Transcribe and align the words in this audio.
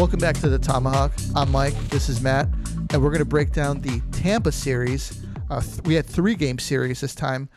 Welcome 0.00 0.18
back 0.18 0.36
to 0.36 0.48
the 0.48 0.58
Tomahawk. 0.58 1.12
I'm 1.36 1.52
Mike. 1.52 1.74
This 1.90 2.08
is 2.08 2.22
Matt, 2.22 2.48
and 2.88 3.02
we're 3.02 3.10
going 3.10 3.18
to 3.18 3.26
break 3.26 3.52
down 3.52 3.82
the 3.82 4.00
Tampa 4.12 4.50
series. 4.50 5.22
Uh, 5.50 5.60
th- 5.60 5.82
we 5.82 5.92
had 5.92 6.06
three 6.06 6.34
game 6.34 6.58
series 6.58 7.02
this 7.02 7.14
time. 7.14 7.50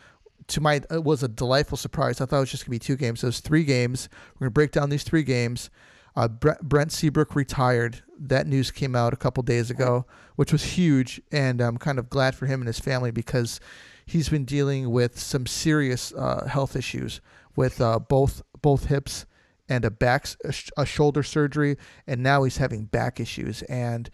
To 0.48 0.60
my, 0.60 0.82
it 0.90 1.02
was 1.02 1.22
a 1.22 1.28
delightful 1.28 1.78
surprise. 1.78 2.20
I 2.20 2.26
thought 2.26 2.36
it 2.36 2.40
was 2.40 2.50
just 2.50 2.66
going 2.66 2.78
to 2.78 2.84
be 2.84 2.86
two 2.86 2.96
games. 2.96 3.22
Was 3.22 3.40
three 3.40 3.64
games. 3.64 4.10
We're 4.34 4.40
going 4.40 4.50
to 4.50 4.52
break 4.52 4.72
down 4.72 4.90
these 4.90 5.04
three 5.04 5.22
games. 5.22 5.70
Uh, 6.14 6.28
Brent, 6.28 6.60
Brent 6.60 6.92
Seabrook 6.92 7.34
retired. 7.34 8.02
That 8.18 8.46
news 8.46 8.70
came 8.70 8.94
out 8.94 9.14
a 9.14 9.16
couple 9.16 9.42
days 9.42 9.70
ago, 9.70 10.04
which 10.36 10.52
was 10.52 10.64
huge, 10.64 11.22
and 11.32 11.62
I'm 11.62 11.78
kind 11.78 11.98
of 11.98 12.10
glad 12.10 12.34
for 12.34 12.44
him 12.44 12.60
and 12.60 12.66
his 12.66 12.78
family 12.78 13.10
because 13.10 13.58
he's 14.04 14.28
been 14.28 14.44
dealing 14.44 14.90
with 14.90 15.18
some 15.18 15.46
serious 15.46 16.12
uh, 16.12 16.46
health 16.46 16.76
issues 16.76 17.22
with 17.56 17.80
uh, 17.80 18.00
both 18.00 18.42
both 18.60 18.84
hips 18.84 19.24
and 19.68 19.84
a 19.84 19.90
back 19.90 20.26
a, 20.44 20.52
sh- 20.52 20.70
a 20.76 20.86
shoulder 20.86 21.22
surgery, 21.22 21.76
and 22.06 22.22
now 22.22 22.44
he's 22.44 22.58
having 22.58 22.84
back 22.84 23.20
issues. 23.20 23.62
And 23.62 24.10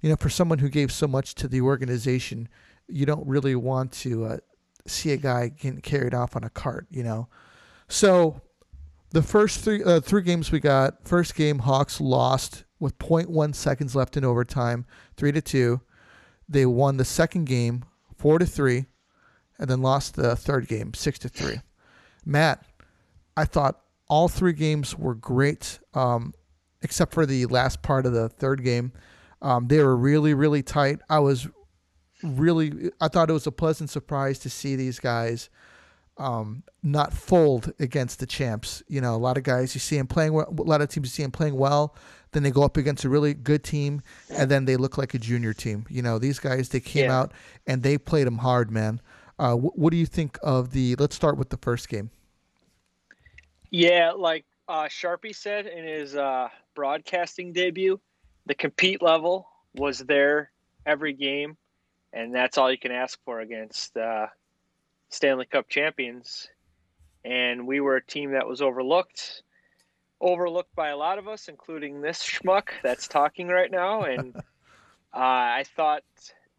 you 0.00 0.08
know, 0.08 0.16
for 0.16 0.30
someone 0.30 0.58
who 0.58 0.68
gave 0.68 0.90
so 0.92 1.06
much 1.06 1.34
to 1.36 1.48
the 1.48 1.60
organization, 1.60 2.48
you 2.88 3.06
don't 3.06 3.26
really 3.26 3.54
want 3.54 3.92
to 3.92 4.24
uh, 4.24 4.36
see 4.86 5.12
a 5.12 5.16
guy 5.16 5.48
getting 5.48 5.80
carried 5.80 6.14
off 6.14 6.36
on 6.36 6.44
a 6.44 6.50
cart. 6.50 6.86
You 6.90 7.02
know, 7.02 7.28
so 7.88 8.40
the 9.10 9.22
first 9.22 9.60
three 9.60 9.82
uh, 9.82 10.00
three 10.00 10.22
games 10.22 10.50
we 10.50 10.60
got. 10.60 11.06
First 11.06 11.34
game, 11.34 11.60
Hawks 11.60 12.00
lost 12.00 12.64
with 12.78 12.98
0.1 12.98 13.54
seconds 13.54 13.94
left 13.94 14.16
in 14.16 14.24
overtime, 14.24 14.86
three 15.16 15.32
to 15.32 15.42
two. 15.42 15.80
They 16.48 16.66
won 16.66 16.96
the 16.96 17.04
second 17.04 17.44
game, 17.44 17.84
four 18.16 18.38
to 18.38 18.46
three, 18.46 18.86
and 19.58 19.68
then 19.68 19.82
lost 19.82 20.16
the 20.16 20.34
third 20.34 20.66
game, 20.66 20.94
six 20.94 21.18
to 21.20 21.28
three. 21.28 21.60
Matt, 22.24 22.64
I 23.36 23.44
thought 23.44 23.80
all 24.10 24.28
three 24.28 24.52
games 24.52 24.98
were 24.98 25.14
great, 25.14 25.78
um, 25.94 26.34
except 26.82 27.14
for 27.14 27.24
the 27.24 27.46
last 27.46 27.80
part 27.80 28.04
of 28.04 28.12
the 28.12 28.28
third 28.28 28.62
game. 28.64 28.92
Um, 29.40 29.68
they 29.68 29.82
were 29.82 29.96
really, 29.96 30.34
really 30.34 30.62
tight. 30.62 30.98
I 31.08 31.20
was 31.20 31.48
really, 32.22 32.90
I 33.00 33.08
thought 33.08 33.30
it 33.30 33.32
was 33.32 33.46
a 33.46 33.52
pleasant 33.52 33.88
surprise 33.88 34.38
to 34.40 34.50
see 34.50 34.76
these 34.76 34.98
guys 34.98 35.48
um, 36.18 36.64
not 36.82 37.12
fold 37.14 37.72
against 37.78 38.18
the 38.20 38.26
champs. 38.26 38.82
You 38.88 39.00
know, 39.00 39.14
a 39.14 39.16
lot 39.16 39.38
of 39.38 39.42
guys 39.44 39.74
you 39.74 39.80
see 39.80 39.96
them 39.96 40.06
playing 40.06 40.32
well, 40.34 40.52
a 40.58 40.62
lot 40.62 40.82
of 40.82 40.88
teams 40.90 41.06
you 41.06 41.10
see 41.10 41.22
them 41.22 41.30
playing 41.30 41.56
well, 41.56 41.96
then 42.32 42.42
they 42.42 42.50
go 42.50 42.62
up 42.62 42.76
against 42.76 43.04
a 43.04 43.08
really 43.08 43.32
good 43.32 43.64
team, 43.64 44.02
and 44.28 44.50
then 44.50 44.64
they 44.66 44.76
look 44.76 44.98
like 44.98 45.14
a 45.14 45.18
junior 45.18 45.52
team. 45.54 45.86
You 45.88 46.02
know, 46.02 46.18
these 46.18 46.38
guys 46.38 46.68
they 46.68 46.80
came 46.80 47.06
Yeah. 47.06 47.18
out 47.20 47.32
and 47.66 47.82
they 47.82 47.96
played 47.96 48.26
them 48.26 48.38
hard, 48.38 48.70
man. 48.70 49.00
Uh, 49.38 49.54
wh- 49.54 49.78
what 49.78 49.90
do 49.90 49.96
you 49.96 50.04
think 50.06 50.38
of 50.42 50.72
the? 50.72 50.96
Let's 50.96 51.16
start 51.16 51.38
with 51.38 51.48
the 51.48 51.56
first 51.56 51.88
game. 51.88 52.10
Yeah, 53.70 54.12
like 54.16 54.44
uh, 54.68 54.84
Sharpie 54.84 55.34
said 55.34 55.66
in 55.66 55.84
his 55.84 56.16
uh, 56.16 56.48
broadcasting 56.74 57.52
debut, 57.52 58.00
the 58.46 58.54
compete 58.54 59.00
level 59.00 59.48
was 59.74 59.98
there 60.00 60.50
every 60.84 61.12
game, 61.12 61.56
and 62.12 62.34
that's 62.34 62.58
all 62.58 62.70
you 62.70 62.78
can 62.78 62.90
ask 62.90 63.18
for 63.24 63.40
against 63.40 63.96
uh, 63.96 64.26
Stanley 65.08 65.46
Cup 65.46 65.68
champions. 65.68 66.48
And 67.24 67.66
we 67.66 67.80
were 67.80 67.96
a 67.96 68.04
team 68.04 68.32
that 68.32 68.48
was 68.48 68.62
overlooked, 68.62 69.42
overlooked 70.20 70.74
by 70.74 70.88
a 70.88 70.96
lot 70.96 71.18
of 71.18 71.28
us, 71.28 71.48
including 71.48 72.00
this 72.00 72.22
schmuck 72.22 72.70
that's 72.82 73.06
talking 73.06 73.48
right 73.48 73.70
now. 73.70 74.04
And 74.10 74.34
uh, 74.36 74.40
I 75.12 75.64
thought, 75.76 76.02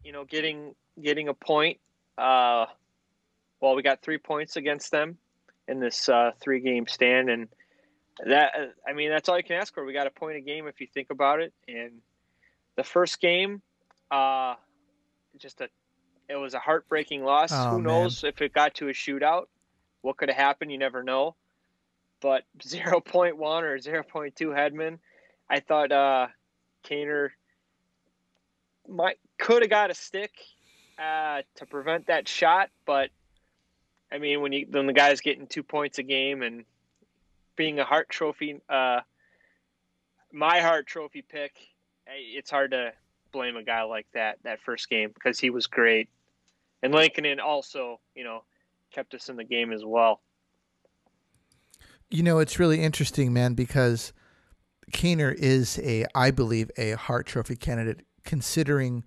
you 0.04 0.12
know, 0.12 0.24
getting 0.24 0.74
getting 1.00 1.28
a 1.28 1.34
point. 1.34 1.78
Uh, 2.16 2.66
well, 3.60 3.74
we 3.74 3.82
got 3.82 4.02
three 4.02 4.18
points 4.18 4.56
against 4.56 4.90
them 4.90 5.18
in 5.68 5.80
this 5.80 6.08
uh, 6.08 6.32
three 6.40 6.60
game 6.60 6.86
stand 6.86 7.30
and 7.30 7.48
that 8.26 8.52
i 8.86 8.92
mean 8.92 9.10
that's 9.10 9.28
all 9.28 9.36
you 9.36 9.44
can 9.44 9.56
ask 9.56 9.72
for. 9.74 9.84
We 9.84 9.92
got 9.92 10.06
a 10.06 10.10
point 10.10 10.36
a 10.36 10.40
game 10.40 10.66
if 10.66 10.80
you 10.80 10.86
think 10.86 11.10
about 11.10 11.40
it. 11.40 11.52
And 11.66 11.92
the 12.76 12.84
first 12.84 13.20
game 13.20 13.62
uh 14.10 14.54
just 15.38 15.60
a 15.60 15.68
it 16.28 16.36
was 16.36 16.54
a 16.54 16.58
heartbreaking 16.58 17.24
loss. 17.24 17.50
Oh, 17.52 17.70
who 17.70 17.76
man. 17.76 17.84
knows 17.84 18.24
if 18.24 18.40
it 18.40 18.52
got 18.52 18.74
to 18.76 18.88
a 18.88 18.92
shootout? 18.92 19.44
What 20.02 20.16
could 20.16 20.28
have 20.28 20.38
happened? 20.38 20.72
You 20.72 20.78
never 20.78 21.02
know. 21.02 21.36
But 22.20 22.44
0.1 22.58 23.34
or 23.34 23.78
0.2 23.78 24.32
Hedman 24.38 24.98
i 25.50 25.60
thought 25.60 25.90
uh 25.90 26.28
Kaner 26.84 27.30
might 28.88 29.18
could 29.38 29.62
have 29.62 29.70
got 29.70 29.90
a 29.90 29.94
stick 29.94 30.32
uh, 30.98 31.42
to 31.56 31.66
prevent 31.66 32.06
that 32.06 32.28
shot, 32.28 32.70
but 32.86 33.10
I 34.12 34.18
mean, 34.18 34.42
when 34.42 34.52
you 34.52 34.66
when 34.70 34.86
the 34.86 34.92
guy's 34.92 35.20
getting 35.20 35.46
two 35.46 35.62
points 35.62 35.98
a 35.98 36.02
game 36.02 36.42
and 36.42 36.64
being 37.56 37.80
a 37.80 37.84
Hart 37.84 38.08
Trophy, 38.10 38.60
uh, 38.68 39.00
my 40.32 40.60
Hart 40.60 40.86
Trophy 40.86 41.22
pick, 41.22 41.54
it's 42.06 42.50
hard 42.50 42.72
to 42.72 42.92
blame 43.32 43.56
a 43.56 43.62
guy 43.62 43.82
like 43.84 44.06
that 44.12 44.38
that 44.44 44.60
first 44.60 44.90
game 44.90 45.10
because 45.14 45.40
he 45.40 45.48
was 45.48 45.66
great, 45.66 46.10
and 46.82 46.92
Lincoln 46.92 47.40
also, 47.40 48.00
you 48.14 48.24
know, 48.24 48.44
kept 48.90 49.14
us 49.14 49.30
in 49.30 49.36
the 49.36 49.44
game 49.44 49.72
as 49.72 49.84
well. 49.84 50.20
You 52.10 52.22
know, 52.22 52.38
it's 52.38 52.58
really 52.58 52.82
interesting, 52.82 53.32
man, 53.32 53.54
because 53.54 54.12
Kaner 54.92 55.34
is 55.34 55.78
a, 55.78 56.04
I 56.14 56.30
believe, 56.30 56.70
a 56.76 56.92
Hart 56.92 57.26
Trophy 57.26 57.56
candidate, 57.56 58.04
considering 58.24 59.04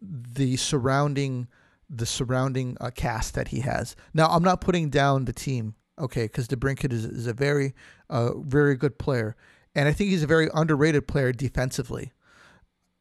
the 0.00 0.56
surrounding, 0.56 1.48
the 1.88 2.06
surrounding 2.06 2.76
uh, 2.80 2.90
cast 2.90 3.34
that 3.34 3.48
he 3.48 3.60
has. 3.60 3.96
Now, 4.12 4.28
I'm 4.28 4.42
not 4.42 4.60
putting 4.60 4.90
down 4.90 5.24
the 5.24 5.32
team, 5.32 5.74
okay, 5.98 6.24
because 6.24 6.48
DeBrincat 6.48 6.92
is, 6.92 7.04
is 7.04 7.26
a 7.26 7.32
very, 7.32 7.74
uh, 8.10 8.38
very 8.38 8.76
good 8.76 8.98
player, 8.98 9.36
and 9.74 9.88
I 9.88 9.92
think 9.92 10.10
he's 10.10 10.22
a 10.22 10.26
very 10.28 10.48
underrated 10.54 11.06
player 11.06 11.32
defensively. 11.32 12.12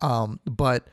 Um, 0.01 0.39
but, 0.45 0.87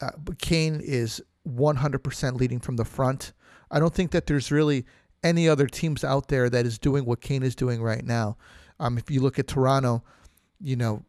uh, 0.00 0.10
Kane 0.38 0.80
is 0.82 1.22
100% 1.48 2.34
leading 2.34 2.60
from 2.60 2.76
the 2.76 2.84
front. 2.84 3.32
I 3.70 3.78
don't 3.78 3.94
think 3.94 4.10
that 4.10 4.26
there's 4.26 4.50
really 4.50 4.84
any 5.22 5.48
other 5.48 5.66
teams 5.66 6.04
out 6.04 6.28
there 6.28 6.50
that 6.50 6.66
is 6.66 6.78
doing 6.78 7.04
what 7.04 7.20
Kane 7.20 7.42
is 7.42 7.54
doing 7.54 7.82
right 7.82 8.04
now. 8.04 8.36
Um, 8.78 8.98
if 8.98 9.10
you 9.10 9.20
look 9.20 9.38
at 9.38 9.46
Toronto, 9.46 10.02
you 10.60 10.76
know, 10.76 11.04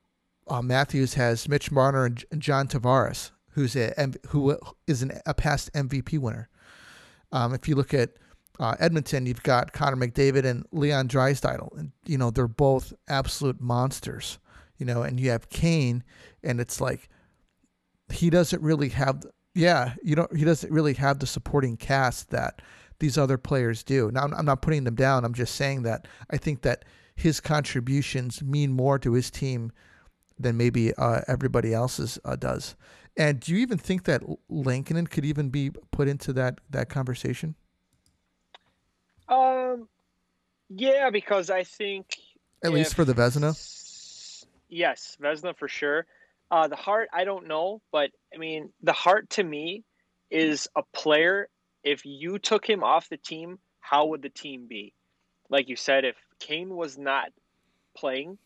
uh, 0.47 0.61
Matthews 0.61 1.13
has 1.15 1.47
Mitch 1.47 1.71
Marner 1.71 2.05
and 2.05 2.25
John 2.37 2.67
Tavares, 2.67 3.31
who's 3.51 3.75
a 3.75 3.93
who 4.27 4.57
is 4.87 5.01
an, 5.01 5.19
a 5.25 5.33
past 5.33 5.71
MVP 5.73 6.19
winner. 6.19 6.49
Um, 7.31 7.53
if 7.53 7.67
you 7.67 7.75
look 7.75 7.93
at 7.93 8.11
uh, 8.59 8.75
Edmonton, 8.79 9.25
you've 9.25 9.43
got 9.43 9.73
Connor 9.73 9.95
McDavid 9.95 10.45
and 10.45 10.65
Leon 10.71 11.07
Draisaitl, 11.07 11.77
and 11.77 11.91
you 12.05 12.17
know 12.17 12.31
they're 12.31 12.47
both 12.47 12.93
absolute 13.07 13.61
monsters. 13.61 14.39
You 14.77 14.85
know, 14.85 15.03
and 15.03 15.19
you 15.19 15.29
have 15.29 15.49
Kane, 15.49 16.03
and 16.43 16.59
it's 16.59 16.81
like 16.81 17.09
he 18.11 18.29
doesn't 18.29 18.61
really 18.61 18.89
have. 18.89 19.23
Yeah, 19.53 19.95
you 20.01 20.15
know, 20.15 20.27
he 20.35 20.45
doesn't 20.45 20.71
really 20.71 20.93
have 20.93 21.19
the 21.19 21.27
supporting 21.27 21.75
cast 21.75 22.29
that 22.29 22.61
these 22.99 23.17
other 23.17 23.37
players 23.37 23.83
do. 23.83 24.09
Now, 24.13 24.23
I'm, 24.23 24.33
I'm 24.33 24.45
not 24.45 24.61
putting 24.61 24.85
them 24.85 24.95
down. 24.95 25.25
I'm 25.25 25.33
just 25.33 25.55
saying 25.55 25.83
that 25.83 26.07
I 26.29 26.37
think 26.37 26.61
that 26.61 26.85
his 27.15 27.41
contributions 27.41 28.41
mean 28.41 28.71
more 28.71 28.97
to 28.99 29.11
his 29.13 29.29
team 29.29 29.73
than 30.39 30.55
maybe 30.57 30.93
uh, 30.95 31.21
everybody 31.27 31.73
else's 31.73 32.17
uh, 32.23 32.35
does. 32.35 32.75
And 33.17 33.39
do 33.39 33.51
you 33.51 33.59
even 33.59 33.77
think 33.77 34.05
that 34.05 34.23
Lankinen 34.49 35.07
could 35.07 35.25
even 35.25 35.49
be 35.49 35.71
put 35.91 36.07
into 36.07 36.31
that 36.33 36.59
that 36.69 36.89
conversation? 36.89 37.55
Um, 39.27 39.87
yeah, 40.69 41.09
because 41.09 41.49
I 41.49 41.63
think 41.63 42.17
At 42.63 42.71
least 42.71 42.95
for 42.95 43.05
the 43.05 43.13
Vezina? 43.13 43.55
Yes, 44.69 45.17
Vezina 45.21 45.55
for 45.57 45.67
sure. 45.67 46.05
Uh, 46.49 46.67
the 46.67 46.75
Hart, 46.75 47.09
I 47.13 47.23
don't 47.23 47.47
know, 47.47 47.81
but 47.91 48.11
I 48.33 48.37
mean, 48.37 48.71
the 48.81 48.93
Hart 48.93 49.29
to 49.31 49.43
me 49.43 49.83
is 50.29 50.67
a 50.75 50.83
player. 50.93 51.47
If 51.83 52.05
you 52.05 52.39
took 52.39 52.65
him 52.69 52.83
off 52.83 53.09
the 53.09 53.17
team, 53.17 53.59
how 53.79 54.07
would 54.07 54.21
the 54.21 54.29
team 54.29 54.67
be? 54.67 54.93
Like 55.49 55.67
you 55.67 55.75
said, 55.75 56.05
if 56.05 56.15
Kane 56.39 56.69
was 56.69 56.97
not 56.97 57.29
playing, 57.95 58.37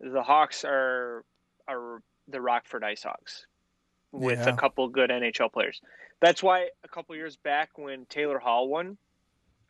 the 0.00 0.22
Hawks 0.22 0.64
are 0.64 1.24
are 1.68 2.02
the 2.28 2.40
Rockford 2.40 2.82
IceHogs 2.82 3.46
with 4.16 4.38
Yeah. 4.38 4.54
a 4.54 4.56
couple 4.56 4.88
good 4.88 5.10
NHL 5.10 5.52
players. 5.52 5.80
That's 6.20 6.42
why 6.42 6.70
a 6.84 6.88
couple 6.88 7.14
years 7.16 7.36
back 7.36 7.76
when 7.76 8.06
Taylor 8.06 8.38
Hall 8.38 8.68
won, 8.68 8.96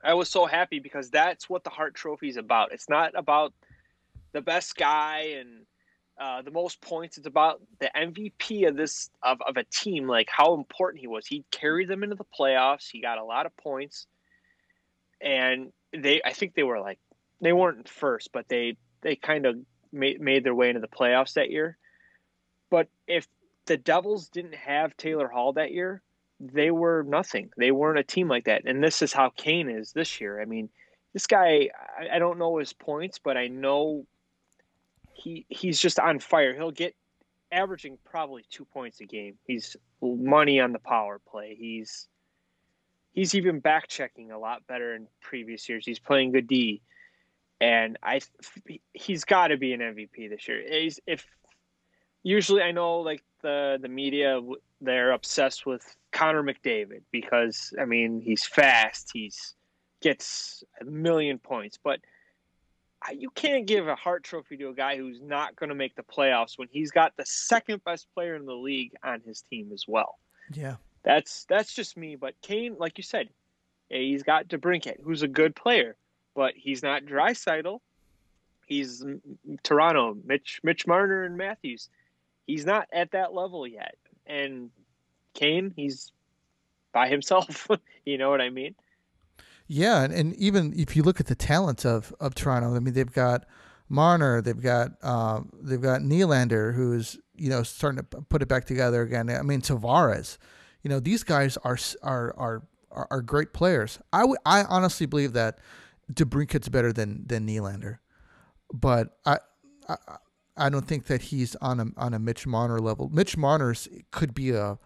I 0.02 0.14
was 0.14 0.28
so 0.28 0.46
happy 0.46 0.78
because 0.78 1.10
that's 1.10 1.48
what 1.48 1.64
the 1.64 1.70
Hart 1.70 1.94
Trophy 1.94 2.28
is 2.28 2.36
about. 2.36 2.72
It's 2.72 2.88
not 2.88 3.12
about 3.16 3.52
the 4.32 4.40
best 4.40 4.76
guy 4.76 5.36
and 5.38 5.66
uh, 6.18 6.42
the 6.42 6.50
most 6.50 6.80
points. 6.80 7.18
It's 7.18 7.26
about 7.26 7.60
the 7.78 7.90
MVP 7.94 8.68
of 8.68 8.76
this 8.76 9.10
of, 9.22 9.40
of 9.42 9.56
a 9.56 9.64
team, 9.64 10.06
like 10.06 10.28
how 10.30 10.54
important 10.54 11.00
he 11.00 11.06
was. 11.08 11.26
He 11.26 11.44
carried 11.50 11.88
them 11.88 12.02
into 12.02 12.16
the 12.16 12.24
playoffs. 12.24 12.88
He 12.90 13.00
got 13.00 13.18
a 13.18 13.24
lot 13.24 13.46
of 13.46 13.56
points, 13.56 14.06
and 15.20 15.72
they 15.92 16.22
I 16.24 16.32
think 16.32 16.54
they 16.54 16.62
were 16.62 16.80
like 16.80 16.98
they 17.40 17.52
weren't 17.52 17.88
first, 17.88 18.30
but 18.32 18.48
they 18.48 18.76
they 19.02 19.16
kind 19.16 19.46
of 19.46 19.56
made 19.92 20.20
made 20.20 20.44
their 20.44 20.54
way 20.54 20.68
into 20.68 20.80
the 20.80 20.88
playoffs 20.88 21.34
that 21.34 21.50
year. 21.50 21.76
But 22.70 22.88
if 23.06 23.26
the 23.66 23.76
Devils 23.76 24.28
didn't 24.28 24.54
have 24.54 24.96
Taylor 24.96 25.28
Hall 25.28 25.52
that 25.54 25.72
year, 25.72 26.02
they 26.40 26.70
were 26.70 27.02
nothing. 27.02 27.50
They 27.56 27.70
weren't 27.70 27.98
a 27.98 28.04
team 28.04 28.28
like 28.28 28.44
that. 28.44 28.62
And 28.64 28.82
this 28.82 29.02
is 29.02 29.12
how 29.12 29.30
Kane 29.30 29.70
is 29.70 29.92
this 29.92 30.20
year. 30.20 30.40
I 30.40 30.44
mean, 30.44 30.68
this 31.12 31.26
guy, 31.26 31.70
I, 31.98 32.16
I 32.16 32.18
don't 32.18 32.38
know 32.38 32.58
his 32.58 32.72
points, 32.72 33.18
but 33.18 33.36
I 33.36 33.48
know 33.48 34.06
he 35.14 35.46
he's 35.48 35.80
just 35.80 35.98
on 35.98 36.18
fire. 36.18 36.54
He'll 36.54 36.70
get 36.70 36.94
averaging 37.50 37.98
probably 38.04 38.44
two 38.50 38.64
points 38.64 39.00
a 39.00 39.06
game. 39.06 39.38
He's 39.46 39.76
money 40.02 40.60
on 40.60 40.72
the 40.72 40.78
power 40.78 41.18
play. 41.18 41.56
He's 41.58 42.06
he's 43.12 43.34
even 43.34 43.60
back 43.60 43.88
checking 43.88 44.30
a 44.30 44.38
lot 44.38 44.66
better 44.66 44.94
in 44.94 45.08
previous 45.20 45.68
years. 45.68 45.86
He's 45.86 45.98
playing 45.98 46.32
good 46.32 46.46
D, 46.46 46.82
and 47.60 47.98
I 48.02 48.20
he's 48.92 49.24
got 49.24 49.48
to 49.48 49.56
be 49.56 49.72
an 49.72 49.80
MVP 49.80 50.28
this 50.28 50.46
year. 50.46 50.62
He's, 50.68 51.00
if 51.06 51.26
usually 52.26 52.60
I 52.60 52.72
know 52.72 52.98
like 52.98 53.22
the 53.40 53.78
the 53.80 53.88
media 53.88 54.40
they're 54.80 55.12
obsessed 55.12 55.64
with 55.64 55.96
Connor 56.10 56.42
McDavid 56.42 57.02
because 57.12 57.72
I 57.80 57.84
mean 57.84 58.20
he's 58.20 58.44
fast, 58.44 59.10
he's 59.12 59.54
gets 60.02 60.64
a 60.80 60.84
million 60.84 61.38
points, 61.38 61.78
but 61.82 62.00
you 63.12 63.30
can't 63.30 63.66
give 63.66 63.86
a 63.86 63.94
Hart 63.94 64.24
Trophy 64.24 64.56
to 64.56 64.68
a 64.70 64.74
guy 64.74 64.96
who's 64.96 65.20
not 65.22 65.54
going 65.54 65.68
to 65.68 65.76
make 65.76 65.94
the 65.94 66.02
playoffs 66.02 66.58
when 66.58 66.66
he's 66.72 66.90
got 66.90 67.16
the 67.16 67.24
second 67.24 67.84
best 67.84 68.08
player 68.12 68.34
in 68.34 68.46
the 68.46 68.54
league 68.54 68.94
on 69.04 69.20
his 69.24 69.42
team 69.42 69.70
as 69.72 69.84
well. 69.86 70.18
Yeah, 70.52 70.76
that's 71.04 71.44
that's 71.44 71.72
just 71.72 71.96
me. 71.96 72.16
But 72.16 72.34
Kane, 72.42 72.74
like 72.78 72.98
you 72.98 73.04
said, 73.04 73.28
he's 73.88 74.24
got 74.24 74.48
DeBrincat, 74.48 75.00
who's 75.04 75.22
a 75.22 75.28
good 75.28 75.54
player, 75.54 75.94
but 76.34 76.54
he's 76.56 76.82
not 76.82 77.04
Draisaitl. 77.04 77.78
He's 78.66 79.04
Toronto, 79.62 80.16
Mitch 80.24 80.58
Mitch 80.64 80.88
Marner 80.88 81.22
and 81.22 81.36
Matthews. 81.36 81.88
He's 82.46 82.64
not 82.64 82.88
at 82.92 83.12
that 83.12 83.34
level 83.34 83.66
yet. 83.66 83.96
And 84.26 84.70
Kane, 85.34 85.72
he's 85.76 86.12
by 86.92 87.08
himself. 87.08 87.68
you 88.04 88.18
know 88.18 88.30
what 88.30 88.40
I 88.40 88.50
mean? 88.50 88.74
Yeah, 89.68 90.02
and, 90.02 90.12
and 90.12 90.34
even 90.36 90.72
if 90.76 90.96
you 90.96 91.02
look 91.02 91.20
at 91.20 91.26
the 91.26 91.34
talent 91.34 91.84
of, 91.84 92.14
of 92.20 92.34
Toronto, 92.34 92.74
I 92.74 92.78
mean 92.78 92.94
they've 92.94 93.12
got 93.12 93.44
Marner, 93.88 94.40
they've 94.40 94.60
got 94.60 94.92
um, 95.04 95.50
they've 95.60 95.80
got 95.80 96.00
Nylander, 96.02 96.74
who's 96.74 97.18
you 97.36 97.50
know 97.50 97.62
starting 97.62 97.98
to 97.98 98.04
put 98.22 98.42
it 98.42 98.48
back 98.48 98.64
together 98.64 99.02
again. 99.02 99.28
I 99.28 99.42
mean 99.42 99.60
Tavares, 99.60 100.38
you 100.82 100.88
know 100.88 101.00
these 101.00 101.22
guys 101.22 101.56
are 101.58 101.78
are 102.02 102.34
are 102.36 102.62
are, 103.10 103.22
great 103.22 103.52
players. 103.52 103.98
I, 104.12 104.20
w- 104.20 104.38
I 104.46 104.64
honestly 104.64 105.06
believe 105.06 105.34
that 105.34 105.58
DeBrincat's 106.12 106.68
better 106.68 106.92
than 106.92 107.26
than 107.26 107.46
Nylander, 107.46 107.98
but 108.72 109.18
I, 109.26 109.38
I 109.88 109.96
I 110.56 110.68
don't 110.68 110.86
think 110.86 111.06
that 111.06 111.22
he's 111.22 111.54
on 111.56 111.80
a 111.80 111.86
on 111.96 112.14
a 112.14 112.18
Mitch 112.18 112.46
Marner 112.46 112.78
level. 112.78 113.08
Mitch 113.12 113.36
Marner's 113.36 113.88
could 114.10 114.34
be 114.34 114.50
a 114.50 114.78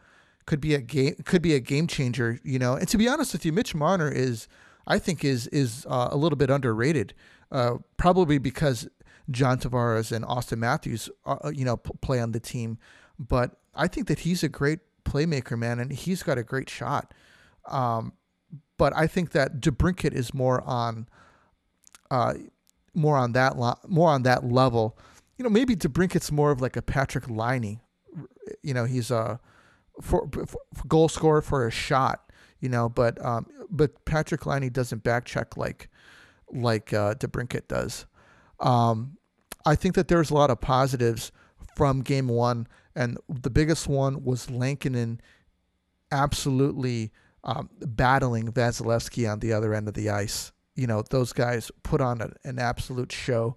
could 0.47 0.61
be 0.61 0.75
a 0.75 0.81
game 0.81 1.15
could 1.25 1.43
be 1.43 1.55
a 1.55 1.61
game 1.61 1.87
changer, 1.87 2.39
you 2.43 2.59
know. 2.59 2.75
And 2.75 2.89
to 2.89 2.99
be 2.99 3.09
honest 3.09 3.33
with 3.33 3.45
you, 3.45 3.53
Mitch 3.53 3.75
Marner 3.75 4.11
is 4.11 4.49
I 4.87 4.99
think 4.99 5.25
is 5.25 5.47
is 5.49 5.87
uh, 5.89 6.09
a 6.11 6.17
little 6.17 6.37
bit 6.37 6.51
underrated, 6.51 7.15
uh, 7.53 7.77
probably 7.97 8.39
because 8.39 8.89
John 9.31 9.59
Tavares 9.59 10.13
and 10.13 10.25
Austin 10.25 10.61
Matthews, 10.61 11.09
uh, 11.25 11.37
uh 11.45 11.51
you 11.51 11.65
know, 11.65 11.77
p- 11.77 11.93
play 12.01 12.21
on 12.21 12.33
the 12.33 12.41
team. 12.41 12.79
But 13.19 13.57
I 13.75 13.87
think 13.87 14.09
that 14.09 14.21
he's 14.21 14.43
a 14.43 14.49
great 14.49 14.81
playmaker, 15.05 15.59
man, 15.59 15.79
and 15.79 15.93
he's 15.93 16.23
got 16.23 16.39
a 16.39 16.43
great 16.43 16.69
shot. 16.69 17.15
Um, 17.67 18.15
but 18.79 18.93
I 18.97 19.07
think 19.07 19.31
that 19.33 19.61
DeBrincat 19.61 20.15
is 20.15 20.33
more 20.33 20.63
on, 20.63 21.07
uh, 22.11 22.35
more 22.95 23.17
on 23.17 23.33
that 23.33 23.57
lo- 23.57 23.79
more 23.87 24.11
on 24.11 24.23
that 24.25 24.45
level. 24.45 24.99
You 25.41 25.45
know, 25.45 25.51
maybe 25.51 25.75
DeBrincat's 25.75 26.31
more 26.31 26.51
of 26.51 26.61
like 26.61 26.77
a 26.77 26.83
Patrik 26.83 27.35
Laine. 27.35 27.81
You 28.63 28.75
know, 28.75 28.85
he's 28.85 29.11
a 29.11 29.41
for, 30.03 30.29
for, 30.29 30.61
goal 30.87 31.09
scorer 31.09 31.41
for 31.41 31.67
a 31.67 31.71
shot 31.71 32.31
you 32.61 32.69
know. 32.69 32.89
But 32.89 33.23
um, 33.25 33.47
but 33.71 34.05
Patrik 34.05 34.47
Laine 34.47 34.71
doesn't 34.71 35.03
back 35.03 35.25
check 35.25 35.57
like 35.57 35.89
like 36.53 36.93
uh, 36.93 37.15
DeBrincat 37.15 37.69
does. 37.69 38.07
Um, 38.61 39.17
I 39.67 39.75
think 39.75 39.95
that 39.95 40.09
there's 40.09 40.31
a 40.31 40.35
lot 40.35 40.51
of 40.51 40.61
positives 40.61 41.33
from 41.75 42.03
Game 42.03 42.29
One, 42.29 42.67
and 42.95 43.19
the 43.29 43.51
biggest 43.51 43.89
one 43.89 44.25
was 44.25 44.51
Lankinen 44.51 45.21
absolutely 46.13 47.13
um, 47.45 47.71
battling 47.81 48.53
Vasilevskiy 48.53 49.31
on 49.31 49.41
the 49.41 49.53
other 49.53 49.75
end 49.75 49.89
of 49.89 49.95
the 49.95 50.11
ice. 50.11 50.53
You 50.75 50.87
know, 50.87 51.03
those 51.11 51.33
guys 51.33 51.71
put 51.83 52.01
on 52.01 52.21
a, 52.21 52.31
an 52.45 52.59
absolute 52.59 53.13
show. 53.13 53.57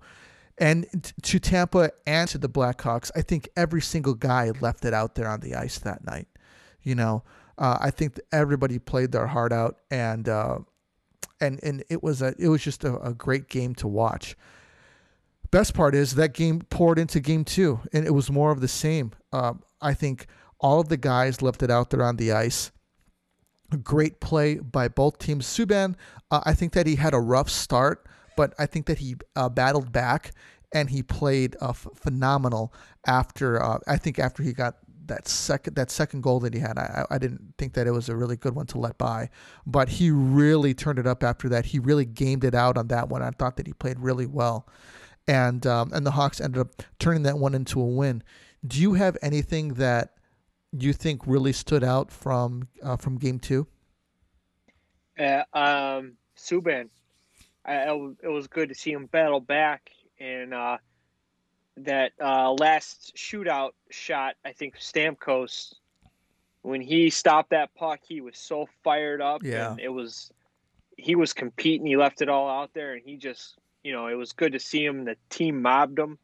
And 0.57 1.11
to 1.23 1.39
Tampa 1.39 1.91
and 2.05 2.29
to 2.29 2.37
the 2.37 2.49
Blackhawks, 2.49 3.11
I 3.15 3.21
think 3.21 3.49
every 3.55 3.81
single 3.81 4.13
guy 4.13 4.51
left 4.61 4.85
it 4.85 4.93
out 4.93 5.15
there 5.15 5.27
on 5.27 5.39
the 5.39 5.55
ice 5.55 5.79
that 5.79 6.05
night. 6.05 6.27
You 6.83 6.95
know, 6.95 7.23
uh, 7.57 7.77
I 7.79 7.91
think 7.91 8.19
everybody 8.31 8.79
played 8.79 9.11
their 9.11 9.27
heart 9.27 9.51
out, 9.51 9.77
and 9.89 10.27
uh, 10.27 10.59
and 11.39 11.59
and 11.63 11.83
it 11.89 12.03
was 12.03 12.21
a 12.21 12.33
it 12.37 12.49
was 12.49 12.61
just 12.61 12.83
a, 12.83 12.99
a, 12.99 13.13
great 13.13 13.49
game 13.49 13.73
to 13.75 13.87
watch. 13.87 14.35
Best 15.51 15.73
part 15.73 15.95
is 15.95 16.15
that 16.15 16.33
game 16.33 16.61
poured 16.69 16.99
into 16.99 17.19
game 17.19 17.45
two, 17.45 17.79
and 17.91 18.05
it 18.05 18.11
was 18.11 18.31
more 18.31 18.51
of 18.51 18.61
the 18.61 18.67
same. 18.67 19.11
Uh, 19.31 19.53
I 19.81 19.93
think 19.93 20.27
all 20.59 20.79
of 20.79 20.89
the 20.89 20.97
guys 20.97 21.41
left 21.41 21.61
it 21.61 21.69
out 21.69 21.89
there 21.89 22.03
on 22.03 22.15
the 22.15 22.31
ice. 22.31 22.71
Great 23.83 24.19
play 24.19 24.55
by 24.55 24.87
both 24.87 25.19
teams. 25.19 25.45
Subban, 25.45 25.95
uh, 26.31 26.41
I 26.43 26.53
think 26.53 26.73
that 26.73 26.87
he 26.87 26.95
had 26.95 27.13
a 27.13 27.19
rough 27.19 27.49
start, 27.49 28.07
but 28.35 28.53
I 28.57 28.65
think 28.65 28.85
that 28.87 28.99
he 28.99 29.15
uh, 29.35 29.49
battled 29.49 29.91
back 29.91 30.31
and 30.73 30.89
he 30.89 31.03
played 31.03 31.55
uh, 31.61 31.69
f- 31.69 31.87
phenomenal 31.95 32.73
after. 33.05 33.61
Uh, 33.61 33.79
I 33.87 33.97
think 33.97 34.19
after 34.19 34.43
he 34.43 34.53
got 34.53 34.77
that 35.05 35.27
second 35.27 35.75
that 35.75 35.91
second 35.91 36.21
goal 36.21 36.39
that 36.41 36.53
he 36.53 36.59
had, 36.59 36.77
I, 36.77 37.05
I 37.09 37.17
didn't 37.17 37.53
think 37.57 37.73
that 37.73 37.87
it 37.87 37.91
was 37.91 38.09
a 38.09 38.15
really 38.15 38.35
good 38.35 38.55
one 38.55 38.65
to 38.67 38.79
let 38.79 38.97
by, 38.97 39.29
but 39.65 39.89
he 39.89 40.11
really 40.11 40.73
turned 40.73 40.99
it 40.99 41.07
up 41.07 41.23
after 41.23 41.49
that. 41.49 41.65
He 41.65 41.79
really 41.79 42.05
gamed 42.05 42.43
it 42.43 42.55
out 42.55 42.77
on 42.77 42.87
that 42.87 43.09
one. 43.09 43.21
I 43.21 43.31
thought 43.31 43.57
that 43.57 43.67
he 43.67 43.73
played 43.73 43.99
really 43.99 44.25
well, 44.25 44.67
and 45.27 45.65
um, 45.67 45.91
and 45.93 46.05
the 46.05 46.11
Hawks 46.11 46.41
ended 46.41 46.61
up 46.61 46.83
turning 46.99 47.23
that 47.23 47.37
one 47.37 47.53
into 47.53 47.79
a 47.79 47.85
win. 47.85 48.23
Do 48.65 48.81
you 48.81 48.93
have 48.93 49.17
anything 49.21 49.75
that 49.75 50.15
you 50.71 50.93
think 50.93 51.21
really 51.27 51.53
stood 51.53 51.83
out 51.83 52.11
from 52.11 52.67
uh, 52.81 52.97
from 52.97 53.17
Game 53.17 53.39
Two? 53.39 53.67
Uh, 55.19 55.43
um, 55.53 56.13
Subban, 56.35 56.89
I, 57.65 57.91
it 58.23 58.27
was 58.27 58.47
good 58.47 58.69
to 58.69 58.75
see 58.75 58.91
him 58.91 59.05
battle 59.05 59.39
back 59.39 59.91
and. 60.19 60.53
Uh, 60.53 60.77
that 61.75 62.11
uh, 62.21 62.51
last 62.51 63.15
shootout 63.17 63.71
shot, 63.89 64.35
I 64.45 64.51
think 64.51 64.77
Stamkos, 64.77 65.73
when 66.61 66.81
he 66.81 67.09
stopped 67.09 67.49
that 67.49 67.73
puck, 67.73 68.01
he 68.07 68.21
was 68.21 68.37
so 68.37 68.67
fired 68.83 69.21
up. 69.21 69.41
Yeah. 69.43 69.71
And 69.71 69.79
it 69.79 69.89
was, 69.89 70.31
he 70.97 71.15
was 71.15 71.33
competing. 71.33 71.87
He 71.87 71.97
left 71.97 72.21
it 72.21 72.29
all 72.29 72.47
out 72.47 72.75
there, 72.75 72.93
and 72.93 73.01
he 73.03 73.17
just, 73.17 73.57
you 73.83 73.91
know, 73.91 74.05
it 74.05 74.13
was 74.13 74.33
good 74.33 74.53
to 74.53 74.59
see 74.59 74.85
him. 74.85 75.05
The 75.05 75.15
team 75.31 75.63
mobbed 75.63 75.97
him. 75.97 76.19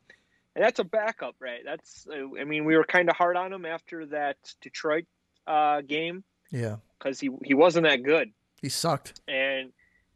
And 0.55 0.63
that's 0.63 0.77
a 0.77 0.83
backup, 0.83 1.33
right? 1.39 1.61
That's, 1.65 2.07
I 2.13 2.43
mean, 2.43 2.65
we 2.65 2.77
were 2.77 2.83
kind 2.83 3.09
of 3.09 3.15
hard 3.15 3.35
on 3.35 3.51
him 3.51 3.65
after 3.65 4.05
that 4.05 4.37
Detroit 4.61 5.05
uh, 5.47 5.81
game. 5.81 6.23
Yeah. 6.51 6.75
Because 6.99 7.19
he, 7.19 7.31
he 7.43 7.55
wasn't 7.55 7.87
that 7.87 8.03
good. 8.03 8.29
He 8.61 8.69
sucked. 8.69 9.19
And 9.27 9.48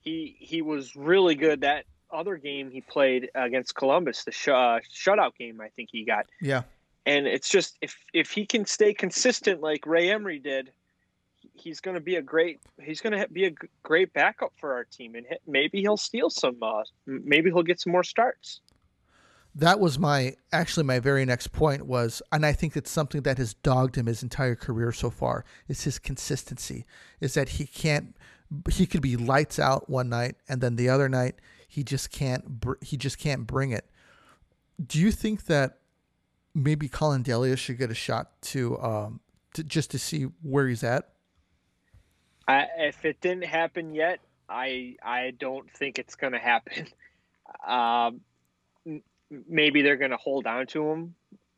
he 0.03 0.35
he 0.39 0.61
was 0.61 0.95
really 0.95 1.35
good 1.35 1.61
that 1.61 1.85
other 2.11 2.37
game 2.37 2.69
he 2.69 2.81
played 2.81 3.29
against 3.33 3.75
Columbus, 3.75 4.23
the 4.23 4.31
sh- 4.31 4.49
uh, 4.49 4.79
shutout 4.93 5.35
game, 5.35 5.59
I 5.59 5.69
think 5.69 5.89
he 5.91 6.05
got. 6.05 6.27
Yeah. 6.41 6.63
And 7.05 7.25
it's 7.25 7.49
just 7.49 7.77
if 7.81 7.97
if 8.13 8.29
he 8.31 8.45
can 8.45 8.65
stay 8.65 8.93
consistent 8.93 9.61
like 9.61 9.85
Ray 9.85 10.09
Emery 10.09 10.39
did, 10.39 10.71
he's 11.53 11.79
going 11.79 11.95
to 11.95 12.01
be 12.01 12.15
a 12.15 12.21
great 12.21 12.61
he's 12.81 13.01
going 13.01 13.19
to 13.19 13.27
be 13.27 13.45
a 13.45 13.51
great 13.81 14.13
backup 14.13 14.53
for 14.59 14.73
our 14.73 14.83
team, 14.85 15.15
and 15.15 15.25
maybe 15.47 15.81
he'll 15.81 15.97
steal 15.97 16.29
some. 16.29 16.57
Uh, 16.61 16.83
maybe 17.05 17.49
he'll 17.49 17.63
get 17.63 17.79
some 17.81 17.91
more 17.91 18.03
starts. 18.03 18.61
That 19.55 19.79
was 19.79 19.99
my 19.99 20.35
actually 20.51 20.85
my 20.85 20.99
very 20.99 21.25
next 21.25 21.51
point 21.51 21.85
was, 21.85 22.21
and 22.31 22.45
I 22.45 22.53
think 22.53 22.75
it's 22.75 22.89
something 22.89 23.21
that 23.21 23.37
has 23.37 23.53
dogged 23.53 23.97
him 23.97 24.07
his 24.07 24.23
entire 24.23 24.55
career 24.55 24.91
so 24.91 25.09
far. 25.09 25.45
Is 25.67 25.83
his 25.83 25.99
consistency? 25.99 26.85
Is 27.19 27.33
that 27.33 27.49
he 27.49 27.65
can't 27.65 28.15
he 28.71 28.85
could 28.85 29.01
be 29.01 29.15
lights 29.17 29.59
out 29.59 29.89
one 29.89 30.09
night, 30.09 30.35
and 30.47 30.61
then 30.61 30.75
the 30.75 30.89
other 30.89 31.09
night 31.09 31.35
he 31.67 31.83
just 31.83 32.11
can't 32.11 32.61
br- 32.61 32.81
he 32.81 32.97
just 32.97 33.17
can't 33.17 33.47
bring 33.47 33.71
it. 33.71 33.89
Do 34.85 34.99
you 34.99 35.11
think 35.11 35.45
that 35.45 35.79
maybe 36.53 36.87
Collin 36.87 37.23
Delia 37.23 37.55
should 37.55 37.77
get 37.77 37.89
a 37.89 37.95
shot 37.95 38.41
to 38.43 38.79
um 38.79 39.19
to, 39.53 39.63
just 39.63 39.91
to 39.91 39.99
see 39.99 40.23
where 40.41 40.67
he's 40.67 40.83
at? 40.83 41.09
I, 42.47 42.67
if 42.77 43.05
it 43.05 43.21
didn't 43.21 43.45
happen 43.45 43.95
yet, 43.95 44.19
I 44.49 44.95
I 45.01 45.31
don't 45.39 45.69
think 45.71 45.99
it's 45.99 46.15
going 46.15 46.33
to 46.33 46.39
happen. 46.39 46.87
Um, 47.67 48.21
maybe 49.47 49.83
they're 49.83 49.97
going 49.97 50.11
to 50.11 50.17
hold 50.17 50.47
on 50.47 50.65
to 50.67 50.89
him 50.89 51.15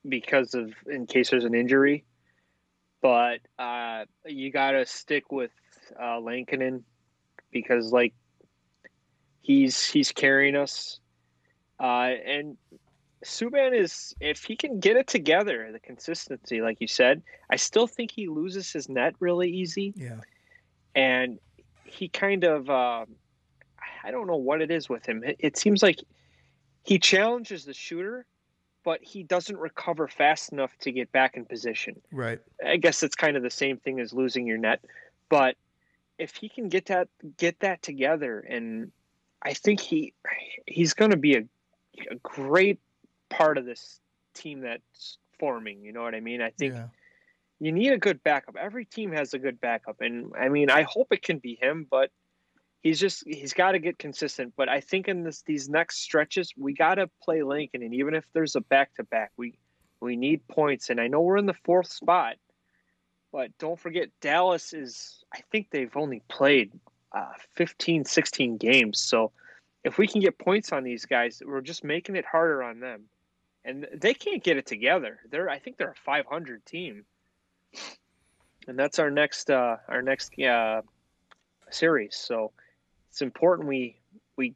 because 0.07 0.53
of 0.53 0.73
in 0.87 1.05
case 1.05 1.29
there's 1.29 1.45
an 1.45 1.55
injury. 1.55 2.03
But 3.01 3.39
uh, 3.57 4.05
you 4.25 4.51
got 4.51 4.71
to 4.71 4.85
stick 4.85 5.31
with 5.31 5.51
uh, 6.01 6.19
Lankinen 6.19 6.83
because, 7.51 7.91
like, 7.91 8.13
he's 9.41 9.85
he's 9.85 10.11
carrying 10.11 10.55
us. 10.55 10.99
Uh, 11.79 12.13
and 12.25 12.57
Subban 13.23 13.77
is 13.77 14.15
if 14.19 14.43
he 14.43 14.55
can 14.55 14.79
get 14.79 14.97
it 14.97 15.07
together, 15.07 15.69
the 15.71 15.79
consistency, 15.79 16.61
like 16.61 16.79
you 16.79 16.87
said, 16.87 17.21
I 17.49 17.55
still 17.55 17.87
think 17.87 18.11
he 18.11 18.27
loses 18.27 18.71
his 18.71 18.89
net 18.89 19.15
really 19.19 19.49
easy. 19.49 19.93
Yeah, 19.95 20.19
and 20.95 21.39
he 21.83 22.07
kind 22.07 22.43
of 22.43 22.69
uh, 22.69 23.05
I 24.03 24.11
don't 24.11 24.27
know 24.27 24.37
what 24.37 24.61
it 24.61 24.71
is 24.71 24.87
with 24.87 25.05
him. 25.05 25.23
It, 25.23 25.37
it 25.39 25.57
seems 25.57 25.81
like 25.81 25.99
he 26.83 26.99
challenges 26.99 27.65
the 27.65 27.73
shooter, 27.73 28.25
but 28.83 28.99
he 29.01 29.23
doesn't 29.23 29.57
recover 29.57 30.07
fast 30.07 30.51
enough 30.51 30.77
to 30.79 30.91
get 30.91 31.11
back 31.11 31.35
in 31.35 31.45
position. 31.45 31.99
Right. 32.11 32.39
I 32.65 32.77
guess 32.77 33.01
it's 33.01 33.15
kind 33.15 33.35
of 33.35 33.43
the 33.43 33.49
same 33.49 33.77
thing 33.77 33.99
as 33.99 34.13
losing 34.13 34.45
your 34.45 34.59
net, 34.59 34.85
but 35.29 35.55
if 36.17 36.35
he 36.35 36.49
can 36.49 36.69
get 36.69 36.87
that 36.87 37.07
get 37.37 37.59
that 37.59 37.81
together, 37.81 38.39
and 38.39 38.91
I 39.41 39.53
think 39.53 39.79
he 39.79 40.13
he's 40.65 40.93
going 40.93 41.11
to 41.11 41.17
be 41.17 41.35
a, 41.35 41.43
a 42.11 42.15
great 42.23 42.79
part 43.29 43.57
of 43.57 43.65
this 43.65 43.99
team 44.33 44.61
that's 44.61 45.17
forming. 45.39 45.83
You 45.83 45.93
know 45.93 46.03
what 46.03 46.15
I 46.15 46.19
mean? 46.19 46.41
I 46.41 46.51
think. 46.51 46.73
Yeah. 46.73 46.87
You 47.57 47.71
need 47.71 47.93
a 47.93 47.97
good 47.97 48.21
backup. 48.21 48.57
Every 48.57 48.83
team 48.83 49.13
has 49.13 49.33
a 49.33 49.39
good 49.39 49.61
backup, 49.61 50.01
and 50.01 50.33
I 50.37 50.49
mean, 50.49 50.69
I 50.69 50.81
hope 50.81 51.07
it 51.11 51.21
can 51.21 51.39
be 51.39 51.57
him. 51.59 51.87
But 51.89 52.11
he's 52.85 52.99
just 52.99 53.23
he's 53.25 53.53
got 53.53 53.71
to 53.71 53.79
get 53.79 53.97
consistent. 53.97 54.53
But 54.55 54.69
I 54.69 54.81
think 54.81 55.07
in 55.07 55.23
this 55.23 55.41
these 55.41 55.67
next 55.69 56.01
stretches, 56.01 56.53
we 56.55 56.73
got 56.73 56.95
to 56.95 57.09
play 57.23 57.43
Lincoln, 57.43 57.81
and 57.81 57.93
even 57.95 58.13
if 58.13 58.25
there's 58.33 58.55
a 58.55 58.61
back 58.61 58.93
to 58.95 59.03
back, 59.03 59.31
we 59.37 59.57
we 60.01 60.15
need 60.15 60.47
points. 60.47 60.89
And 60.89 61.01
I 61.01 61.07
know 61.07 61.21
we're 61.21 61.37
in 61.37 61.47
the 61.47 61.55
fourth 61.65 61.91
spot, 61.91 62.35
but 63.35 63.57
don't 63.57 63.77
forget 63.77 64.07
Dallas 64.21 64.71
is. 64.71 65.25
I 65.33 65.41
think 65.51 65.67
they've 65.69 65.97
only 65.97 66.21
played 66.29 66.71
uh, 67.11 67.33
15, 67.55 68.05
16 68.05 68.55
games. 68.55 68.99
So 68.99 69.33
if 69.83 69.97
we 69.97 70.07
can 70.07 70.21
get 70.21 70.39
points 70.39 70.71
on 70.71 70.85
these 70.85 71.05
guys, 71.05 71.43
we're 71.45 71.59
just 71.59 71.83
making 71.83 72.15
it 72.15 72.23
harder 72.23 72.63
on 72.63 72.79
them. 72.79 73.03
And 73.65 73.87
they 73.93 74.13
can't 74.13 74.41
get 74.41 74.55
it 74.55 74.65
together. 74.65 75.19
They're 75.29 75.49
I 75.49 75.59
think 75.59 75.75
they're 75.75 75.91
a 75.91 76.01
500 76.05 76.65
team 76.65 77.03
and 78.67 78.79
that's 78.79 78.99
our 78.99 79.11
next 79.11 79.49
uh, 79.49 79.77
our 79.87 80.01
next 80.01 80.39
uh, 80.39 80.81
series. 81.69 82.15
So 82.15 82.51
it's 83.09 83.21
important 83.21 83.67
we 83.67 83.97
we 84.37 84.55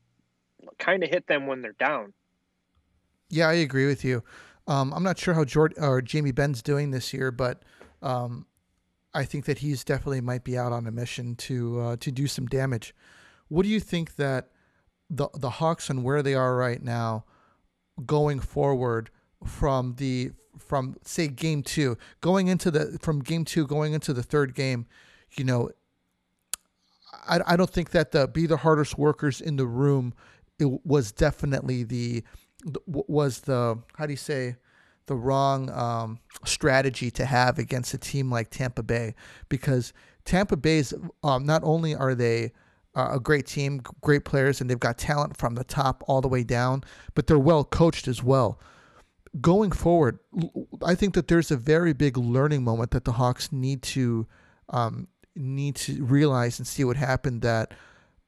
kind 0.77 1.03
of 1.03 1.09
hit 1.09 1.27
them 1.27 1.47
when 1.47 1.61
they're 1.61 1.73
down. 1.73 2.13
Yeah, 3.29 3.49
I 3.49 3.53
agree 3.53 3.87
with 3.87 4.05
you. 4.05 4.23
Um, 4.67 4.93
I'm 4.93 5.03
not 5.03 5.17
sure 5.17 5.33
how 5.33 5.43
Jordan 5.45 5.83
or 5.83 6.01
Jamie 6.01 6.31
Benn's 6.31 6.61
doing 6.61 6.91
this 6.91 7.13
year, 7.13 7.31
but 7.31 7.63
um, 8.01 8.45
I 9.13 9.25
think 9.25 9.45
that 9.45 9.59
he's 9.59 9.83
definitely 9.83 10.21
might 10.21 10.43
be 10.43 10.57
out 10.57 10.71
on 10.71 10.85
a 10.85 10.91
mission 10.91 11.35
to 11.35 11.79
uh, 11.79 11.95
to 11.97 12.11
do 12.11 12.27
some 12.27 12.45
damage. 12.45 12.93
What 13.47 13.63
do 13.63 13.69
you 13.69 13.79
think 13.79 14.15
that 14.17 14.49
the 15.09 15.29
the 15.33 15.49
Hawks 15.49 15.89
and 15.89 16.03
where 16.03 16.21
they 16.21 16.35
are 16.35 16.55
right 16.55 16.81
now, 16.81 17.25
going 18.05 18.39
forward 18.39 19.09
from 19.45 19.95
the 19.97 20.31
from 20.57 20.95
say 21.03 21.27
game 21.27 21.63
two, 21.63 21.97
going 22.21 22.47
into 22.47 22.69
the 22.69 22.97
from 23.01 23.19
game 23.21 23.45
two 23.45 23.65
going 23.65 23.93
into 23.93 24.13
the 24.13 24.23
third 24.23 24.53
game, 24.53 24.85
you 25.31 25.43
know, 25.43 25.71
I, 27.27 27.39
I 27.45 27.55
don't 27.55 27.69
think 27.69 27.91
that 27.91 28.11
the 28.11 28.27
be 28.27 28.45
the 28.45 28.57
hardest 28.57 28.97
workers 28.97 29.41
in 29.41 29.55
the 29.55 29.65
room 29.65 30.13
it 30.59 30.85
was 30.85 31.11
definitely 31.11 31.83
the 31.83 32.23
was 32.85 33.41
the 33.41 33.79
how 33.95 34.05
do 34.05 34.11
you 34.13 34.17
say 34.17 34.57
the 35.09 35.17
wrong 35.17 35.69
um, 35.71 36.19
strategy 36.45 37.11
to 37.11 37.25
have 37.25 37.59
against 37.59 37.93
a 37.93 37.97
team 37.97 38.31
like 38.31 38.49
Tampa 38.49 38.81
Bay 38.81 39.13
because 39.49 39.91
Tampa 40.23 40.55
Bay's 40.55 40.93
um, 41.23 41.45
not 41.45 41.61
only 41.65 41.93
are 41.93 42.15
they 42.15 42.53
uh, 42.95 43.09
a 43.13 43.19
great 43.19 43.45
team, 43.45 43.81
great 44.01 44.23
players, 44.23 44.61
and 44.61 44.69
they've 44.69 44.79
got 44.79 44.97
talent 44.97 45.35
from 45.35 45.55
the 45.55 45.63
top 45.65 46.03
all 46.07 46.21
the 46.21 46.27
way 46.27 46.43
down, 46.43 46.83
but 47.13 47.27
they're 47.27 47.37
well 47.37 47.65
coached 47.65 48.07
as 48.07 48.23
well 48.23 48.59
going 49.41 49.71
forward, 49.71 50.19
I 50.83 50.95
think 50.95 51.13
that 51.13 51.27
there's 51.27 51.51
a 51.51 51.57
very 51.57 51.93
big 51.93 52.17
learning 52.17 52.63
moment 52.63 52.91
that 52.91 53.05
the 53.05 53.13
Hawks 53.13 53.51
need 53.51 53.81
to 53.83 54.27
um, 54.69 55.07
need 55.35 55.75
to 55.75 56.03
realize 56.03 56.59
and 56.59 56.67
see 56.67 56.83
what 56.83 56.97
happened. 56.97 57.41
That 57.41 57.73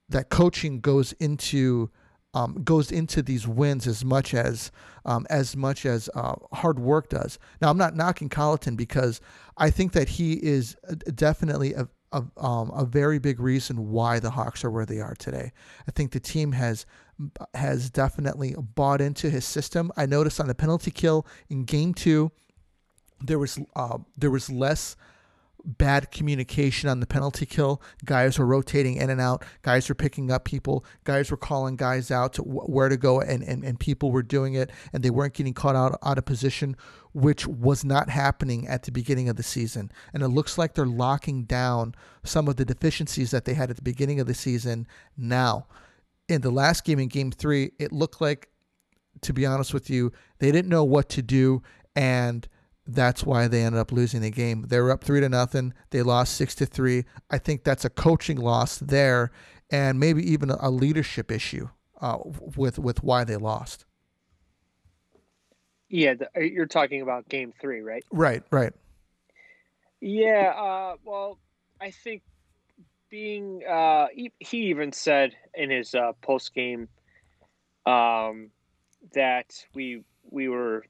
that 0.10 0.30
coaching 0.30 0.80
goes 0.80 1.14
into 1.14 1.90
um, 2.34 2.62
goes 2.64 2.92
into 2.92 3.22
these 3.22 3.48
wins 3.48 3.88
as 3.88 4.06
much 4.06 4.34
as 4.34 4.72
um, 5.06 5.26
as 5.30 5.56
much 5.56 5.86
as 5.86 6.10
uh, 6.16 6.36
hard 6.54 6.80
work 6.80 7.10
does. 7.10 7.40
Now, 7.62 7.70
I'm 7.70 7.78
not 7.78 7.96
knocking 7.96 8.30
Colliton 8.30 8.76
because 8.76 9.20
I 9.58 9.70
think 9.70 9.92
that 9.94 10.08
he 10.10 10.34
is 10.34 10.76
uh, 10.90 10.96
definitely 11.14 11.74
a 11.74 11.88
a, 12.12 12.24
um, 12.38 12.72
a 12.72 12.86
very 12.86 13.20
big 13.20 13.40
reason 13.40 13.90
why 13.90 14.20
the 14.20 14.32
Hawks 14.32 14.66
are 14.66 14.70
where 14.70 14.86
they 14.86 15.00
are 15.00 15.16
today. 15.16 15.52
I 15.88 15.92
think 15.92 16.12
the 16.12 16.20
team 16.20 16.52
has 16.52 16.86
has 17.54 17.90
definitely 17.90 18.56
bought 18.58 19.00
into 19.00 19.30
his 19.30 19.46
system. 19.46 19.92
I 19.96 20.06
noticed 20.08 20.40
on 20.40 20.48
the 20.48 20.56
penalty 20.56 20.92
kill 20.92 21.28
in 21.50 21.66
game 21.66 21.94
two, 21.94 22.32
there 23.22 23.40
was 23.40 23.60
uh, 23.76 24.00
there 24.18 24.32
was 24.32 24.50
less 24.50 24.96
bad 25.64 26.12
communication 26.12 26.90
on 26.90 27.00
the 27.00 27.08
penalty 27.08 27.46
kill. 27.46 27.82
Guys 28.06 28.40
were 28.40 28.46
rotating 28.46 28.98
in 28.98 29.10
and 29.10 29.22
out. 29.22 29.44
Guys 29.62 29.88
were 29.90 29.96
picking 29.96 30.32
up 30.32 30.44
people. 30.44 30.86
Guys 31.04 31.32
were 31.32 31.38
calling 31.38 31.76
guys 31.76 32.12
out 32.12 32.34
to 32.34 32.42
where 32.42 32.90
to 32.90 32.98
go, 32.98 33.22
and, 33.22 33.44
and, 33.44 33.64
and 33.64 33.80
people 33.80 34.12
were 34.12 34.24
doing 34.24 34.54
it, 34.54 34.72
and 34.94 35.04
they 35.04 35.10
weren't 35.10 35.34
getting 35.34 35.54
caught 35.54 35.76
out, 35.76 35.98
out 36.04 36.18
of 36.18 36.26
position, 36.26 36.76
which 37.14 37.48
was 37.48 37.84
not 37.84 38.10
happening 38.10 38.68
at 38.68 38.84
the 38.84 38.92
beginning 38.92 39.30
of 39.30 39.36
the 39.36 39.44
season. 39.44 39.92
And 40.14 40.24
it 40.24 40.30
looks 40.30 40.58
like 40.58 40.74
they're 40.74 40.86
locking 40.86 41.44
down 41.44 41.96
some 42.24 42.48
of 42.48 42.56
the 42.56 42.66
deficiencies 42.66 43.32
that 43.32 43.46
they 43.46 43.54
had 43.54 43.70
at 43.70 43.76
the 43.76 43.82
beginning 43.82 44.20
of 44.20 44.28
the 44.28 44.34
season 44.34 44.88
now 45.18 45.68
in 46.32 46.42
the 46.42 46.52
last 46.52 46.86
game 46.86 47.00
in 47.00 47.10
game 47.10 47.30
three, 47.30 47.72
it 47.78 47.92
looked 47.92 48.22
like, 48.22 48.50
to 49.22 49.34
be 49.34 49.46
honest 49.46 49.74
with 49.74 49.90
you, 49.90 50.12
they 50.40 50.52
didn't 50.52 50.70
know 50.70 50.84
what 50.84 51.10
to 51.10 51.22
do. 51.22 51.62
And 51.96 52.48
that's 52.88 53.24
why 53.24 53.48
they 53.48 53.64
ended 53.64 53.80
up 53.80 53.92
losing 53.92 54.22
the 54.22 54.32
game. 54.32 54.66
They 54.68 54.80
were 54.80 54.92
up 54.92 55.04
three 55.04 55.22
to 55.22 55.30
nothing. 55.30 55.74
They 55.92 56.02
lost 56.02 56.36
six 56.36 56.56
to 56.56 56.66
three. 56.66 57.06
I 57.30 57.38
think 57.38 57.64
that's 57.64 57.86
a 57.86 57.90
coaching 57.90 58.38
loss 58.38 58.78
there, 58.78 59.32
and 59.70 60.00
maybe 60.00 60.30
even 60.32 60.50
a 60.50 60.70
leadership 60.70 61.32
issue 61.32 61.70
uh, 62.02 62.18
with 62.56 62.80
with 62.80 63.04
why 63.04 63.24
they 63.24 63.38
lost. 63.38 63.86
Yeah, 65.90 66.14
the, 66.16 66.30
uh, 66.36 66.40
you're 66.40 66.68
talking 66.68 67.02
about 67.02 67.28
game 67.28 67.54
three, 67.60 67.82
right? 67.82 68.04
Right, 68.12 68.44
right. 68.50 68.74
Yeah. 70.00 70.54
Uh, 70.58 70.96
well, 71.04 71.38
I 71.82 71.92
think 71.92 72.24
being 73.10 73.62
uh, 73.70 74.08
he, 74.14 74.32
he 74.40 74.58
even 74.70 74.94
said 74.94 75.36
in 75.54 75.70
his 75.70 75.94
uh, 75.94 76.14
post 76.22 76.54
game 76.56 76.88
um, 77.86 78.52
that 79.14 79.54
we 79.76 80.04
we 80.30 80.48
were 80.48 80.86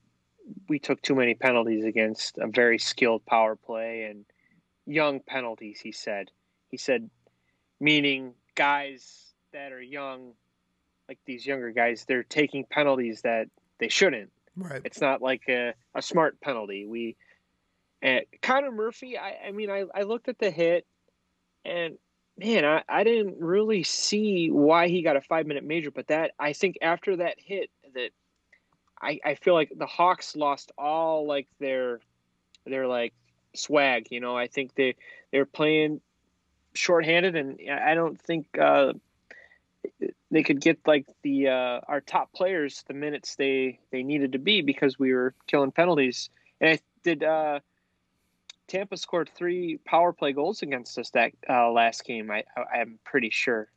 we 0.67 0.79
took 0.79 1.01
too 1.01 1.15
many 1.15 1.33
penalties 1.33 1.83
against 1.85 2.37
a 2.37 2.47
very 2.47 2.77
skilled 2.77 3.25
power 3.25 3.55
play 3.55 4.03
and 4.03 4.25
young 4.85 5.19
penalties. 5.19 5.79
He 5.79 5.91
said 5.91 6.31
he 6.69 6.77
said 6.77 7.09
meaning 7.79 8.33
guys 8.55 9.33
that 9.53 9.71
are 9.71 9.81
young, 9.81 10.33
like 11.09 11.19
these 11.25 11.45
younger 11.45 11.71
guys, 11.71 12.05
they're 12.07 12.23
taking 12.23 12.65
penalties 12.65 13.21
that 13.21 13.47
they 13.79 13.89
shouldn't. 13.89 14.31
Right. 14.55 14.81
It's 14.85 15.01
not 15.01 15.21
like 15.21 15.43
a, 15.49 15.73
a 15.95 16.01
smart 16.01 16.39
penalty. 16.41 16.85
We 16.85 17.15
eh, 18.01 18.17
and 18.17 18.25
Connor 18.41 18.71
Murphy, 18.71 19.17
I, 19.17 19.47
I 19.47 19.51
mean, 19.51 19.69
I, 19.69 19.85
I 19.93 20.03
looked 20.03 20.27
at 20.27 20.39
the 20.39 20.51
hit 20.51 20.85
and 21.65 21.97
man, 22.37 22.65
I, 22.65 22.83
I 22.89 23.03
didn't 23.03 23.39
really 23.39 23.83
see 23.83 24.49
why 24.49 24.87
he 24.87 25.01
got 25.01 25.15
a 25.15 25.21
five 25.21 25.45
minute 25.45 25.63
major, 25.63 25.91
but 25.91 26.07
that 26.07 26.31
I 26.39 26.53
think 26.53 26.77
after 26.81 27.17
that 27.17 27.35
hit 27.37 27.69
that 27.93 28.11
I, 29.01 29.19
I 29.25 29.35
feel 29.35 29.53
like 29.53 29.73
the 29.75 29.85
Hawks 29.85 30.35
lost 30.35 30.71
all 30.77 31.27
like 31.27 31.47
their 31.59 31.99
their 32.65 32.87
like 32.87 33.13
swag, 33.55 34.07
you 34.11 34.19
know. 34.19 34.37
I 34.37 34.47
think 34.47 34.75
they 34.75 34.95
they're 35.31 35.45
playing 35.45 36.01
shorthanded 36.73 37.35
and 37.35 37.59
I 37.69 37.95
don't 37.95 38.19
think 38.21 38.57
uh, 38.57 38.93
they 40.29 40.43
could 40.43 40.61
get 40.61 40.79
like 40.85 41.05
the 41.23 41.49
uh, 41.49 41.79
our 41.87 42.01
top 42.01 42.31
players 42.33 42.83
the 42.87 42.93
minutes 42.93 43.35
they 43.35 43.79
they 43.91 44.03
needed 44.03 44.33
to 44.33 44.39
be 44.39 44.61
because 44.61 44.97
we 44.99 45.13
were 45.13 45.33
killing 45.47 45.71
penalties. 45.71 46.29
And 46.59 46.71
I 46.71 46.79
did 47.03 47.23
uh, 47.23 47.59
Tampa 48.67 48.97
scored 48.97 49.29
three 49.35 49.79
power 49.85 50.13
play 50.13 50.31
goals 50.33 50.61
against 50.61 50.97
us 50.97 51.09
that 51.11 51.31
uh, 51.49 51.71
last 51.71 52.05
game. 52.05 52.31
I, 52.31 52.43
I 52.55 52.79
am 52.79 52.99
pretty 53.03 53.29
sure. 53.29 53.67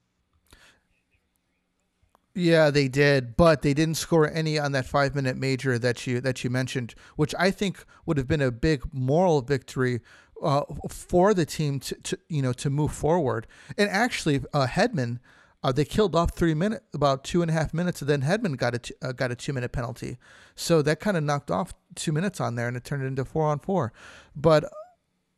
Yeah, 2.35 2.71
they 2.71 2.89
did, 2.89 3.37
but 3.37 3.63
they 3.63 3.75
didn't 3.75 3.97
score 3.97 4.29
any 4.29 4.59
on 4.59 4.73
that 4.73 4.87
five 4.87 5.15
minute 5.15 5.37
major 5.37 5.79
that 5.79 6.05
you 6.07 6.21
that 6.21 6.43
you 6.43 6.51
mentioned, 6.51 6.95
which 7.15 7.33
I 7.39 7.53
think 7.53 7.85
would 8.07 8.17
have 8.17 8.27
been 8.27 8.43
a 8.43 8.51
big 8.51 8.83
moral 8.93 9.41
victory 9.41 10.01
uh, 10.43 10.63
for 10.89 11.33
the 11.33 11.47
team 11.47 11.79
to, 11.81 11.95
to, 11.95 12.19
you 12.29 12.43
know 12.43 12.53
to 12.55 12.71
move 12.71 12.93
forward. 12.93 13.47
And 13.79 13.89
actually, 13.89 14.43
uh, 14.53 14.67
Hedman. 14.67 15.21
Uh, 15.63 15.73
they 15.73 15.87
killed 15.87 16.15
off 16.15 16.37
three 16.37 16.53
minutes, 16.53 16.85
about 16.93 17.25
two 17.25 17.41
and 17.41 17.51
a 17.51 17.55
half 17.55 17.73
minutes, 17.73 18.03
and 18.03 18.11
then 18.11 18.21
Hedman 18.21 18.55
got 18.59 18.75
a 18.75 18.79
t- 18.79 18.93
uh, 19.01 19.13
got 19.13 19.31
a 19.31 19.35
two 19.35 19.55
minute 19.55 19.73
penalty, 19.73 20.19
so 20.55 20.83
that 20.83 21.01
kind 21.01 21.17
of 21.17 21.23
knocked 21.23 21.51
off 21.51 21.73
two 21.95 22.13
minutes 22.13 22.39
on 22.39 22.55
there, 22.55 22.69
and 22.69 22.77
it 22.77 22.85
turned 22.85 23.03
it 23.03 23.07
into 23.07 23.25
four 23.25 23.47
on 23.47 23.59
four. 23.59 23.91
But 24.37 24.71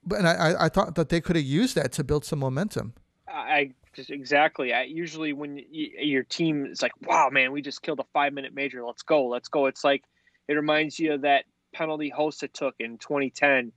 but 0.04 0.18
and 0.18 0.26
I, 0.26 0.64
I 0.64 0.68
thought 0.68 0.96
that 0.96 1.10
they 1.10 1.20
could 1.20 1.36
have 1.36 1.44
used 1.44 1.76
that 1.76 1.92
to 1.92 2.02
build 2.02 2.24
some 2.24 2.40
momentum. 2.40 2.94
I 3.28 3.74
exactly. 3.98 4.72
I 4.72 4.82
usually 4.82 5.32
when 5.32 5.58
you, 5.58 5.90
your 5.98 6.22
team 6.22 6.66
is 6.66 6.82
like, 6.82 6.92
"Wow, 7.02 7.28
man, 7.30 7.52
we 7.52 7.62
just 7.62 7.82
killed 7.82 8.00
a 8.00 8.04
five 8.12 8.32
minute 8.32 8.54
major. 8.54 8.84
Let's 8.84 9.02
go, 9.02 9.26
let's 9.26 9.48
go." 9.48 9.66
It's 9.66 9.84
like 9.84 10.04
it 10.48 10.54
reminds 10.54 10.98
you 10.98 11.14
of 11.14 11.22
that 11.22 11.44
penalty 11.72 12.12
Hossa 12.16 12.50
took 12.52 12.74
in 12.78 12.98
2010 12.98 13.72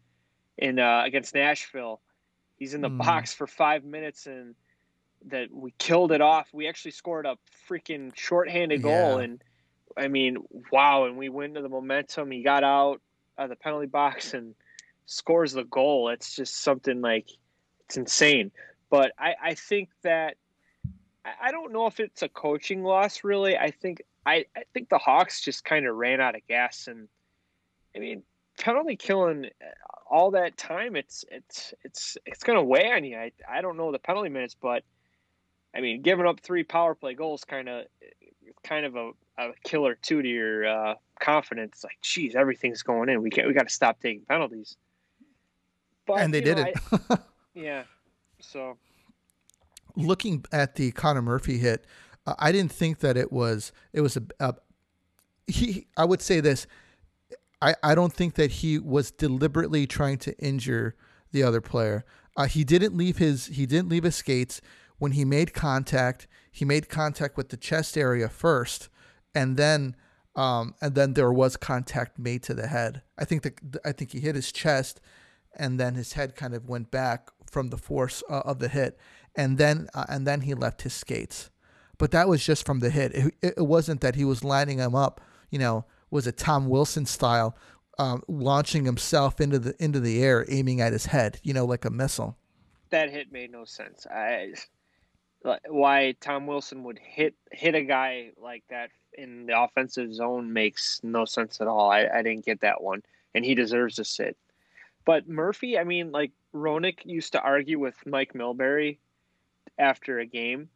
in 0.57 0.79
uh, 0.79 1.03
against 1.05 1.33
Nashville. 1.35 2.01
He's 2.57 2.73
in 2.73 2.81
the 2.81 2.89
mm. 2.89 2.97
box 2.97 3.33
for 3.33 3.47
five 3.47 3.83
minutes 3.83 4.27
and 4.27 4.55
that 5.27 5.51
we 5.51 5.73
killed 5.77 6.11
it 6.11 6.21
off. 6.21 6.49
We 6.53 6.67
actually 6.67 6.91
scored 6.91 7.25
a 7.25 7.38
freaking 7.69 8.15
shorthanded 8.15 8.81
goal, 8.81 9.17
yeah. 9.17 9.23
and 9.23 9.43
I 9.97 10.07
mean, 10.07 10.38
wow! 10.71 11.05
And 11.05 11.17
we 11.17 11.29
went 11.29 11.55
to 11.55 11.61
the 11.61 11.69
momentum. 11.69 12.31
He 12.31 12.43
got 12.43 12.63
out 12.63 13.01
of 13.38 13.49
the 13.49 13.55
penalty 13.55 13.88
box 13.88 14.33
and 14.33 14.55
scores 15.05 15.53
the 15.53 15.63
goal. 15.63 16.09
It's 16.09 16.35
just 16.35 16.61
something 16.61 17.01
like 17.01 17.29
it's 17.85 17.97
insane. 17.97 18.51
But 18.89 19.12
I, 19.19 19.36
I 19.41 19.53
think 19.53 19.89
that 20.03 20.38
I 21.41 21.51
don't 21.51 21.72
know 21.72 21.86
if 21.88 22.00
it's 22.00 22.22
a 22.22 22.29
coaching 22.29 22.84
loss. 22.84 23.24
Really, 23.24 23.58
I 23.58 23.72
think 23.72 24.01
I, 24.25 24.46
I 24.55 24.63
think 24.74 24.89
the 24.89 24.98
Hawks 24.98 25.41
just 25.41 25.63
kind 25.65 25.86
of 25.86 25.96
ran 25.96 26.22
out 26.22 26.36
of 26.36 26.41
gas. 26.48 26.88
And 26.88 27.08
I 27.96 28.00
mean, 28.00 28.24
penalty 28.58 28.96
killing 28.96 29.48
all 30.10 30.31
that 30.31 30.58
time, 30.58 30.96
it's 30.96 31.25
it's 31.29 31.74
it's 31.84 32.17
it's 32.25 32.43
going 32.43 32.58
to 32.58 32.63
weigh 32.63 32.91
on 32.91 33.03
you. 33.03 33.17
I 33.17 33.31
I 33.50 33.62
don't 33.62 33.77
know 33.77 33.91
the 33.91 34.00
penalty 34.00 34.29
minutes, 34.29 34.55
but 34.60 34.84
I 35.75 35.81
mean, 35.81 36.01
giving 36.01 36.25
up 36.25 36.39
three 36.39 36.63
power 36.63 36.96
play 36.96 37.13
goals 37.13 37.43
kind 37.43 37.69
of 37.69 37.86
kind 38.63 38.86
of 38.86 38.96
a, 38.96 39.12
a 39.38 39.51
killer 39.63 39.96
too 39.96 40.22
to 40.22 40.27
your 40.27 40.67
uh, 40.67 40.96
confidence. 41.19 41.84
Like, 41.84 41.98
geez, 42.01 42.36
everything's 42.36 42.81
going 42.81 43.10
in. 43.10 43.22
We 43.22 43.29
can't. 43.29 43.48
We 43.48 43.53
got 43.53 43.67
to 43.67 43.74
stop 43.74 44.00
taking 44.00 44.22
penalties. 44.22 44.77
But, 46.05 46.19
and 46.22 46.34
they 46.34 46.41
did 46.41 46.58
know, 46.58 46.63
it. 46.63 46.75
I, 47.10 47.17
yeah. 47.53 47.84
So, 48.39 48.77
looking 49.96 50.46
at 50.51 50.75
the 50.75 50.91
Connor 50.91 51.22
Murphy 51.22 51.58
hit, 51.58 51.86
uh, 52.25 52.36
I 52.39 52.51
didn't 52.51 52.72
think 52.72 53.00
that 53.00 53.17
it 53.17 53.31
was. 53.31 53.72
It 53.93 54.01
was 54.01 54.17
a, 54.17 54.24
a. 54.39 54.55
He. 55.48 55.88
I 55.98 56.05
would 56.05 56.22
say 56.22 56.39
this. 56.39 56.67
I, 57.62 57.75
I 57.84 57.93
don't 57.93 58.13
think 58.13 58.36
that 58.36 58.51
he 58.51 58.79
was 58.79 59.12
deliberately 59.12 59.86
trying 59.86 60.17
to 60.19 60.38
injure 60.39 60.96
the 61.31 61.43
other 61.43 61.60
player. 61.60 62.05
Uh, 62.38 62.46
he 62.46 62.63
didn't 62.63 62.96
leave 62.96 63.17
his 63.17 63.48
he 63.48 63.65
didn't 63.65 63.89
leave 63.89 64.03
his 64.03 64.15
skates 64.15 64.62
when 65.00 65.13
he 65.13 65.25
made 65.25 65.53
contact, 65.53 66.27
he 66.51 66.65
made 66.65 66.89
contact 66.89 67.38
with 67.38 67.50
the 67.50 67.58
chest 67.58 67.98
area 67.98 68.29
first, 68.29 68.89
and 69.34 69.58
then 69.58 69.96
um, 70.36 70.75
and 70.81 70.93
then 70.93 71.13
there 71.13 71.31
was 71.31 71.58
contact 71.58 72.19
made 72.19 72.43
to 72.43 72.53
the 72.53 72.67
head. 72.67 73.01
I 73.17 73.25
think 73.25 73.43
the 73.43 73.79
I 73.84 73.93
think 73.93 74.12
he 74.12 74.19
hit 74.19 74.36
his 74.36 74.51
chest, 74.51 75.01
and 75.55 75.79
then 75.79 75.96
his 75.96 76.13
head 76.13 76.36
kind 76.36 76.53
of 76.53 76.69
went 76.69 76.91
back 76.91 77.29
from 77.50 77.70
the 77.70 77.77
force 77.77 78.24
uh, 78.29 78.41
of 78.46 78.60
the 78.60 78.70
hit, 78.70 78.98
and 79.36 79.58
then 79.58 79.88
uh, 79.94 80.06
and 80.10 80.25
then 80.25 80.41
he 80.41 80.53
left 80.53 80.84
his 80.84 80.94
skates. 80.94 81.50
But 81.98 82.12
that 82.12 82.29
was 82.29 82.46
just 82.46 82.65
from 82.65 82.79
the 82.79 82.89
hit. 82.89 83.13
It, 83.13 83.34
it 83.41 83.65
wasn't 83.65 84.01
that 84.01 84.15
he 84.15 84.24
was 84.24 84.44
lining 84.44 84.77
him 84.77 84.96
up. 84.96 85.20
You 85.50 85.60
know, 85.60 85.86
was 86.10 86.27
it 86.27 86.38
Tom 86.38 86.70
Wilson 86.70 87.06
style, 87.06 87.58
um, 87.98 88.24
launching 88.27 88.86
himself 88.86 89.41
into 89.41 89.60
the 89.60 89.75
into 89.84 90.00
the 90.00 90.24
air, 90.24 90.46
aiming 90.50 90.82
at 90.82 90.94
his 90.94 91.08
head. 91.08 91.39
You 91.44 91.53
know, 91.53 91.65
like 91.65 91.86
a 91.86 91.89
missile. 91.89 92.38
That 92.89 93.12
hit 93.12 93.32
made 93.32 93.51
no 93.51 93.65
sense. 93.65 94.08
I 94.08 94.53
why 95.68 96.15
Tom 96.20 96.48
Wilson 96.48 96.84
would 96.84 97.00
hit 97.00 97.36
hit 97.51 97.75
a 97.75 97.84
guy 97.84 98.32
like 98.41 98.63
that 98.70 98.89
in 99.13 99.46
the 99.46 99.62
offensive 99.62 100.13
zone 100.13 100.53
makes 100.53 101.01
no 101.03 101.25
sense 101.25 101.62
at 101.62 101.68
all. 101.68 101.91
I, 101.91 102.08
I 102.08 102.22
didn't 102.24 102.46
get 102.46 102.62
that 102.62 102.82
one, 102.82 103.03
and 103.36 103.44
he 103.44 103.56
deserves 103.56 103.96
to 103.96 104.06
sit. 104.06 104.38
But 105.06 105.27
Murphy, 105.27 105.77
I 105.77 105.84
mean, 105.84 106.12
like 106.12 106.32
Roenick 106.53 107.00
used 107.06 107.34
to 107.34 107.41
argue 107.41 107.79
with 107.79 107.96
Mike 108.06 108.34
Milbury 108.34 108.98
after 109.77 110.20
a 110.20 110.25
game. 110.25 110.70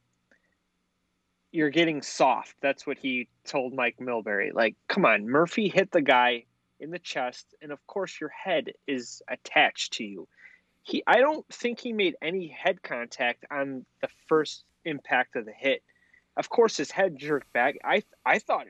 You're 1.52 1.70
getting 1.70 2.02
soft. 2.02 2.56
That's 2.62 2.88
what 2.88 2.98
he 2.98 3.28
told 3.46 3.74
Mike 3.74 3.98
Milbury. 4.00 4.54
Like, 4.54 4.76
come 4.88 5.06
on, 5.06 5.28
Murphy 5.28 5.70
hit 5.70 5.92
the 5.92 6.02
guy 6.02 6.46
in 6.80 6.92
the 6.92 7.00
chest, 7.00 7.54
and 7.62 7.72
of 7.72 7.86
course 7.88 8.20
your 8.20 8.30
head 8.30 8.72
is 8.88 9.22
attached 9.30 9.94
to 9.94 10.04
you 10.04 10.28
he 10.84 11.02
I 11.08 11.20
don't 11.20 11.48
think 11.48 11.80
he 11.80 11.94
made 11.94 12.16
any 12.22 12.48
head 12.48 12.84
contact 12.84 13.46
on 13.50 13.86
the 14.02 14.10
first 14.28 14.66
impact 14.86 15.36
of 15.36 15.46
the 15.46 15.54
hit. 15.54 15.82
Of 16.36 16.50
course, 16.50 16.78
his 16.78 16.92
head 16.92 17.18
jerked 17.18 17.52
back. 17.54 17.76
I 17.84 18.04
I 18.26 18.40
thought 18.40 18.68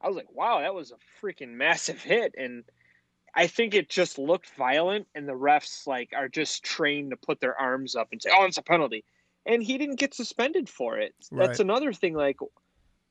I 0.00 0.08
was 0.08 0.16
like, 0.16 0.32
wow, 0.32 0.60
that 0.60 0.74
was 0.74 0.92
a 0.92 1.24
freaking 1.24 1.50
massive 1.50 2.02
hit, 2.02 2.34
and 2.36 2.64
I 3.36 3.46
think 3.46 3.74
it 3.74 3.90
just 3.90 4.18
looked 4.18 4.48
violent, 4.56 5.06
and 5.14 5.28
the 5.28 5.34
refs 5.34 5.86
like 5.86 6.10
are 6.16 6.28
just 6.28 6.64
trained 6.64 7.10
to 7.10 7.16
put 7.16 7.38
their 7.38 7.54
arms 7.60 7.94
up 7.94 8.08
and 8.10 8.20
say, 8.20 8.30
oh, 8.32 8.44
it's 8.44 8.56
a 8.56 8.62
penalty, 8.62 9.04
and 9.44 9.62
he 9.62 9.76
didn't 9.76 10.00
get 10.00 10.14
suspended 10.14 10.68
for 10.70 10.98
it. 10.98 11.14
Right. 11.30 11.46
That's 11.46 11.60
another 11.60 11.92
thing. 11.92 12.14
Like, 12.14 12.38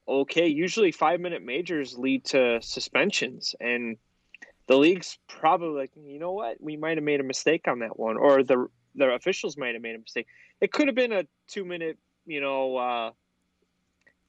okay, 0.08 0.48
usually 0.48 0.92
five 0.92 1.20
minute 1.20 1.44
majors 1.44 1.96
lead 1.96 2.26
to 2.26 2.60
suspensions, 2.64 3.54
and 3.60 3.98
the 4.68 4.78
league's 4.78 5.20
probably 5.28 5.80
like, 5.80 5.92
you 5.96 6.18
know 6.18 6.32
what, 6.32 6.58
we 6.60 6.76
might 6.76 6.98
have 6.98 7.04
made 7.04 7.20
a 7.20 7.24
mistake 7.24 7.68
on 7.68 7.80
that 7.80 8.00
one, 8.00 8.18
or 8.18 8.42
the 8.42 8.68
the 8.96 9.14
officials 9.14 9.58
might 9.58 9.74
have 9.74 9.82
made 9.84 9.96
a 9.96 10.00
mistake. 10.00 10.26
It 10.60 10.72
could 10.72 10.88
have 10.88 10.96
been 10.96 11.14
a 11.14 11.26
two 11.48 11.66
minute, 11.66 12.00
you 12.26 12.42
know, 12.42 12.78
uh, 12.78 13.12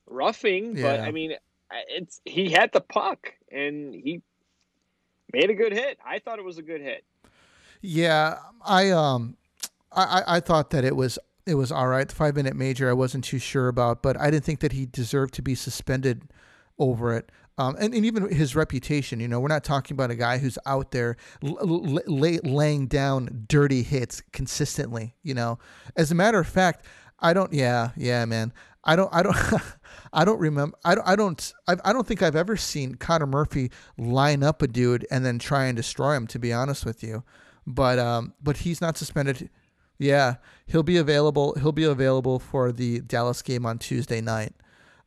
roughing, 0.07 0.77
yeah. 0.77 0.83
but 0.83 1.01
I 1.01 1.11
mean, 1.11 1.33
it's 1.89 2.21
he 2.25 2.51
had 2.51 2.73
the 2.73 2.81
puck 2.81 3.33
and 3.51 3.95
he 3.95 4.23
made 5.33 5.51
a 5.51 5.55
good 5.55 5.73
hit. 5.73 5.99
I 6.05 6.19
thought 6.19 6.39
it 6.39 6.45
was 6.45 6.59
a 6.59 6.63
good 6.63 6.81
hit. 6.81 7.05
Yeah, 7.81 8.39
I 8.65 8.91
um, 8.91 9.37
I 9.93 10.23
I 10.27 10.41
thought 10.41 10.71
that 10.71 10.85
it 10.85 10.97
was 10.97 11.19
it 11.47 11.55
was 11.55 11.71
all 11.71 11.89
right. 11.89 12.09
The 12.09 12.15
five 12.15 12.35
minute 12.35 12.57
major 12.57 12.89
I 12.91 12.95
wasn't 12.95 13.25
too 13.25 13.39
sure 13.39 13.69
about, 13.69 14.03
but 14.03 14.19
I 14.21 14.31
didn't 14.31 14.45
think 14.45 14.61
that 14.61 14.73
he 14.73 14.87
deserved 14.87 15.35
to 15.35 15.43
be 15.43 15.55
suspended 15.55 16.23
over 16.79 17.15
it. 17.15 17.31
Um, 17.59 17.75
and, 17.81 17.95
and 17.95 18.05
even 18.05 18.29
his 18.31 18.55
reputation, 18.55 19.19
you 19.19 19.29
know, 19.29 19.41
we're 19.41 19.49
not 19.49 19.65
talking 19.65 19.95
about 19.95 20.11
a 20.11 20.15
guy 20.15 20.37
who's 20.37 20.59
out 20.67 20.91
there 20.91 21.17
l- 21.43 21.57
l- 21.63 22.01
laying 22.45 22.87
down 22.87 23.47
dirty 23.49 23.83
hits 23.83 24.21
consistently, 24.33 25.15
you 25.23 25.33
know. 25.33 25.59
As 25.97 26.11
a 26.11 26.15
matter 26.15 26.39
of 26.39 26.47
fact, 26.47 26.85
I 27.19 27.33
don't, 27.33 27.55
yeah, 27.55 27.93
yeah, 27.97 28.27
man. 28.27 28.53
I 28.87 28.97
don't, 28.97 29.13
I 29.13 29.23
don't, 29.23 29.37
I 30.13 30.25
don't 30.25 30.39
remember, 30.39 30.77
I 30.85 30.95
don't, 30.95 31.07
I 31.07 31.17
don't, 31.17 31.53
I've, 31.69 31.81
I 31.85 31.93
don't 31.93 32.07
think 32.07 32.23
I've 32.23 32.37
ever 32.37 32.57
seen 32.57 32.95
Connor 32.95 33.27
Murphy 33.27 33.71
line 33.99 34.43
up 34.43 34.63
a 34.63 34.67
dude 34.67 35.07
and 35.11 35.25
then 35.25 35.39
try 35.39 35.67
and 35.67 35.77
destroy 35.77 36.15
him, 36.15 36.27
to 36.29 36.39
be 36.39 36.53
honest 36.53 36.87
with 36.87 37.03
you. 37.03 37.23
But, 37.67 37.99
um, 37.99 38.33
but 38.43 38.59
he's 38.59 38.81
not 38.81 38.97
suspended. 38.97 39.51
Yeah, 39.99 40.37
he'll 40.67 40.83
be 40.83 40.97
available. 40.97 41.55
He'll 41.61 41.73
be 41.73 41.85
available 41.85 42.39
for 42.39 42.73
the 42.73 43.01
Dallas 43.01 43.43
game 43.43 43.67
on 43.67 43.79
Tuesday 43.79 44.21
night. 44.21 44.55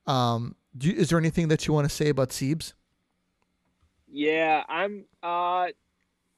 Um, 0.05 0.55
you, 0.79 0.93
is 0.93 1.09
there 1.09 1.17
anything 1.17 1.47
that 1.47 1.65
you 1.67 1.73
want 1.73 1.89
to 1.89 1.95
say 1.95 2.09
about 2.09 2.29
Siebes? 2.29 2.73
Yeah, 4.07 4.63
I'm. 4.67 5.05
Uh, 5.23 5.67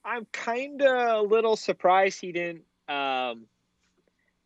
I'm 0.03 0.25
kind 0.31 0.81
of 0.81 1.25
a 1.25 1.27
little 1.27 1.55
surprised 1.55 2.19
he 2.19 2.31
didn't 2.31 2.63
um, 2.87 3.45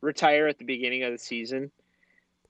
retire 0.01 0.47
at 0.47 0.57
the 0.57 0.65
beginning 0.65 1.03
of 1.03 1.11
the 1.11 1.17
season. 1.17 1.71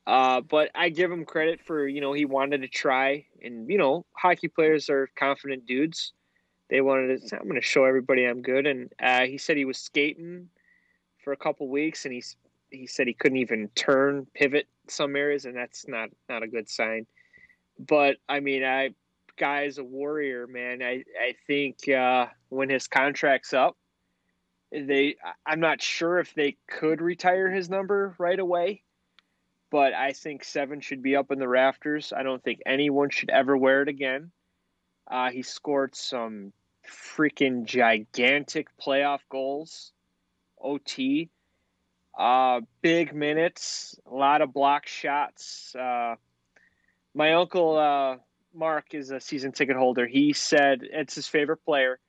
Uh, 0.08 0.42
but 0.42 0.70
I 0.76 0.90
give 0.90 1.12
him 1.12 1.26
credit 1.26 1.62
for 1.66 1.88
you 1.88 2.02
know 2.02 2.14
he 2.14 2.26
wanted 2.26 2.62
to 2.62 2.68
try, 2.68 3.26
and 3.42 3.70
you 3.70 3.78
know 3.78 4.06
hockey 4.14 4.48
players 4.48 4.90
are 4.90 5.10
confident 5.18 5.66
dudes. 5.66 6.14
They 6.70 6.82
wanted 6.82 7.22
to. 7.22 7.28
Say, 7.28 7.38
I'm 7.38 7.44
going 7.44 7.56
to 7.56 7.62
show 7.62 7.86
everybody 7.86 8.26
I'm 8.26 8.42
good, 8.42 8.68
and 8.68 8.92
uh, 9.02 9.26
he 9.26 9.38
said 9.38 9.58
he 9.58 9.66
was 9.66 9.78
skating 9.78 10.50
for 11.24 11.34
a 11.34 11.38
couple 11.38 11.68
weeks, 11.70 12.06
and 12.06 12.14
he's 12.14 12.36
he 12.70 12.88
said 12.88 13.08
he 13.08 13.14
couldn't 13.14 13.38
even 13.38 13.70
turn, 13.76 14.28
pivot 14.34 14.68
some 14.88 15.16
areas, 15.16 15.46
and 15.46 15.56
that's 15.56 15.88
not 15.88 16.10
not 16.30 16.44
a 16.44 16.48
good 16.48 16.70
sign 16.70 17.06
but 17.80 18.18
I 18.28 18.40
mean, 18.40 18.64
I 18.64 18.92
guy's 19.38 19.78
a 19.78 19.84
warrior, 19.84 20.48
man. 20.48 20.82
I 20.82 21.04
I 21.20 21.36
think 21.48 21.88
uh, 21.90 22.28
when 22.50 22.70
his 22.70 22.88
contract's 22.88 23.54
up, 23.54 23.78
they 24.72 25.16
I'm 25.46 25.60
not 25.60 25.82
sure 25.82 26.20
if 26.20 26.34
they 26.34 26.58
could 26.68 27.02
retire 27.02 27.50
his 27.50 27.70
number 27.70 28.16
right 28.18 28.40
away, 28.40 28.84
but 29.76 29.94
I 29.94 30.14
think 30.14 30.46
seven 30.46 30.80
should 30.80 31.04
be 31.04 31.18
up 31.18 31.32
in 31.32 31.38
the 31.38 31.50
rafters. 31.50 32.14
I 32.16 32.24
don't 32.24 32.42
think 32.42 32.62
anyone 32.66 33.10
should 33.10 33.30
ever 33.30 33.58
wear 33.58 33.82
it 33.82 33.90
again. 33.90 34.32
Uh, 35.06 35.32
he 35.32 35.42
scored 35.42 35.94
some 35.96 36.54
freaking 36.90 37.66
gigantic 37.66 38.70
playoff 38.82 39.20
goals, 39.28 39.92
OT, 40.62 41.30
uh, 42.18 42.62
big 42.82 43.14
minutes, 43.14 44.00
a 44.10 44.16
lot 44.16 44.42
of 44.42 44.54
block 44.54 44.88
shots. 44.88 45.76
Uh, 45.76 46.16
my 47.14 47.34
uncle 47.34 47.78
uh, 47.78 48.16
Mark 48.54 48.94
is 48.94 49.12
a 49.12 49.20
season 49.20 49.52
ticket 49.52 49.76
holder. 49.76 50.08
He 50.08 50.32
said 50.32 50.84
it's 50.84 51.16
his 51.16 51.28
favorite 51.28 51.66
player. 51.66 52.00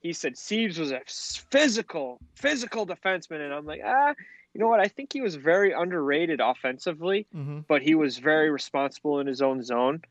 He 0.00 0.14
said 0.14 0.38
Siebes 0.38 0.78
was 0.78 0.90
a 0.90 1.02
physical, 1.50 2.18
physical 2.34 2.86
defenseman, 2.86 3.44
and 3.44 3.52
I'm 3.52 3.66
like, 3.66 3.82
ah, 3.84 4.14
you 4.54 4.60
know 4.60 4.68
what? 4.68 4.80
I 4.80 4.88
think 4.88 5.12
he 5.12 5.20
was 5.20 5.34
very 5.34 5.72
underrated 5.72 6.40
offensively, 6.40 7.26
mm-hmm. 7.34 7.60
but 7.68 7.82
he 7.82 7.94
was 7.94 8.18
very 8.18 8.50
responsible 8.50 9.20
in 9.20 9.26
his 9.26 9.42
own 9.42 9.62
zone. 9.62 10.02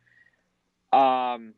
Um, 0.91 1.53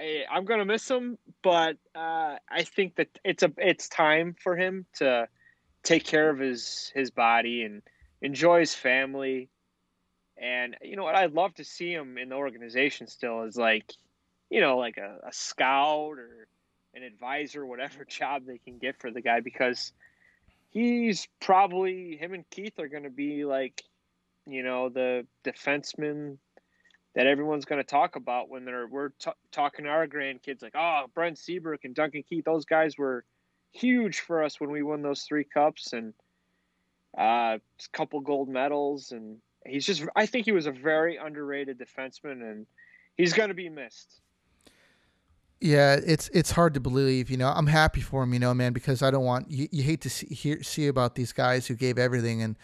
I, 0.00 0.24
am 0.30 0.44
gonna 0.44 0.64
miss 0.64 0.90
him, 0.90 1.18
but 1.42 1.76
uh, 1.94 2.36
I 2.50 2.62
think 2.64 2.96
that 2.96 3.08
it's 3.24 3.42
a 3.42 3.52
it's 3.58 3.88
time 3.88 4.34
for 4.42 4.56
him 4.56 4.86
to 4.94 5.28
take 5.82 6.04
care 6.04 6.30
of 6.30 6.38
his 6.38 6.90
his 6.94 7.10
body 7.10 7.62
and 7.62 7.82
enjoy 8.22 8.60
his 8.60 8.74
family 8.74 9.50
and 10.38 10.76
you 10.82 10.96
know 10.96 11.04
what? 11.04 11.14
I'd 11.14 11.32
love 11.32 11.54
to 11.54 11.64
see 11.64 11.92
him 11.92 12.18
in 12.18 12.28
the 12.28 12.34
organization 12.34 13.06
still 13.06 13.42
as 13.42 13.56
like, 13.56 13.92
you 14.50 14.60
know, 14.60 14.76
like 14.76 14.98
a, 14.98 15.18
a 15.26 15.32
scout 15.32 16.18
or 16.18 16.48
an 16.94 17.02
advisor, 17.02 17.64
whatever 17.64 18.04
job 18.08 18.44
they 18.46 18.58
can 18.58 18.78
get 18.78 19.00
for 19.00 19.10
the 19.10 19.20
guy, 19.20 19.40
because 19.40 19.92
he's 20.76 21.26
probably 21.40 22.16
him 22.16 22.34
and 22.34 22.44
Keith 22.50 22.78
are 22.78 22.88
going 22.88 23.04
to 23.04 23.10
be 23.10 23.46
like, 23.46 23.82
you 24.46 24.62
know, 24.62 24.90
the 24.90 25.26
defenseman 25.42 26.36
that 27.14 27.26
everyone's 27.26 27.64
going 27.64 27.80
to 27.80 27.88
talk 27.88 28.16
about 28.16 28.50
when 28.50 28.66
they're 28.66 28.86
we're 28.86 29.08
t- 29.18 29.30
talking 29.52 29.86
to 29.86 29.90
our 29.90 30.06
grandkids 30.06 30.62
like 30.62 30.74
oh 30.76 31.06
Brent 31.14 31.38
Seabrook 31.38 31.84
and 31.84 31.94
Duncan 31.94 32.22
Keith 32.28 32.44
those 32.44 32.66
guys 32.66 32.98
were 32.98 33.24
huge 33.72 34.20
for 34.20 34.42
us 34.42 34.60
when 34.60 34.70
we 34.70 34.82
won 34.82 35.00
those 35.00 35.22
three 35.22 35.44
cups 35.44 35.94
and 35.94 36.12
uh, 37.18 37.56
a 37.56 37.60
couple 37.92 38.20
gold 38.20 38.50
medals 38.50 39.12
and 39.12 39.38
he's 39.64 39.86
just 39.86 40.04
I 40.14 40.26
think 40.26 40.44
he 40.44 40.52
was 40.52 40.66
a 40.66 40.72
very 40.72 41.16
underrated 41.16 41.78
defenseman 41.78 42.42
and 42.42 42.66
he's 43.16 43.32
going 43.32 43.48
to 43.48 43.54
be 43.54 43.70
missed. 43.70 44.20
Yeah, 45.60 45.98
it's 46.04 46.28
it's 46.34 46.50
hard 46.50 46.74
to 46.74 46.80
believe. 46.80 47.30
You 47.30 47.38
know, 47.38 47.48
I'm 47.48 47.66
happy 47.66 48.00
for 48.02 48.22
him. 48.22 48.34
You 48.34 48.38
know, 48.38 48.52
man, 48.52 48.72
because 48.72 49.02
I 49.02 49.10
don't 49.10 49.24
want 49.24 49.50
you. 49.50 49.68
You 49.72 49.82
hate 49.82 50.02
to 50.02 50.10
see 50.10 50.26
hear, 50.26 50.62
see 50.62 50.86
about 50.86 51.14
these 51.14 51.32
guys 51.32 51.66
who 51.66 51.74
gave 51.74 51.98
everything 51.98 52.42
and 52.42 52.56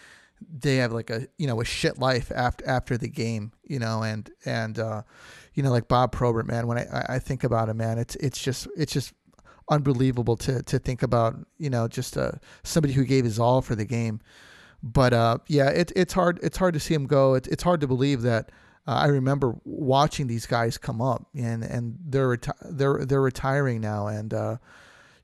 they 0.50 0.76
have 0.76 0.92
like 0.92 1.10
a 1.10 1.26
you 1.38 1.46
know 1.46 1.60
a 1.60 1.64
shit 1.64 1.98
life 1.98 2.30
after 2.34 2.66
after 2.68 2.98
the 2.98 3.08
game. 3.08 3.52
You 3.64 3.78
know, 3.78 4.02
and 4.02 4.30
and 4.44 4.78
uh, 4.78 5.02
you 5.54 5.62
know 5.62 5.70
like 5.70 5.88
Bob 5.88 6.12
Probert, 6.12 6.46
man. 6.46 6.66
When 6.66 6.78
I 6.78 7.06
I 7.08 7.18
think 7.18 7.44
about 7.44 7.70
him, 7.70 7.78
man, 7.78 7.98
it's 7.98 8.14
it's 8.16 8.42
just 8.42 8.68
it's 8.76 8.92
just 8.92 9.14
unbelievable 9.70 10.36
to 10.38 10.62
to 10.62 10.78
think 10.78 11.02
about. 11.02 11.36
You 11.58 11.70
know, 11.70 11.88
just 11.88 12.18
uh, 12.18 12.32
somebody 12.62 12.92
who 12.92 13.04
gave 13.04 13.24
his 13.24 13.38
all 13.38 13.62
for 13.62 13.74
the 13.74 13.86
game. 13.86 14.20
But 14.82 15.12
uh, 15.12 15.38
yeah, 15.46 15.68
it's 15.68 15.92
it's 15.96 16.12
hard 16.12 16.40
it's 16.42 16.58
hard 16.58 16.74
to 16.74 16.80
see 16.80 16.94
him 16.94 17.06
go. 17.06 17.34
It's 17.34 17.48
it's 17.48 17.62
hard 17.62 17.80
to 17.80 17.86
believe 17.86 18.22
that 18.22 18.50
uh, 18.86 18.92
I 18.92 19.06
remember 19.06 19.56
watching 19.64 20.26
these 20.26 20.46
guys 20.46 20.78
come 20.78 21.00
up, 21.00 21.26
and 21.34 21.62
and 21.62 21.98
they're 22.04 22.36
reti- 22.36 22.76
they're 22.76 23.04
they're 23.04 23.20
retiring 23.20 23.80
now, 23.80 24.08
and 24.08 24.34
uh, 24.34 24.56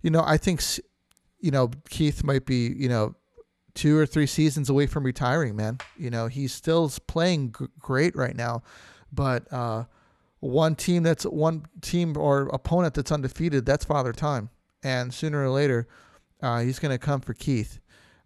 you 0.02 0.10
know 0.10 0.22
I 0.24 0.36
think 0.36 0.62
you 1.40 1.50
know 1.50 1.70
Keith 1.88 2.22
might 2.22 2.46
be 2.46 2.68
you 2.76 2.88
know 2.88 3.14
two 3.74 3.96
or 3.96 4.06
three 4.06 4.26
seasons 4.26 4.68
away 4.70 4.86
from 4.86 5.04
retiring, 5.04 5.56
man. 5.56 5.78
You 5.96 6.10
know 6.10 6.28
he's 6.28 6.52
still 6.52 6.92
playing 7.06 7.54
g- 7.58 7.66
great 7.78 8.14
right 8.14 8.36
now, 8.36 8.62
but 9.12 9.52
uh, 9.52 9.84
one 10.40 10.76
team 10.76 11.02
that's 11.02 11.24
one 11.24 11.66
team 11.80 12.16
or 12.16 12.48
opponent 12.52 12.94
that's 12.94 13.10
undefeated, 13.10 13.66
that's 13.66 13.84
Father 13.84 14.12
Time, 14.12 14.50
and 14.84 15.12
sooner 15.12 15.42
or 15.42 15.50
later 15.50 15.88
uh, 16.42 16.60
he's 16.60 16.78
going 16.78 16.92
to 16.92 16.98
come 16.98 17.20
for 17.20 17.34
Keith. 17.34 17.80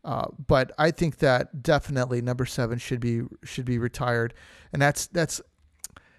Uh, 0.04 0.26
but 0.46 0.72
I 0.78 0.90
think 0.90 1.18
that 1.18 1.62
definitely 1.62 2.20
number 2.20 2.44
seven 2.44 2.78
should 2.78 3.00
be 3.00 3.22
should 3.44 3.64
be 3.64 3.78
retired, 3.78 4.34
and 4.72 4.82
that's 4.82 5.06
that's 5.06 5.40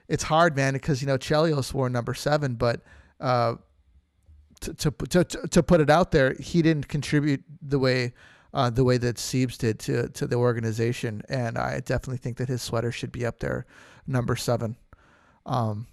it's 0.07 0.23
hard, 0.23 0.55
man, 0.55 0.73
because 0.73 1.01
you 1.01 1.07
know 1.07 1.17
Chelios 1.17 1.73
wore 1.73 1.89
number 1.89 2.13
seven, 2.13 2.55
but 2.55 2.81
uh, 3.19 3.55
to, 4.61 4.73
to, 4.73 4.91
to 4.91 5.23
to 5.23 5.63
put 5.63 5.81
it 5.81 5.89
out 5.89 6.11
there, 6.11 6.33
he 6.39 6.61
didn't 6.61 6.87
contribute 6.87 7.43
the 7.61 7.77
way 7.77 8.13
uh, 8.53 8.69
the 8.69 8.85
way 8.85 8.97
that 8.97 9.17
Siebes 9.17 9.57
did 9.57 9.79
to 9.79 10.07
to 10.09 10.27
the 10.27 10.35
organization, 10.35 11.21
and 11.27 11.57
I 11.57 11.81
definitely 11.81 12.19
think 12.19 12.37
that 12.37 12.47
his 12.47 12.61
sweater 12.61 12.91
should 12.91 13.11
be 13.11 13.25
up 13.25 13.39
there, 13.39 13.65
number 14.07 14.37
seven. 14.37 14.77
Um, 15.45 15.87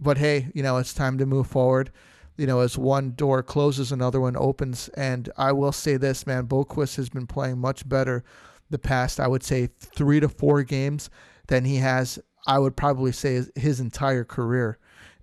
but 0.00 0.16
hey, 0.16 0.48
you 0.54 0.62
know 0.62 0.78
it's 0.78 0.94
time 0.94 1.18
to 1.18 1.26
move 1.26 1.48
forward 1.48 1.90
you 2.36 2.46
know, 2.46 2.60
as 2.60 2.76
one 2.76 3.12
door 3.12 3.42
closes, 3.42 3.92
another 3.92 4.20
one 4.20 4.36
opens. 4.36 4.88
And 4.90 5.30
I 5.36 5.52
will 5.52 5.72
say 5.72 5.96
this, 5.96 6.26
man, 6.26 6.46
Boqvist 6.46 6.96
has 6.96 7.08
been 7.08 7.26
playing 7.26 7.58
much 7.58 7.88
better 7.88 8.24
the 8.70 8.78
past, 8.78 9.20
I 9.20 9.28
would 9.28 9.42
say, 9.42 9.68
three 9.78 10.20
to 10.20 10.28
four 10.28 10.62
games 10.62 11.08
than 11.48 11.64
he 11.64 11.76
has, 11.76 12.18
I 12.46 12.58
would 12.58 12.76
probably 12.76 13.12
say, 13.12 13.42
his 13.54 13.80
entire 13.80 14.24
career. 14.24 14.78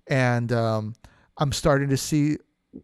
And 0.06 0.52
um, 0.52 0.94
I'm 1.38 1.52
starting 1.52 1.88
to 1.90 1.96
see 1.96 2.38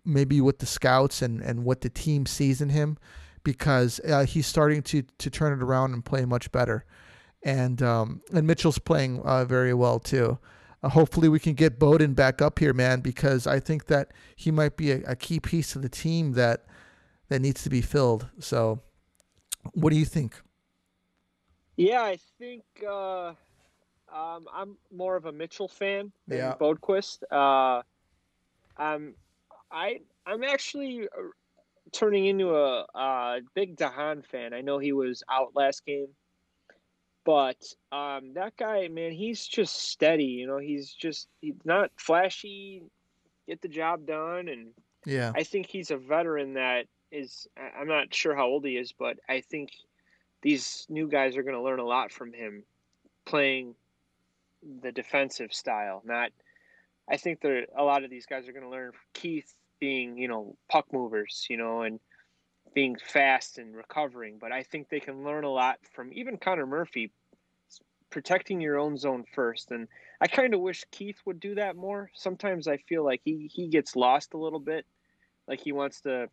maybe 0.04 0.40
what 0.40 0.58
the 0.58 0.66
scouts 0.66 1.22
and, 1.22 1.40
and 1.40 1.64
what 1.64 1.80
the 1.80 1.90
team 1.90 2.26
sees 2.26 2.60
in 2.60 2.68
him 2.68 2.98
because 3.42 4.00
uh, 4.08 4.24
he's 4.24 4.46
starting 4.46 4.82
to, 4.82 5.02
to 5.18 5.30
turn 5.30 5.52
it 5.52 5.62
around 5.62 5.94
and 5.94 6.04
play 6.04 6.24
much 6.24 6.52
better. 6.52 6.84
And 7.42 7.82
um, 7.82 8.20
and 8.34 8.46
Mitchell's 8.46 8.78
playing 8.78 9.22
uh, 9.22 9.46
very 9.46 9.72
well 9.72 9.98
too. 9.98 10.38
Uh, 10.82 10.88
hopefully, 10.88 11.28
we 11.28 11.38
can 11.38 11.54
get 11.54 11.78
Beaudin 11.78 12.14
back 12.14 12.40
up 12.40 12.58
here, 12.58 12.72
man, 12.72 13.00
because 13.00 13.46
I 13.46 13.60
think 13.60 13.86
that 13.86 14.12
he 14.36 14.50
might 14.50 14.76
be 14.76 14.92
a, 14.92 15.02
a 15.06 15.16
key 15.16 15.40
piece 15.40 15.76
of 15.76 15.82
the 15.82 15.88
team 15.88 16.32
that 16.32 16.64
that 17.28 17.40
needs 17.40 17.62
to 17.64 17.70
be 17.70 17.80
filled. 17.80 18.28
So, 18.38 18.80
what 19.74 19.90
do 19.90 19.96
you 19.96 20.04
think? 20.04 20.40
Yeah, 21.76 22.02
I 22.02 22.18
think 22.38 22.64
uh, 22.86 23.28
um, 24.12 24.46
I'm 24.52 24.76
more 24.92 25.16
of 25.16 25.26
a 25.26 25.32
Mitchell 25.32 25.68
fan 25.68 26.12
than 26.26 26.38
yeah. 26.38 26.54
Uh, 27.30 27.82
um, 28.76 29.14
I 29.70 30.00
I'm 30.26 30.42
actually 30.42 31.02
uh, 31.04 31.22
turning 31.92 32.26
into 32.26 32.54
a, 32.54 32.86
a 32.94 33.40
big 33.54 33.76
de 33.76 33.88
Haan 33.88 34.22
fan. 34.22 34.54
I 34.54 34.60
know 34.60 34.78
he 34.78 34.92
was 34.92 35.22
out 35.30 35.52
last 35.54 35.84
game 35.84 36.08
but 37.24 37.62
um, 37.92 38.34
that 38.34 38.56
guy, 38.56 38.88
man, 38.88 39.12
he's 39.12 39.46
just 39.46 39.90
steady. 39.90 40.24
You 40.24 40.46
know, 40.46 40.58
he's 40.58 40.92
just 40.92 41.28
he's 41.40 41.54
not 41.64 41.90
flashy, 41.96 42.82
get 43.46 43.60
the 43.60 43.68
job 43.68 44.06
done, 44.06 44.48
and 44.48 44.68
yeah, 45.04 45.32
I 45.34 45.42
think 45.42 45.66
he's 45.66 45.90
a 45.90 45.96
veteran 45.96 46.54
that 46.54 46.86
is. 47.10 47.46
I'm 47.56 47.88
not 47.88 48.14
sure 48.14 48.34
how 48.34 48.46
old 48.46 48.64
he 48.64 48.76
is, 48.76 48.92
but 48.92 49.18
I 49.28 49.40
think 49.42 49.70
these 50.42 50.86
new 50.88 51.08
guys 51.08 51.36
are 51.36 51.42
going 51.42 51.56
to 51.56 51.62
learn 51.62 51.80
a 51.80 51.84
lot 51.84 52.12
from 52.12 52.32
him, 52.32 52.64
playing 53.26 53.74
the 54.82 54.92
defensive 54.92 55.52
style. 55.52 56.02
Not, 56.04 56.30
I 57.08 57.16
think 57.16 57.40
there 57.40 57.66
a 57.76 57.84
lot 57.84 58.04
of 58.04 58.10
these 58.10 58.26
guys 58.26 58.48
are 58.48 58.52
going 58.52 58.64
to 58.64 58.70
learn 58.70 58.92
Keith 59.12 59.52
being, 59.78 60.16
you 60.16 60.28
know, 60.28 60.56
puck 60.68 60.86
movers, 60.92 61.46
you 61.50 61.56
know, 61.56 61.82
and 61.82 62.00
being 62.74 62.96
fast 62.96 63.58
and 63.58 63.74
recovering. 63.74 64.38
But 64.40 64.52
I 64.52 64.62
think 64.62 64.88
they 64.88 65.00
can 65.00 65.24
learn 65.24 65.44
a 65.44 65.50
lot 65.50 65.78
from 65.92 66.12
even 66.12 66.36
Connor 66.36 66.66
Murphy 66.66 67.12
protecting 68.10 68.60
your 68.60 68.78
own 68.78 68.96
zone 68.96 69.24
first. 69.34 69.70
And 69.70 69.88
I 70.20 70.26
kind 70.26 70.52
of 70.52 70.60
wish 70.60 70.84
Keith 70.90 71.18
would 71.24 71.40
do 71.40 71.54
that 71.54 71.76
more. 71.76 72.10
Sometimes 72.14 72.68
I 72.68 72.76
feel 72.76 73.04
like 73.04 73.22
he, 73.24 73.50
he 73.52 73.68
gets 73.68 73.96
lost 73.96 74.34
a 74.34 74.38
little 74.38 74.58
bit. 74.58 74.84
Like 75.48 75.60
he 75.60 75.72
wants 75.72 76.02
to 76.02 76.28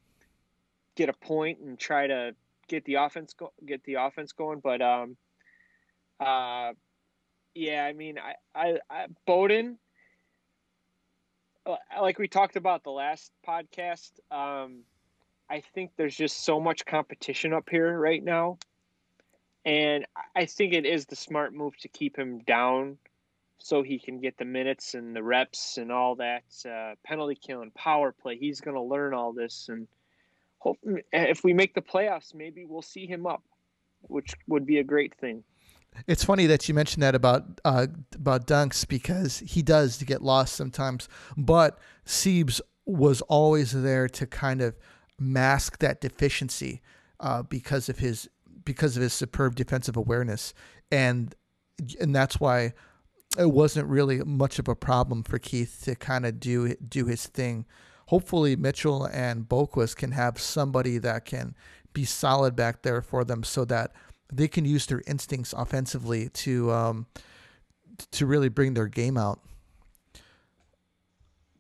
get 0.96 1.10
a 1.10 1.14
point 1.14 1.60
and 1.60 1.80
try 1.80 2.08
to 2.08 2.36
get 2.68 2.84
the 2.86 2.96
offense 2.96 3.34
go, 3.34 3.54
get 3.66 3.84
the 3.84 3.96
offense 3.96 4.32
going. 4.34 4.60
But 4.60 4.82
um, 4.82 5.18
uh, 6.20 6.74
yeah, 7.54 7.86
I 7.86 7.94
mean, 7.94 8.18
I, 8.20 8.34
I, 8.60 8.80
I 8.90 9.06
Beaudin, 9.28 9.78
uh, 11.66 11.76
like 12.02 12.20
we 12.20 12.28
talked 12.28 12.56
about 12.56 12.84
the 12.84 12.92
last 12.92 13.32
podcast, 13.48 14.12
um, 14.32 14.84
I 15.50 15.62
think 15.74 15.92
there's 15.98 16.16
just 16.16 16.44
so 16.44 16.60
much 16.60 16.86
competition 16.86 17.54
up 17.54 17.70
here 17.70 17.98
right 17.98 18.24
now. 18.24 18.58
And 19.66 20.06
I 20.36 20.46
think 20.46 20.74
it 20.74 20.86
is 20.86 21.06
the 21.06 21.16
smart 21.16 21.54
move 21.54 21.78
to 21.80 21.88
keep 21.88 22.18
him 22.18 22.40
down 22.40 22.98
so 23.58 23.82
he 23.82 24.00
can 24.00 24.20
get 24.20 24.38
the 24.38 24.46
minutes 24.46 24.94
and 24.94 25.16
the 25.16 25.24
reps 25.24 25.78
and 25.78 25.92
all 25.92 26.16
that 26.16 26.44
uh, 26.66 26.96
penalty 27.04 27.36
kill 27.36 27.62
and 27.62 27.74
power 27.74 28.12
play. 28.12 28.38
He's 28.38 28.62
going 28.62 28.76
to 28.76 28.82
learn 28.82 29.14
all 29.14 29.34
this. 29.34 29.68
And 29.70 29.88
hope 30.60 30.78
if 31.12 31.44
we 31.44 31.54
make 31.54 31.74
the 31.74 31.82
playoffs, 31.82 32.34
maybe 32.34 32.66
we'll 32.66 32.82
see 32.82 33.08
him 33.08 33.26
up, 33.26 33.44
which 34.04 34.34
would 34.48 34.66
be 34.66 34.78
a 34.78 34.84
great 34.84 35.16
thing. 35.16 35.44
It's 36.06 36.24
funny 36.24 36.46
that 36.46 36.70
you 36.70 36.76
mentioned 36.76 37.02
that 37.02 37.16
about 37.16 37.60
uh, 37.66 37.88
about 38.14 38.46
Dunks 38.46 38.88
because 38.88 39.40
he 39.40 39.62
does 39.64 40.02
get 40.04 40.22
lost 40.22 40.56
sometimes, 40.56 41.10
but 41.36 41.80
Siebes 42.06 42.62
was 42.86 43.22
always 43.22 43.72
there 43.72 44.08
to 44.08 44.28
kind 44.28 44.62
of 44.62 44.76
mask 45.20 45.80
that 45.80 46.02
deficiency 46.02 46.82
uh, 47.20 47.44
because 47.44 47.90
of 47.90 48.00
his 48.00 48.30
because 48.66 48.98
of 48.98 49.02
his 49.02 49.14
superb 49.14 49.56
defensive 49.56 49.96
awareness, 49.96 50.54
and 50.92 51.36
and 52.00 52.16
that's 52.16 52.40
why 52.40 52.74
it 53.38 53.52
wasn't 53.52 53.88
really 53.88 54.20
much 54.20 54.60
of 54.60 54.68
a 54.68 54.76
problem 54.76 55.24
for 55.24 55.40
Keith 55.40 55.82
to 55.84 55.96
kind 55.96 56.26
of 56.26 56.40
do 56.40 56.76
do 56.76 57.06
his 57.06 57.28
thing. 57.28 57.66
Hopefully, 58.08 58.56
Mitchell 58.56 59.06
and 59.06 59.48
Boqvist 59.48 59.98
can 59.98 60.12
have 60.12 60.40
somebody 60.40 60.98
that 60.98 61.26
can 61.26 61.56
be 61.94 62.06
solid 62.06 62.56
back 62.56 62.84
there 62.84 63.02
for 63.02 63.24
them, 63.24 63.44
so 63.44 63.66
that 63.66 63.92
they 64.32 64.48
can 64.48 64.66
use 64.66 64.86
their 64.86 65.02
instincts 65.08 65.54
offensively 65.54 66.30
to 66.30 66.72
um, 66.72 67.06
to 68.12 68.26
really 68.26 68.50
bring 68.50 68.74
their 68.74 68.88
game 68.88 69.18
out. 69.18 69.40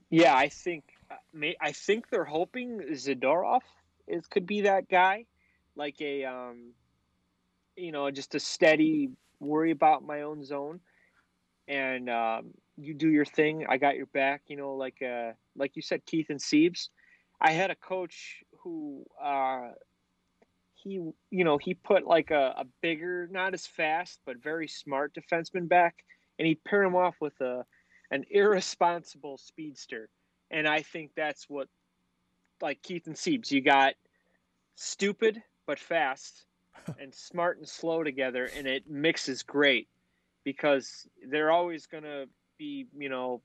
Yeah, 0.10 0.36
I 0.36 0.48
think 0.48 0.97
I 1.60 1.72
think 1.72 2.10
they're 2.10 2.26
hoping 2.26 2.82
Zadorov 2.94 3.62
is 4.08 4.26
could 4.28 4.46
be 4.46 4.62
that 4.62 4.90
guy, 4.90 5.26
like 5.76 6.02
a 6.02 6.26
um, 6.26 6.74
you 7.76 7.92
know 7.92 8.10
just 8.12 8.36
a 8.36 8.40
steady 8.40 9.10
worry 9.40 9.72
about 9.72 10.04
my 10.06 10.24
own 10.24 10.44
zone, 10.44 10.80
and 11.68 12.10
um, 12.10 12.52
you 12.78 12.94
do 12.94 13.10
your 13.10 13.26
thing. 13.26 13.66
I 13.68 13.78
got 13.78 13.96
your 13.96 14.08
back. 14.08 14.44
You 14.48 14.58
know, 14.58 14.76
like 14.76 15.02
uh, 15.02 15.34
like 15.56 15.76
you 15.76 15.82
said, 15.82 16.06
Keith 16.06 16.28
and 16.30 16.42
Siebes. 16.42 16.90
I 17.40 17.52
had 17.52 17.70
a 17.70 17.76
coach 17.76 18.44
who 18.64 19.06
uh, 19.22 19.70
he 20.74 20.94
you 21.30 21.44
know 21.44 21.58
he 21.58 21.74
put 21.74 22.06
like 22.06 22.32
a, 22.32 22.56
a 22.58 22.66
bigger, 22.82 23.28
not 23.32 23.54
as 23.54 23.68
fast 23.68 24.20
but 24.26 24.42
very 24.42 24.68
smart 24.68 25.14
defenseman 25.14 25.68
back, 25.68 25.96
and 26.40 26.48
he 26.48 26.56
paired 26.56 26.86
him 26.86 26.96
off 26.96 27.16
with 27.22 27.40
a 27.42 27.64
an 28.10 28.24
irresponsible 28.32 29.38
speedster 29.38 30.10
and 30.52 30.68
I 30.68 30.82
think 30.82 31.12
that's 31.16 31.50
what, 31.50 31.68
like 32.62 32.82
Keith 32.82 33.08
and 33.08 33.16
Siebes, 33.16 33.52
you 33.52 33.62
got 33.62 33.94
stupid 34.76 35.42
but 35.66 35.80
fast, 35.80 36.46
and 37.00 37.14
smart 37.14 37.58
and 37.58 37.68
slow 37.68 38.04
together, 38.04 38.50
and 38.56 38.68
it 38.68 38.90
mixes 38.90 39.44
great 39.44 39.88
because 40.44 41.08
they're 41.30 41.52
always 41.52 41.88
going 41.88 42.04
to 42.04 42.28
be, 42.58 42.86
you 42.98 43.10
know, 43.10 43.42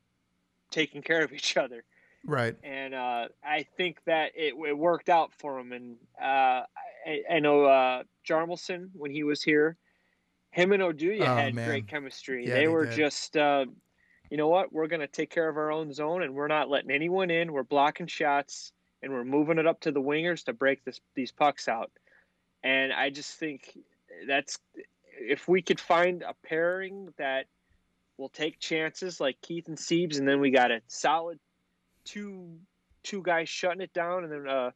taking 0.71 1.03
care 1.03 1.25
of 1.25 1.33
each 1.33 1.57
other. 1.57 1.85
Right. 2.25 2.55
And 2.63 2.95
uh, 2.95 3.29
I 3.45 3.67
think 3.77 3.99
that 4.07 4.33
it, 4.37 4.55
it, 4.55 4.79
worked 4.79 5.09
out 5.09 5.33
for 5.35 5.59
him. 5.59 5.73
And 5.73 5.97
uh, 6.21 6.63
I, 7.07 7.23
I, 7.29 7.41
know 7.41 7.65
uh, 7.65 8.05
Hjalmarsson, 8.29 8.91
when 8.95 9.11
he 9.11 9.25
was 9.25 9.43
here, 9.43 9.77
him 10.51 10.73
and 10.73 10.83
Oduya 10.83 11.23
oh, 11.23 11.35
had 11.35 11.55
man. 11.55 11.69
great 11.69 11.89
chemistry. 11.89 12.47
Yeah, 12.47 12.55
they, 12.55 12.61
they, 12.61 12.69
were 12.69 12.87
did. 12.87 12.95
just, 12.95 13.37
uh, 13.37 13.67
you 14.33 14.39
know 14.39 14.49
what? 14.49 14.73
We're 14.73 14.87
going 14.87 15.01
to 15.01 15.07
take 15.07 15.29
care 15.29 15.47
of 15.47 15.59
our 15.59 15.71
own 15.71 15.93
zone, 15.93 16.23
and 16.23 16.35
we're 16.35 16.49
not 16.49 16.71
letting 16.71 16.91
anyone 16.91 17.31
in. 17.31 17.53
We're 17.53 17.65
blocking 17.65 18.07
shots, 18.07 18.73
and 19.03 19.13
we're 19.13 19.27
moving 19.27 19.59
it 19.59 19.67
up 19.67 19.81
to 19.81 19.93
the 19.93 20.01
wingers 20.01 20.43
to 20.45 20.55
break 20.55 20.83
this, 20.87 21.03
these 21.15 21.31
pucks 21.31 21.69
out. 21.69 21.91
And 22.65 22.95
I 22.95 23.11
just 23.11 23.39
think 23.39 23.77
that's 24.27 24.59
if 25.21 25.49
we 25.49 25.61
could 25.61 25.79
find 25.79 26.23
a 26.23 26.35
pairing 26.47 27.13
that 27.19 27.45
will 28.17 28.31
take 28.31 28.59
chances 28.59 29.21
like 29.21 29.37
Keith 29.43 29.69
and 29.69 29.77
Siebes, 29.77 30.19
and 30.19 30.27
then 30.27 30.41
we 30.41 30.51
got 30.51 30.71
a 30.71 30.81
solid 30.87 31.39
two 32.07 32.57
two 33.03 33.21
guys 33.23 33.51
shutting 33.51 33.83
it 33.83 33.93
down, 33.93 34.25
and 34.25 34.33
then 34.33 34.49
uh, 34.49 34.71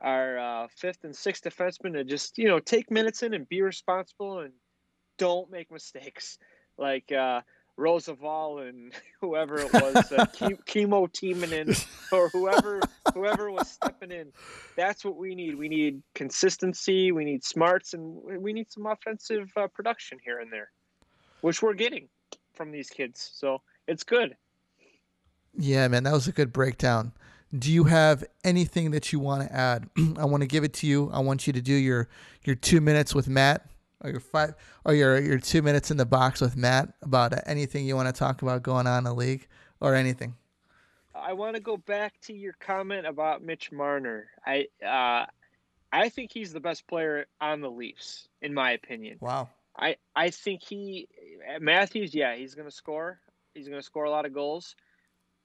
our 0.00 0.36
uh, 0.36 0.66
fifth 0.74 1.04
and 1.04 1.14
sixth 1.14 1.44
defenseman 1.44 1.92
to 1.92 2.02
just 2.02 2.38
you 2.38 2.48
know 2.48 2.58
take 2.58 2.90
minutes 2.90 3.22
in 3.22 3.34
and 3.34 3.48
be 3.48 3.62
responsible 3.62 4.40
and 4.40 4.52
don't 5.16 5.48
make 5.48 5.70
mistakes 5.70 6.38
like 6.76 7.12
uh, 7.12 7.40
Roosevelt 7.76 8.60
and 8.62 8.92
whoever 9.20 9.58
it 9.58 9.72
was, 9.72 10.12
uh, 10.12 10.26
chemo 10.66 11.10
teaming 11.12 11.52
in 11.52 11.74
or 12.12 12.28
whoever 12.28 12.80
whoever 13.14 13.50
was 13.50 13.70
stepping 13.70 14.10
in. 14.10 14.32
That's 14.76 15.04
what 15.04 15.16
we 15.16 15.34
need. 15.34 15.56
We 15.56 15.68
need 15.68 16.02
consistency. 16.14 17.12
We 17.12 17.24
need 17.24 17.44
smarts, 17.44 17.94
and 17.94 18.42
we 18.42 18.52
need 18.52 18.70
some 18.70 18.86
offensive 18.86 19.50
uh, 19.56 19.66
production 19.68 20.18
here 20.24 20.40
and 20.40 20.52
there, 20.52 20.70
which 21.40 21.62
we're 21.62 21.74
getting 21.74 22.08
from 22.54 22.70
these 22.70 22.90
kids. 22.90 23.30
So 23.34 23.62
it's 23.86 24.04
good. 24.04 24.36
Yeah, 25.56 25.88
man, 25.88 26.04
that 26.04 26.12
was 26.12 26.28
a 26.28 26.32
good 26.32 26.52
breakdown. 26.52 27.12
Do 27.56 27.72
you 27.72 27.84
have 27.84 28.24
anything 28.44 28.92
that 28.92 29.12
you 29.12 29.18
want 29.18 29.42
to 29.42 29.52
add? 29.52 29.88
I 30.16 30.24
want 30.24 30.42
to 30.42 30.46
give 30.46 30.62
it 30.62 30.72
to 30.74 30.86
you. 30.86 31.10
I 31.12 31.18
want 31.20 31.46
you 31.46 31.52
to 31.52 31.60
do 31.60 31.74
your 31.74 32.08
your 32.44 32.54
two 32.54 32.80
minutes 32.80 33.14
with 33.14 33.28
Matt, 33.28 33.66
or 34.02 34.10
your 34.10 34.20
five, 34.20 34.54
or 34.84 34.94
your 34.94 35.20
your 35.20 35.38
two 35.38 35.62
minutes 35.62 35.90
in 35.90 35.96
the 35.96 36.06
box 36.06 36.40
with 36.40 36.56
Matt 36.56 36.92
about 37.02 37.34
anything 37.46 37.86
you 37.86 37.96
want 37.96 38.08
to 38.08 38.18
talk 38.18 38.42
about 38.42 38.62
going 38.62 38.86
on 38.86 38.98
in 38.98 39.04
the 39.04 39.14
league 39.14 39.46
or 39.80 39.94
anything. 39.94 40.34
I 41.14 41.32
want 41.32 41.54
to 41.56 41.60
go 41.60 41.76
back 41.76 42.14
to 42.22 42.32
your 42.32 42.54
comment 42.60 43.06
about 43.06 43.42
Mitch 43.42 43.72
Marner. 43.72 44.28
I 44.46 44.66
uh, 44.84 45.26
I 45.92 46.08
think 46.08 46.32
he's 46.32 46.52
the 46.52 46.60
best 46.60 46.86
player 46.86 47.26
on 47.40 47.60
the 47.60 47.70
Leafs, 47.70 48.28
in 48.42 48.54
my 48.54 48.72
opinion. 48.72 49.18
Wow. 49.20 49.48
I 49.78 49.96
I 50.14 50.30
think 50.30 50.62
he 50.62 51.08
Matthews. 51.60 52.14
Yeah, 52.14 52.34
he's 52.36 52.54
going 52.54 52.68
to 52.68 52.74
score. 52.74 53.20
He's 53.54 53.68
going 53.68 53.80
to 53.80 53.84
score 53.84 54.04
a 54.04 54.10
lot 54.10 54.26
of 54.26 54.32
goals. 54.32 54.76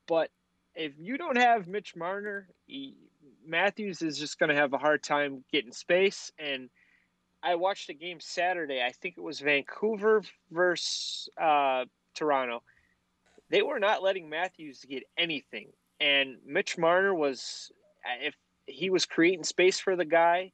But 0.08 0.30
if 0.76 0.94
you 1.00 1.18
don't 1.18 1.38
have 1.38 1.68
Mitch 1.68 1.96
Marner, 1.96 2.48
he, 2.68 2.96
Matthews 3.46 4.02
is 4.02 4.20
just 4.20 4.38
going 4.38 4.50
to 4.50 4.56
have 4.56 4.74
a 4.74 4.78
hard 4.78 5.02
time 5.02 5.44
getting 5.52 5.72
space. 5.72 6.32
And 6.38 6.70
I 7.45 7.55
watched 7.55 7.89
a 7.89 7.93
game 7.93 8.19
Saturday. 8.19 8.81
I 8.81 8.91
think 8.91 9.15
it 9.17 9.23
was 9.23 9.39
Vancouver 9.39 10.23
versus 10.49 11.29
uh, 11.39 11.86
Toronto. 12.15 12.63
They 13.51 13.62
were 13.62 13.79
not 13.79 14.01
letting 14.01 14.27
Matthews 14.27 14.84
get 14.89 15.03
anything, 15.15 15.69
and 15.99 16.38
Mitch 16.43 16.75
Marner 16.77 17.13
was 17.13 17.71
if 18.19 18.36
he 18.65 18.89
was 18.89 19.05
creating 19.05 19.43
space 19.43 19.79
for 19.79 19.95
the 19.95 20.05
guy. 20.05 20.51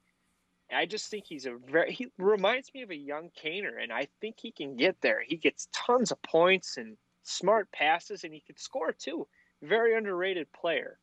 I 0.70 0.86
just 0.86 1.10
think 1.10 1.24
he's 1.26 1.46
a 1.46 1.56
very 1.56 1.92
he 1.92 2.08
reminds 2.18 2.72
me 2.74 2.82
of 2.82 2.90
a 2.90 2.96
young 2.96 3.30
Kaner, 3.42 3.82
and 3.82 3.90
I 3.90 4.08
think 4.20 4.36
he 4.38 4.52
can 4.52 4.76
get 4.76 5.00
there. 5.00 5.22
He 5.26 5.36
gets 5.36 5.68
tons 5.72 6.12
of 6.12 6.20
points 6.22 6.76
and 6.76 6.98
smart 7.22 7.72
passes, 7.72 8.24
and 8.24 8.34
he 8.34 8.42
could 8.46 8.58
score 8.58 8.92
too 8.92 9.26
very 9.62 9.96
underrated 9.96 10.52
player. 10.52 10.98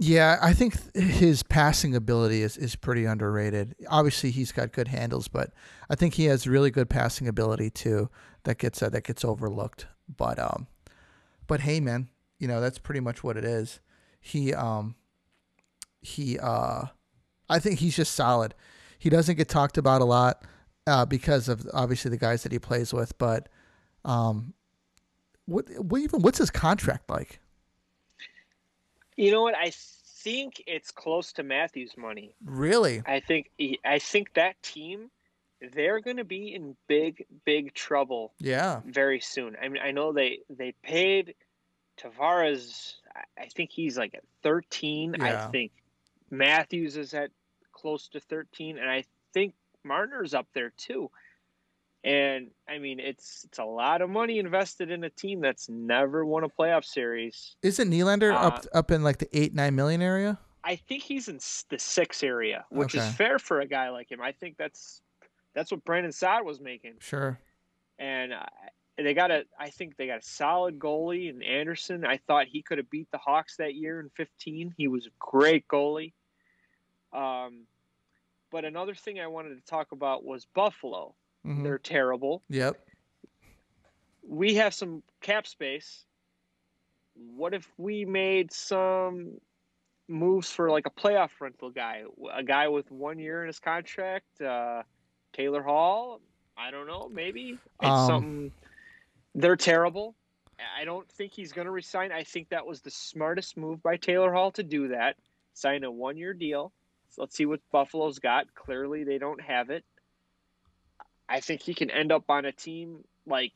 Yeah, 0.00 0.38
I 0.40 0.52
think 0.52 0.94
his 0.94 1.42
passing 1.42 1.96
ability 1.96 2.42
is, 2.42 2.56
is 2.56 2.76
pretty 2.76 3.04
underrated. 3.04 3.74
Obviously, 3.88 4.30
he's 4.30 4.52
got 4.52 4.70
good 4.70 4.88
handles, 4.88 5.26
but 5.26 5.52
I 5.90 5.96
think 5.96 6.14
he 6.14 6.26
has 6.26 6.46
really 6.46 6.70
good 6.70 6.88
passing 6.88 7.26
ability 7.26 7.70
too. 7.70 8.08
That 8.44 8.58
gets 8.58 8.80
uh, 8.80 8.90
that 8.90 9.02
gets 9.02 9.24
overlooked. 9.24 9.86
But 10.16 10.38
um, 10.38 10.68
but 11.48 11.60
hey, 11.60 11.80
man, 11.80 12.08
you 12.38 12.46
know 12.46 12.60
that's 12.60 12.78
pretty 12.78 13.00
much 13.00 13.24
what 13.24 13.36
it 13.36 13.44
is. 13.44 13.80
He 14.20 14.54
um, 14.54 14.94
he 16.00 16.38
uh, 16.38 16.84
I 17.48 17.58
think 17.58 17.80
he's 17.80 17.96
just 17.96 18.14
solid. 18.14 18.54
He 19.00 19.10
doesn't 19.10 19.34
get 19.36 19.48
talked 19.48 19.78
about 19.78 20.00
a 20.00 20.04
lot 20.04 20.44
uh, 20.86 21.06
because 21.06 21.48
of 21.48 21.66
obviously 21.74 22.10
the 22.10 22.18
guys 22.18 22.44
that 22.44 22.52
he 22.52 22.60
plays 22.60 22.92
with, 22.92 23.18
but 23.18 23.48
um, 24.04 24.54
what, 25.46 25.66
what 25.78 26.00
even 26.00 26.22
what's 26.22 26.38
his 26.38 26.50
contract 26.50 27.10
like? 27.10 27.40
You 29.18 29.32
know 29.32 29.42
what? 29.42 29.56
I 29.56 29.72
think 29.74 30.62
it's 30.66 30.90
close 30.90 31.32
to 31.34 31.42
Matthews' 31.42 31.96
money. 31.96 32.34
Really? 32.44 33.02
I 33.04 33.20
think 33.20 33.50
I 33.84 33.98
think 33.98 34.34
that 34.34 34.62
team 34.62 35.10
they're 35.74 36.00
going 36.00 36.18
to 36.18 36.24
be 36.24 36.54
in 36.54 36.76
big 36.86 37.26
big 37.44 37.74
trouble. 37.74 38.32
Yeah. 38.38 38.80
Very 38.86 39.20
soon. 39.20 39.56
I 39.60 39.68
mean, 39.68 39.82
I 39.82 39.90
know 39.90 40.12
they 40.12 40.40
they 40.48 40.72
paid 40.82 41.34
Tavares. 42.00 42.94
I 43.36 43.46
think 43.46 43.70
he's 43.72 43.98
like 43.98 44.14
at 44.14 44.22
13. 44.44 45.16
Yeah. 45.18 45.46
I 45.46 45.50
think 45.50 45.72
Matthews 46.30 46.96
is 46.96 47.12
at 47.12 47.30
close 47.72 48.08
to 48.08 48.20
13, 48.20 48.78
and 48.78 48.88
I 48.88 49.04
think 49.34 49.54
Marner's 49.82 50.32
up 50.34 50.46
there 50.54 50.70
too. 50.76 51.10
And 52.04 52.50
I 52.68 52.78
mean, 52.78 53.00
it's 53.00 53.44
it's 53.44 53.58
a 53.58 53.64
lot 53.64 54.02
of 54.02 54.10
money 54.10 54.38
invested 54.38 54.90
in 54.90 55.02
a 55.04 55.10
team 55.10 55.40
that's 55.40 55.68
never 55.68 56.24
won 56.24 56.44
a 56.44 56.48
playoff 56.48 56.84
series. 56.84 57.56
Isn't 57.62 57.90
Nylander 57.90 58.32
uh, 58.32 58.38
up 58.38 58.66
up 58.72 58.90
in 58.90 59.02
like 59.02 59.18
the 59.18 59.28
eight 59.36 59.54
nine 59.54 59.74
million 59.74 60.00
area? 60.00 60.38
I 60.62 60.76
think 60.76 61.02
he's 61.02 61.28
in 61.28 61.38
the 61.70 61.78
six 61.78 62.22
area, 62.22 62.64
which 62.70 62.94
okay. 62.94 63.06
is 63.06 63.14
fair 63.14 63.38
for 63.38 63.60
a 63.60 63.66
guy 63.66 63.90
like 63.90 64.10
him. 64.10 64.20
I 64.20 64.32
think 64.32 64.56
that's 64.58 65.02
that's 65.54 65.70
what 65.70 65.84
Brandon 65.84 66.12
Saad 66.12 66.44
was 66.44 66.60
making. 66.60 66.94
Sure. 67.00 67.38
And 67.98 68.32
uh, 68.32 68.46
they 68.96 69.14
got 69.14 69.30
a, 69.30 69.44
I 69.58 69.70
think 69.70 69.96
they 69.96 70.06
got 70.06 70.20
a 70.20 70.24
solid 70.24 70.78
goalie 70.78 71.30
in 71.30 71.42
Andersen. 71.42 72.04
I 72.04 72.18
thought 72.26 72.46
he 72.46 72.62
could 72.62 72.78
have 72.78 72.90
beat 72.90 73.08
the 73.10 73.18
Hawks 73.18 73.56
that 73.56 73.74
year 73.74 74.00
in 74.00 74.08
15. 74.10 74.74
He 74.76 74.88
was 74.88 75.06
a 75.06 75.10
great 75.18 75.66
goalie. 75.68 76.12
Um, 77.12 77.66
but 78.50 78.64
another 78.64 78.94
thing 78.94 79.20
I 79.20 79.26
wanted 79.26 79.54
to 79.56 79.70
talk 79.70 79.92
about 79.92 80.24
was 80.24 80.46
Buffalo. 80.54 81.14
Mm-hmm. 81.46 81.62
They're 81.62 81.78
terrible. 81.78 82.42
Yep. 82.48 82.78
We 84.26 84.54
have 84.56 84.74
some 84.74 85.02
cap 85.20 85.46
space. 85.46 86.04
What 87.14 87.54
if 87.54 87.66
we 87.78 88.04
made 88.04 88.52
some 88.52 89.40
moves 90.08 90.50
for 90.50 90.70
like 90.70 90.86
a 90.86 90.90
playoff 90.90 91.30
rental 91.40 91.70
guy, 91.70 92.02
a 92.32 92.42
guy 92.42 92.68
with 92.68 92.90
one 92.90 93.18
year 93.18 93.42
in 93.42 93.46
his 93.46 93.58
contract, 93.58 94.40
uh, 94.40 94.82
Taylor 95.32 95.62
Hall? 95.62 96.20
I 96.56 96.70
don't 96.70 96.86
know. 96.86 97.08
Maybe 97.12 97.58
it's 97.80 97.88
um, 97.88 98.06
something. 98.06 98.52
They're 99.34 99.56
terrible. 99.56 100.14
I 100.78 100.84
don't 100.84 101.08
think 101.12 101.32
he's 101.32 101.52
going 101.52 101.66
to 101.66 101.70
resign. 101.70 102.10
I 102.10 102.24
think 102.24 102.48
that 102.48 102.66
was 102.66 102.80
the 102.80 102.90
smartest 102.90 103.56
move 103.56 103.82
by 103.82 103.96
Taylor 103.96 104.32
Hall 104.32 104.50
to 104.52 104.62
do 104.62 104.88
that. 104.88 105.16
Sign 105.54 105.84
a 105.84 105.90
one 105.90 106.16
year 106.16 106.34
deal. 106.34 106.72
So 107.10 107.22
let's 107.22 107.36
see 107.36 107.46
what 107.46 107.60
Buffalo's 107.70 108.18
got. 108.18 108.52
Clearly, 108.54 109.04
they 109.04 109.18
don't 109.18 109.40
have 109.40 109.70
it. 109.70 109.84
I 111.28 111.40
think 111.40 111.62
he 111.62 111.74
can 111.74 111.90
end 111.90 112.12
up 112.12 112.24
on 112.28 112.44
a 112.44 112.52
team 112.52 113.04
like 113.26 113.52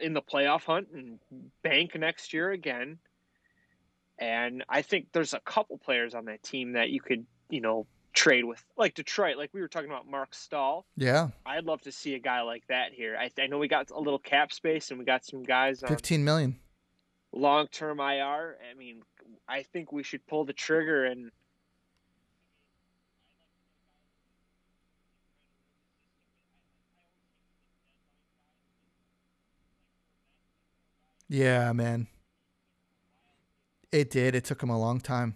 in 0.00 0.12
the 0.12 0.22
playoff 0.22 0.64
hunt 0.64 0.88
and 0.94 1.18
bank 1.62 1.94
next 1.94 2.32
year 2.32 2.50
again. 2.50 2.98
And 4.18 4.64
I 4.68 4.82
think 4.82 5.08
there's 5.12 5.34
a 5.34 5.40
couple 5.40 5.78
players 5.78 6.14
on 6.14 6.26
that 6.26 6.42
team 6.42 6.72
that 6.72 6.90
you 6.90 7.00
could, 7.00 7.26
you 7.50 7.60
know, 7.60 7.86
trade 8.12 8.44
with, 8.44 8.62
like 8.76 8.94
Detroit, 8.94 9.36
like 9.36 9.50
we 9.52 9.60
were 9.60 9.68
talking 9.68 9.90
about 9.90 10.08
Marc 10.08 10.34
Staal. 10.34 10.84
Yeah. 10.96 11.28
I'd 11.46 11.64
love 11.64 11.80
to 11.82 11.92
see 11.92 12.14
a 12.14 12.18
guy 12.18 12.42
like 12.42 12.66
that 12.68 12.92
here. 12.92 13.16
I, 13.18 13.30
I 13.40 13.46
know 13.46 13.58
we 13.58 13.68
got 13.68 13.90
a 13.90 13.98
little 13.98 14.18
cap 14.18 14.52
space 14.52 14.90
and 14.90 14.98
we 14.98 15.04
got 15.04 15.24
some 15.24 15.42
guys 15.42 15.82
on 15.82 15.88
15 15.88 16.24
million 16.24 16.56
long 17.32 17.66
term 17.68 18.00
IR. 18.00 18.58
I 18.70 18.74
mean, 18.76 19.02
I 19.48 19.62
think 19.62 19.92
we 19.92 20.02
should 20.02 20.26
pull 20.26 20.44
the 20.44 20.52
trigger 20.52 21.06
and 21.06 21.30
Yeah, 31.32 31.72
man. 31.72 32.08
It 33.90 34.10
did. 34.10 34.34
It 34.34 34.44
took 34.44 34.62
him 34.62 34.68
a 34.68 34.78
long 34.78 35.00
time. 35.00 35.34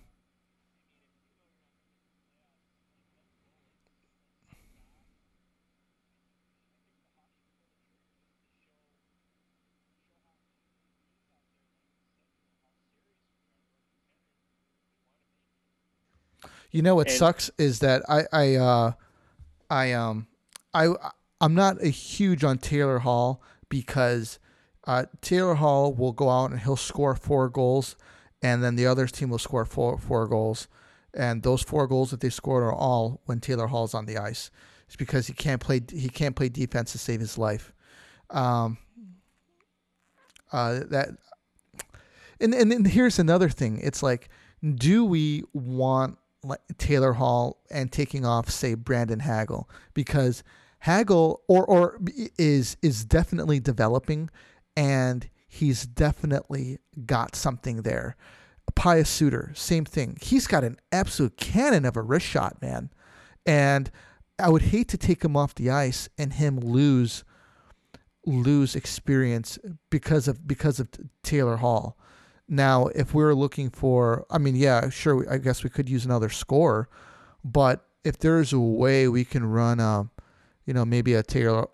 You 16.70 16.82
know 16.82 16.94
what 16.94 17.06
and, 17.08 17.16
sucks 17.16 17.50
is 17.56 17.78
that 17.78 18.02
I 18.06 18.26
I 18.34 18.54
uh 18.56 18.92
I 19.70 19.92
um 19.92 20.26
I 20.74 20.94
I'm 21.40 21.54
not 21.54 21.82
a 21.82 21.88
huge 21.88 22.44
on 22.44 22.58
Taylor 22.58 22.98
Hall 22.98 23.40
because 23.70 24.38
uh, 24.86 25.06
Taylor 25.20 25.54
Hall 25.54 25.92
will 25.92 26.12
go 26.12 26.30
out 26.30 26.50
and 26.50 26.60
he'll 26.60 26.76
score 26.76 27.14
four 27.14 27.48
goals, 27.48 27.96
and 28.42 28.62
then 28.62 28.76
the 28.76 28.86
other 28.86 29.06
team 29.06 29.30
will 29.30 29.38
score 29.38 29.64
four 29.64 29.98
four 29.98 30.26
goals, 30.26 30.68
and 31.14 31.42
those 31.42 31.62
four 31.62 31.86
goals 31.86 32.10
that 32.10 32.20
they 32.20 32.30
scored 32.30 32.62
are 32.62 32.72
all 32.72 33.20
when 33.26 33.40
Taylor 33.40 33.66
Hall's 33.66 33.94
on 33.94 34.06
the 34.06 34.18
ice. 34.18 34.50
It's 34.86 34.96
because 34.96 35.26
he 35.26 35.32
can't 35.32 35.60
play 35.60 35.80
he 35.90 36.08
can't 36.08 36.36
play 36.36 36.48
defense 36.48 36.92
to 36.92 36.98
save 36.98 37.20
his 37.20 37.36
life. 37.36 37.72
Um, 38.30 38.78
uh, 40.52 40.80
that 40.90 41.08
and, 42.40 42.54
and 42.54 42.72
and 42.72 42.86
here's 42.86 43.18
another 43.18 43.48
thing. 43.48 43.80
It's 43.82 44.02
like, 44.02 44.28
do 44.62 45.04
we 45.04 45.42
want 45.52 46.18
Taylor 46.78 47.14
Hall 47.14 47.58
and 47.70 47.90
taking 47.90 48.24
off, 48.24 48.50
say, 48.50 48.74
Brandon 48.74 49.20
Hagel? 49.20 49.68
Because 49.94 50.44
Hagel 50.80 51.42
or 51.48 51.64
or 51.64 52.00
is 52.38 52.76
is 52.82 53.04
definitely 53.04 53.58
developing, 53.58 54.30
and 54.76 55.28
he's 55.48 55.86
definitely 55.86 56.78
got 57.04 57.34
something 57.34 57.82
there. 57.82 58.16
Pius 58.74 59.08
Suter, 59.08 59.52
same 59.54 59.84
thing. 59.84 60.18
He's 60.20 60.46
got 60.46 60.64
an 60.64 60.76
absolute 60.92 61.36
cannon 61.36 61.84
of 61.84 61.96
a 61.96 62.02
wrist 62.02 62.26
shot, 62.26 62.60
man. 62.60 62.90
And 63.46 63.90
I 64.38 64.50
would 64.50 64.62
hate 64.62 64.88
to 64.88 64.98
take 64.98 65.24
him 65.24 65.36
off 65.36 65.54
the 65.54 65.70
ice 65.70 66.08
and 66.18 66.34
him 66.34 66.58
lose 66.60 67.24
lose 68.26 68.74
experience 68.74 69.56
because 69.88 70.26
of 70.26 70.46
because 70.46 70.80
of 70.80 70.88
Taylor 71.22 71.56
Hall. 71.56 71.96
Now, 72.48 72.86
if 72.88 73.14
we're 73.14 73.34
looking 73.34 73.70
for, 73.70 74.26
I 74.30 74.38
mean, 74.38 74.56
yeah, 74.56 74.88
sure, 74.90 75.26
I 75.30 75.38
guess 75.38 75.64
we 75.64 75.70
could 75.70 75.88
use 75.88 76.04
another 76.04 76.28
score, 76.28 76.88
but 77.44 77.84
if 78.04 78.18
there's 78.18 78.52
a 78.52 78.60
way 78.60 79.08
we 79.08 79.24
can 79.24 79.44
run, 79.44 79.80
a, 79.80 80.08
you 80.64 80.72
know, 80.72 80.84
maybe 80.84 81.14
a 81.14 81.24
Taylor, 81.24 81.66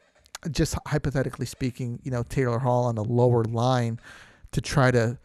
just 0.51 0.77
hypothetically 0.87 1.47
speaking, 1.47 2.01
you 2.03 2.11
know, 2.11 2.23
Taylor 2.23 2.59
Hall 2.59 2.85
on 2.85 2.99
a 2.99 3.03
lower 3.03 3.45
line 3.45 3.99
to 4.53 4.61
try 4.61 4.91
to 4.91 5.19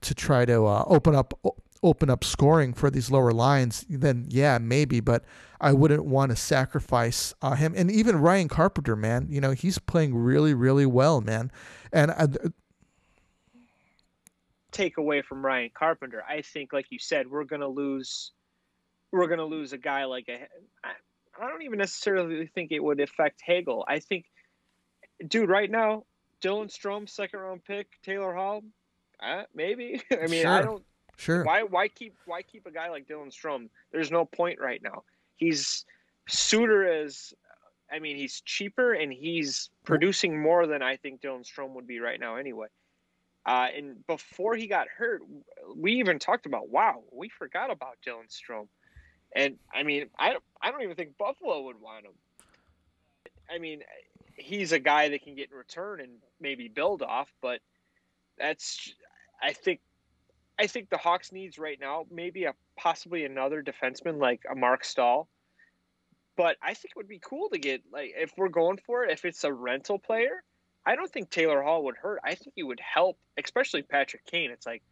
to 0.00 0.14
try 0.14 0.44
to 0.44 0.66
uh, 0.66 0.84
open 0.86 1.14
up 1.14 1.34
open 1.82 2.08
up 2.08 2.24
scoring 2.24 2.72
for 2.72 2.90
these 2.90 3.10
lower 3.10 3.32
lines, 3.32 3.84
then 3.88 4.26
yeah, 4.28 4.58
maybe. 4.58 5.00
But 5.00 5.24
I 5.60 5.72
wouldn't 5.72 6.04
want 6.04 6.30
to 6.30 6.36
sacrifice 6.36 7.34
uh, 7.42 7.54
him. 7.54 7.74
And 7.76 7.90
even 7.90 8.16
Ryan 8.16 8.48
Carpenter, 8.48 8.96
man, 8.96 9.26
you 9.30 9.40
know, 9.40 9.52
he's 9.52 9.78
playing 9.78 10.16
really, 10.16 10.54
really 10.54 10.86
well, 10.86 11.20
man. 11.20 11.52
And 11.92 12.10
I, 12.10 12.26
take 14.72 14.98
away 14.98 15.22
from 15.22 15.44
Ryan 15.44 15.70
Carpenter. 15.72 16.22
I 16.28 16.42
think, 16.42 16.72
like 16.72 16.86
you 16.90 16.98
said, 16.98 17.30
we're 17.30 17.44
gonna 17.44 17.68
lose. 17.68 18.32
We're 19.12 19.28
gonna 19.28 19.44
lose 19.44 19.72
a 19.72 19.78
guy 19.78 20.04
like 20.04 20.28
a. 20.28 20.46
I, 21.40 21.48
don't 21.48 21.62
even 21.62 21.78
necessarily 21.78 22.46
think 22.46 22.72
it 22.72 22.82
would 22.82 23.00
affect 23.00 23.40
Hagel. 23.44 23.84
I 23.86 23.98
think, 23.98 24.26
dude, 25.26 25.48
right 25.48 25.70
now, 25.70 26.04
Dylan 26.42 26.66
Strome, 26.66 27.08
second 27.08 27.40
round 27.40 27.64
pick, 27.64 27.88
Taylor 28.02 28.34
Hall, 28.34 28.62
uh, 29.20 29.42
maybe. 29.54 30.02
I 30.12 30.26
mean, 30.26 30.42
sure. 30.42 30.50
I 30.50 30.62
don't. 30.62 30.84
Sure. 31.16 31.44
Why? 31.44 31.62
Why 31.62 31.88
keep? 31.88 32.14
Why 32.26 32.42
keep 32.42 32.66
a 32.66 32.70
guy 32.70 32.90
like 32.90 33.06
Dylan 33.06 33.32
Strome? 33.32 33.68
There's 33.92 34.10
no 34.10 34.24
point 34.24 34.60
right 34.60 34.82
now. 34.82 35.04
He's 35.36 35.84
Suter 36.28 37.02
is. 37.02 37.32
I 37.92 37.98
mean, 37.98 38.16
he's 38.16 38.40
cheaper 38.40 38.94
and 38.94 39.12
he's 39.12 39.70
producing 39.84 40.40
more 40.40 40.66
than 40.66 40.82
I 40.82 40.96
think 40.96 41.20
Dylan 41.20 41.44
Strome 41.44 41.74
would 41.74 41.86
be 41.86 42.00
right 42.00 42.18
now. 42.18 42.36
Anyway. 42.36 42.66
Uh, 43.46 43.66
and 43.76 44.06
before 44.06 44.54
he 44.54 44.66
got 44.66 44.88
hurt, 44.88 45.20
we 45.76 45.92
even 45.96 46.18
talked 46.18 46.46
about, 46.46 46.70
wow, 46.70 47.02
we 47.12 47.28
forgot 47.28 47.70
about 47.70 47.98
Dylan 48.06 48.28
Strome. 48.28 48.68
And 49.34 49.56
I 49.72 49.82
mean, 49.82 50.06
I, 50.18 50.36
I 50.62 50.70
don't 50.70 50.82
even 50.82 50.94
think 50.94 51.18
Buffalo 51.18 51.62
would 51.62 51.80
want 51.80 52.04
him. 52.04 52.12
I 53.50 53.58
mean, 53.58 53.82
he's 54.36 54.72
a 54.72 54.78
guy 54.78 55.08
that 55.08 55.22
can 55.22 55.34
get 55.34 55.50
in 55.50 55.56
return 55.56 56.00
and 56.00 56.12
maybe 56.40 56.68
build 56.68 57.02
off, 57.02 57.28
but 57.42 57.60
that's, 58.38 58.92
I 59.42 59.52
think, 59.52 59.80
I 60.58 60.66
think 60.66 60.88
the 60.88 60.96
Hawks 60.96 61.32
needs 61.32 61.58
right 61.58 61.78
now 61.80 62.06
maybe 62.10 62.44
a 62.44 62.54
possibly 62.76 63.24
another 63.24 63.62
defenseman 63.62 64.20
like 64.20 64.42
a 64.50 64.54
Marc 64.54 64.84
Staal. 64.84 65.28
But 66.36 66.56
I 66.62 66.74
think 66.74 66.92
it 66.92 66.96
would 66.96 67.08
be 67.08 67.20
cool 67.20 67.48
to 67.50 67.58
get 67.58 67.82
like 67.92 68.12
if 68.16 68.32
we're 68.36 68.48
going 68.48 68.78
for 68.84 69.04
it, 69.04 69.12
if 69.12 69.24
it's 69.24 69.44
a 69.44 69.52
rental 69.52 69.98
player, 69.98 70.42
I 70.86 70.96
don't 70.96 71.10
think 71.10 71.30
Taylor 71.30 71.62
Hall 71.62 71.84
would 71.84 71.96
hurt. 71.96 72.20
I 72.24 72.34
think 72.34 72.52
he 72.56 72.62
would 72.62 72.80
help, 72.80 73.18
especially 73.42 73.82
Patrick 73.82 74.26
Kane. 74.26 74.50
It's 74.50 74.66
like 74.66 74.82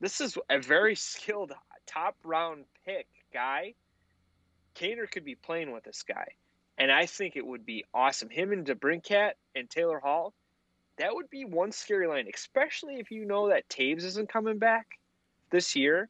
this 0.00 0.20
is 0.20 0.38
a 0.48 0.58
very 0.58 0.94
skilled 0.96 1.52
top 1.86 2.16
round 2.24 2.64
pick 2.84 3.06
guy. 3.32 3.74
Kaner 4.74 5.10
could 5.10 5.24
be 5.24 5.34
playing 5.34 5.72
with 5.72 5.84
this 5.84 6.02
guy. 6.02 6.28
And 6.76 6.92
I 6.92 7.06
think 7.06 7.36
it 7.36 7.46
would 7.46 7.66
be 7.66 7.84
awesome. 7.92 8.30
Him 8.30 8.52
and 8.52 8.66
DeBrincat 8.66 9.32
and 9.54 9.68
Taylor 9.68 9.98
Hall, 9.98 10.32
that 10.98 11.14
would 11.14 11.30
be 11.30 11.44
one 11.44 11.72
scary 11.72 12.06
line, 12.06 12.28
especially 12.32 12.96
if 12.96 13.10
you 13.10 13.24
know 13.24 13.48
that 13.48 13.68
Toews 13.68 14.04
isn't 14.04 14.28
coming 14.28 14.58
back 14.58 14.86
this 15.50 15.74
year. 15.74 16.08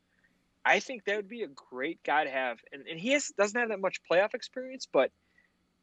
I 0.64 0.80
think 0.80 1.04
that 1.04 1.16
would 1.16 1.28
be 1.28 1.42
a 1.42 1.48
great 1.48 2.02
guy 2.02 2.24
to 2.24 2.30
have. 2.30 2.58
And, 2.72 2.86
and 2.86 3.00
he 3.00 3.12
has, 3.12 3.28
doesn't 3.28 3.58
have 3.58 3.70
that 3.70 3.80
much 3.80 4.00
playoff 4.10 4.34
experience, 4.34 4.86
but– 4.92 5.10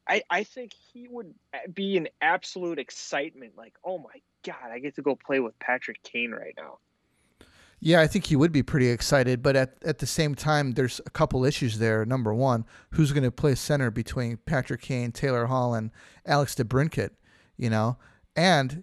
I, 0.08 0.22
I 0.30 0.44
think 0.44 0.72
he 0.92 1.08
would 1.08 1.34
be 1.74 1.96
an 1.96 2.06
absolute 2.20 2.78
excitement. 2.78 3.54
Like, 3.56 3.74
oh 3.84 3.98
my 3.98 4.20
God, 4.44 4.70
I 4.70 4.78
get 4.78 4.94
to 4.94 5.02
go 5.02 5.16
play 5.16 5.40
with 5.40 5.58
Patrick 5.58 6.00
Kane 6.02 6.30
right 6.30 6.54
now. 6.56 6.78
Yeah, 7.78 8.00
I 8.00 8.06
think 8.06 8.26
he 8.26 8.36
would 8.36 8.52
be 8.52 8.62
pretty 8.62 8.88
excited, 8.88 9.42
but 9.42 9.54
at, 9.54 9.74
at 9.84 9.98
the 9.98 10.06
same 10.06 10.34
time, 10.34 10.72
there's 10.72 11.00
a 11.04 11.10
couple 11.10 11.44
issues 11.44 11.78
there. 11.78 12.06
Number 12.06 12.32
one, 12.32 12.64
who's 12.90 13.12
going 13.12 13.22
to 13.22 13.30
play 13.30 13.54
center 13.54 13.90
between 13.90 14.38
Patrick 14.38 14.80
Kane, 14.80 15.12
Taylor 15.12 15.46
Hall, 15.46 15.74
and 15.74 15.90
Alex 16.24 16.54
DeBrincat? 16.54 17.10
You 17.58 17.70
know, 17.70 17.98
and 18.34 18.82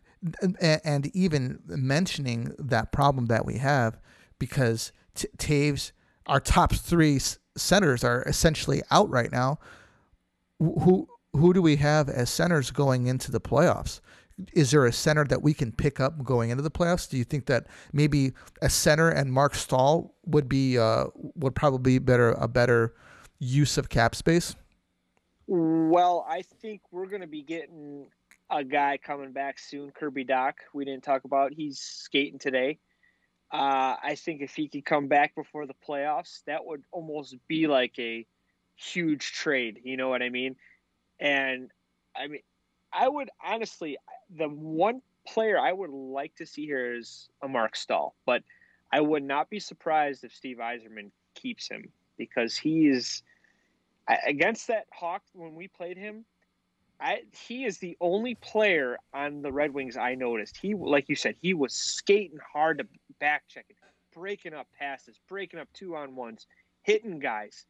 and 0.62 1.08
even 1.16 1.60
mentioning 1.66 2.56
that 2.58 2.92
problem 2.92 3.28
that 3.28 3.46
we 3.46 3.58
have 3.58 4.00
because 4.40 4.92
T- 5.16 5.28
Toews, 5.38 5.92
our 6.26 6.40
top 6.40 6.74
three 6.74 7.20
centers 7.56 8.04
are 8.04 8.24
essentially 8.24 8.82
out 8.90 9.10
right 9.10 9.32
now. 9.32 9.60
Who 10.60 11.08
who 11.34 11.54
do 11.54 11.62
we 11.62 11.78
have 11.78 12.10
as 12.10 12.30
centers 12.30 12.72
going 12.72 13.08
into 13.08 13.32
the 13.32 13.42
playoffs? 13.42 14.00
Is 14.54 14.72
there 14.72 14.86
a 14.86 14.92
center 14.92 15.26
that 15.26 15.42
we 15.42 15.54
can 15.54 15.72
pick 15.72 16.00
up 16.00 16.24
going 16.24 16.50
into 16.50 16.64
the 16.64 16.72
playoffs? 16.72 17.10
Do 17.10 17.18
you 17.18 17.24
think 17.24 17.46
that 17.48 17.68
maybe 17.92 18.34
a 18.62 18.70
center 18.70 19.10
and 19.10 19.32
Marc 19.32 19.56
Staal 19.56 20.14
would 20.26 20.50
be 20.50 20.78
uh, 20.78 21.06
would 21.36 21.56
probably 21.56 22.00
be 22.00 22.00
better 22.00 22.32
a 22.32 22.48
better 22.48 22.94
use 23.40 23.78
of 23.78 23.90
cap 23.90 24.16
space? 24.16 24.56
Well, 25.48 26.26
I 26.28 26.42
think 26.42 26.82
we're 26.92 27.08
going 27.08 27.22
to 27.22 27.28
be 27.28 27.42
getting 27.42 28.08
a 28.50 28.64
guy 28.64 28.98
coming 28.98 29.32
back 29.32 29.60
soon, 29.60 29.92
Kirby 29.92 30.26
Dach. 30.26 30.54
We 30.74 30.86
didn't 30.86 31.04
talk 31.04 31.26
about. 31.26 31.54
He's 31.54 31.80
skating 31.80 32.40
today. 32.40 32.80
Uh, 33.52 33.96
I 34.02 34.16
think 34.16 34.42
if 34.42 34.56
he 34.56 34.68
could 34.68 34.86
come 34.86 35.08
back 35.08 35.36
before 35.36 35.68
the 35.68 35.76
playoffs, 35.88 36.44
that 36.48 36.66
would 36.66 36.84
almost 36.92 37.36
be 37.48 37.68
like 37.68 37.94
a 38.00 38.26
huge 38.76 39.32
trade. 39.32 39.80
You 39.84 39.98
know 39.98 40.10
what 40.10 40.24
I 40.24 40.30
mean? 40.30 40.56
And 41.20 41.70
I 42.16 42.28
mean, 42.28 42.42
I 42.92 43.08
would 43.08 43.30
honestly, 43.44 43.98
the 44.38 44.48
one 44.48 45.02
player 45.28 45.60
I 45.60 45.72
would 45.72 45.92
like 45.92 46.36
to 46.36 46.46
see 46.46 46.66
here 46.66 46.96
is 46.96 47.30
a 47.42 47.48
Marc 47.48 47.76
Staal, 47.76 48.16
but 48.26 48.44
I 48.92 49.02
would 49.02 49.24
not 49.24 49.50
be 49.50 49.60
surprised 49.60 50.24
if 50.24 50.34
Steve 50.34 50.58
Yzerman 50.58 51.12
keeps 51.36 51.68
him 51.68 51.90
because 52.18 52.58
he 52.58 52.88
is 52.88 53.24
against 54.28 54.68
that 54.68 54.86
Hawk 54.92 55.24
when 55.34 55.56
we 55.56 55.68
played 55.68 55.98
him. 55.98 56.26
I, 57.00 57.22
he 57.48 57.66
is 57.66 57.80
the 57.80 57.98
only 58.00 58.36
player 58.36 58.98
on 59.14 59.42
the 59.42 59.52
Red 59.52 59.74
Wings 59.74 59.98
I 59.98 60.16
noticed. 60.16 60.58
He, 60.58 60.74
like 60.74 61.10
you 61.10 61.16
said, 61.16 61.36
he 61.42 61.54
was 61.54 61.74
skating 61.74 62.40
hard 62.54 62.78
to 62.78 62.88
back 63.20 63.44
breaking 64.14 64.54
up 64.54 64.68
passes, 64.78 65.20
breaking 65.28 65.60
up 65.60 65.68
two 65.74 65.96
on 65.96 66.16
ones, 66.16 66.46
hitting 66.84 67.20
guys. 67.20 67.66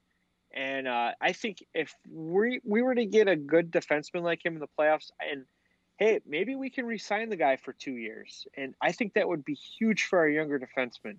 And 0.53 0.88
uh, 0.88 1.11
I 1.20 1.32
think 1.32 1.64
if 1.74 1.95
we 2.11 2.59
we 2.64 2.84
were 2.84 2.93
to 2.93 3.05
get 3.05 3.28
a 3.28 3.36
good 3.36 3.72
defenseman 3.72 4.22
like 4.22 4.45
him 4.45 4.53
in 4.53 4.59
the 4.59 4.68
playoffs, 4.78 5.09
and 5.20 5.45
hey, 5.97 6.21
maybe 6.25 6.55
we 6.55 6.69
can 6.69 6.85
resign 6.85 7.29
the 7.29 7.35
guy 7.35 7.57
for 7.57 7.73
two 7.73 7.95
years, 7.95 8.47
and 8.55 8.75
I 8.81 8.91
think 8.91 9.13
that 9.13 9.27
would 9.27 9.45
be 9.45 9.53
huge 9.53 10.03
for 10.03 10.19
our 10.19 10.29
younger 10.29 10.59
defensemen. 10.59 11.17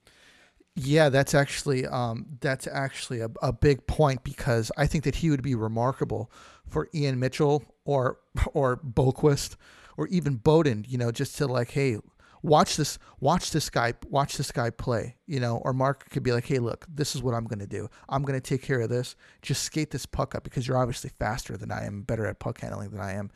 Yeah, 0.77 1.09
that's 1.09 1.35
actually 1.35 1.87
um, 1.87 2.27
that's 2.41 2.67
actually 2.67 3.21
a, 3.21 3.31
a 3.43 3.53
big 3.53 3.87
point 3.87 4.25
because 4.25 4.73
I 4.77 4.87
think 4.87 5.05
that 5.05 5.17
he 5.17 5.31
would 5.31 5.43
be 5.43 5.55
remarkable 5.55 6.31
for 6.69 6.89
Ian 6.95 7.21
Mitchell 7.21 7.65
or 7.85 8.19
or 8.53 8.79
Boqvist 8.79 9.57
or 9.97 10.09
even 10.09 10.39
Beaudin. 10.39 10.85
You 10.89 10.99
know, 10.99 11.13
just 11.13 11.37
to 11.39 11.47
like, 11.47 11.71
hey, 11.71 11.99
watch 12.45 12.77
this 12.77 12.99
watch 13.21 13.53
this 13.53 13.71
guy 13.71 13.95
watch 14.11 14.37
this 14.37 14.53
guy 14.53 14.69
play 14.69 15.17
you 15.27 15.41
know 15.41 15.63
or 15.65 15.73
mark 15.73 16.11
could 16.11 16.23
be 16.23 16.31
like 16.31 16.45
hey 16.45 16.59
look 16.59 16.85
this 16.93 17.17
is 17.17 17.23
what 17.23 17.33
i'm 17.33 17.45
going 17.45 17.59
to 17.59 17.67
do 17.67 17.89
i'm 18.11 18.23
going 18.23 18.39
to 18.39 18.49
take 18.49 18.61
care 18.61 18.81
of 18.81 18.91
this 18.91 19.17
just 19.41 19.63
skate 19.63 19.91
this 19.91 20.05
puck 20.05 20.35
up 20.35 20.45
because 20.45 20.69
you're 20.69 20.77
obviously 20.77 21.09
faster 21.19 21.57
than 21.57 21.73
i 21.73 21.87
am 21.87 22.03
better 22.03 22.27
at 22.27 22.39
puck 22.39 22.61
handling 22.61 22.91
than 22.91 23.01
i 23.01 23.15
am 23.15 23.31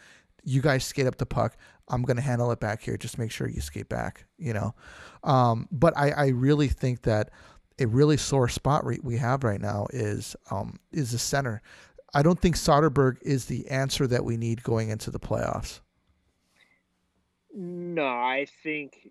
you 0.48 0.62
guys 0.62 0.84
skate 0.84 1.06
up 1.06 1.16
the 1.16 1.26
puck. 1.26 1.56
I'm 1.88 2.02
going 2.02 2.16
to 2.16 2.22
handle 2.22 2.50
it 2.52 2.60
back 2.60 2.82
here. 2.82 2.96
Just 2.96 3.18
make 3.18 3.30
sure 3.30 3.48
you 3.48 3.60
skate 3.60 3.88
back 3.88 4.24
you 4.38 4.52
know? 4.52 4.74
Um, 5.24 5.68
but 5.70 5.96
I, 5.96 6.10
I 6.10 6.26
really 6.28 6.68
think 6.68 7.02
that 7.02 7.30
a 7.78 7.86
really 7.86 8.16
sore 8.16 8.48
spot 8.48 8.84
we 9.02 9.16
have 9.18 9.44
right 9.44 9.60
now 9.60 9.86
is 9.90 10.34
um, 10.50 10.78
is 10.92 11.12
the 11.12 11.18
center. 11.18 11.62
I 12.14 12.22
don't 12.22 12.40
think 12.40 12.56
Soderberg 12.56 13.18
is 13.22 13.44
the 13.44 13.68
answer 13.68 14.06
that 14.06 14.24
we 14.24 14.36
need 14.36 14.62
going 14.62 14.88
into 14.88 15.10
the 15.10 15.20
playoffs. 15.20 15.80
No, 17.54 18.06
I 18.06 18.46
think 18.62 19.10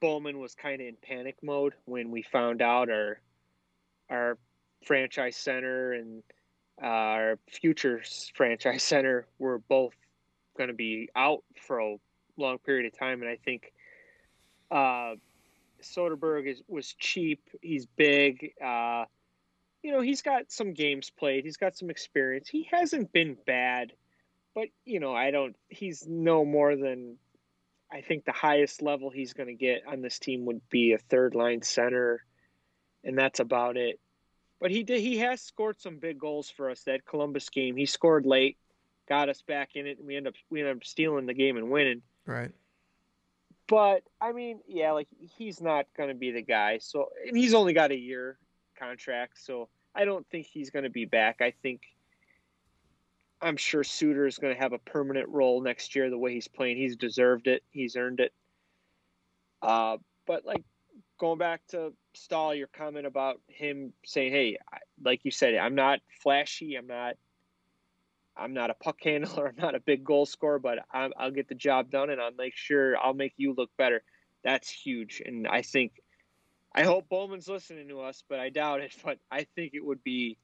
Bowman 0.00 0.38
was 0.38 0.54
kind 0.54 0.80
of 0.80 0.88
in 0.88 0.96
panic 1.02 1.36
mode 1.42 1.74
when 1.84 2.10
we 2.10 2.22
found 2.22 2.60
out 2.60 2.90
our 2.90 3.20
our 4.10 4.38
franchise 4.84 5.36
center 5.36 5.92
and 5.92 6.22
uh, 6.82 6.86
our 6.86 7.38
future 7.48 8.02
franchise 8.34 8.82
center 8.82 9.26
were 9.38 9.58
both 9.58 9.94
going 10.58 10.68
to 10.68 10.74
be 10.74 11.08
out 11.16 11.42
for 11.66 11.78
a 11.78 11.96
long 12.36 12.58
period 12.58 12.92
of 12.92 12.98
time, 12.98 13.22
and 13.22 13.30
I 13.30 13.36
think 13.36 13.72
uh, 14.70 15.14
Soderberg 15.82 16.46
is 16.46 16.62
was 16.68 16.92
cheap. 16.92 17.40
He's 17.62 17.86
big. 17.86 18.52
Uh, 18.62 19.04
you 19.82 19.92
know, 19.92 20.00
he's 20.00 20.22
got 20.22 20.50
some 20.50 20.74
games 20.74 21.10
played. 21.10 21.44
He's 21.44 21.56
got 21.56 21.76
some 21.76 21.88
experience. 21.88 22.48
He 22.48 22.68
hasn't 22.70 23.12
been 23.12 23.36
bad, 23.46 23.92
but 24.54 24.68
you 24.84 25.00
know, 25.00 25.14
I 25.14 25.30
don't. 25.30 25.56
He's 25.68 26.06
no 26.06 26.44
more 26.44 26.76
than. 26.76 27.16
I 27.90 28.02
think 28.02 28.26
the 28.26 28.32
highest 28.32 28.82
level 28.82 29.08
he's 29.08 29.32
going 29.32 29.46
to 29.46 29.54
get 29.54 29.84
on 29.86 30.02
this 30.02 30.18
team 30.18 30.44
would 30.44 30.60
be 30.68 30.92
a 30.92 30.98
third 30.98 31.34
line 31.34 31.62
center, 31.62 32.22
and 33.02 33.16
that's 33.16 33.40
about 33.40 33.78
it. 33.78 33.98
But 34.60 34.70
he 34.72 34.82
did. 34.82 35.00
He 35.00 35.18
has 35.18 35.40
scored 35.40 35.80
some 35.80 35.98
big 35.98 36.18
goals 36.18 36.50
for 36.50 36.70
us 36.70 36.82
that 36.82 37.06
Columbus 37.06 37.48
game. 37.48 37.76
He 37.76 37.86
scored 37.86 38.26
late, 38.26 38.58
got 39.08 39.28
us 39.28 39.42
back 39.42 39.70
in 39.74 39.86
it, 39.86 39.98
and 39.98 40.06
we 40.06 40.16
end 40.16 40.26
up 40.26 40.34
we 40.50 40.60
end 40.60 40.70
up 40.70 40.84
stealing 40.84 41.26
the 41.26 41.34
game 41.34 41.56
and 41.56 41.70
winning. 41.70 42.02
Right. 42.26 42.50
But 43.66 44.02
I 44.20 44.32
mean, 44.32 44.60
yeah, 44.66 44.92
like 44.92 45.08
he's 45.36 45.60
not 45.60 45.86
going 45.96 46.08
to 46.08 46.14
be 46.14 46.30
the 46.30 46.42
guy. 46.42 46.78
So, 46.78 47.10
and 47.26 47.36
he's 47.36 47.54
only 47.54 47.72
got 47.72 47.90
a 47.90 47.98
year 47.98 48.38
contract, 48.78 49.38
so 49.42 49.68
I 49.94 50.04
don't 50.04 50.26
think 50.30 50.46
he's 50.46 50.70
going 50.70 50.84
to 50.84 50.90
be 50.90 51.04
back. 51.04 51.40
I 51.40 51.52
think 51.62 51.82
I'm 53.40 53.56
sure 53.56 53.84
Suter 53.84 54.26
is 54.26 54.38
going 54.38 54.54
to 54.54 54.60
have 54.60 54.72
a 54.72 54.78
permanent 54.78 55.28
role 55.28 55.60
next 55.60 55.94
year. 55.94 56.10
The 56.10 56.18
way 56.18 56.34
he's 56.34 56.48
playing, 56.48 56.76
he's 56.76 56.96
deserved 56.96 57.46
it. 57.46 57.62
He's 57.70 57.96
earned 57.96 58.20
it. 58.20 58.32
Uh, 59.62 59.98
but 60.26 60.44
like 60.44 60.64
going 61.18 61.38
back 61.38 61.60
to 61.68 61.92
Staal, 62.14 62.54
your 62.54 62.68
comment 62.68 63.06
about 63.06 63.40
him 63.48 63.92
saying, 64.04 64.32
"Hey, 64.32 64.58
like 65.02 65.24
you 65.24 65.30
said, 65.30 65.54
I'm 65.54 65.74
not 65.74 66.00
flashy. 66.22 66.76
I'm 66.76 66.86
not. 66.86 67.16
I'm 68.38 68.54
not 68.54 68.70
a 68.70 68.74
puck 68.74 68.98
handler. 69.02 69.48
I'm 69.48 69.62
not 69.62 69.74
a 69.74 69.80
big 69.80 70.04
goal 70.04 70.26
scorer, 70.26 70.58
but 70.58 70.78
i 70.92 71.08
will 71.20 71.30
get 71.30 71.48
the 71.48 71.54
job 71.54 71.90
done, 71.90 72.10
and 72.10 72.20
I'll 72.20 72.32
make 72.32 72.56
sure 72.56 72.96
I'll 72.98 73.14
make 73.14 73.34
you 73.36 73.54
look 73.54 73.70
better." 73.76 74.02
That's 74.44 74.70
huge, 74.70 75.20
and 75.24 75.48
I 75.48 75.62
think 75.62 75.92
I 76.74 76.84
hope 76.84 77.08
Bowman's 77.08 77.48
listening 77.48 77.88
to 77.88 78.00
us, 78.00 78.22
but 78.28 78.38
I 78.38 78.50
doubt 78.50 78.80
it. 78.80 78.94
But 79.04 79.18
I 79.30 79.46
think 79.54 79.74
it 79.74 79.84
would 79.84 80.02
be 80.04 80.38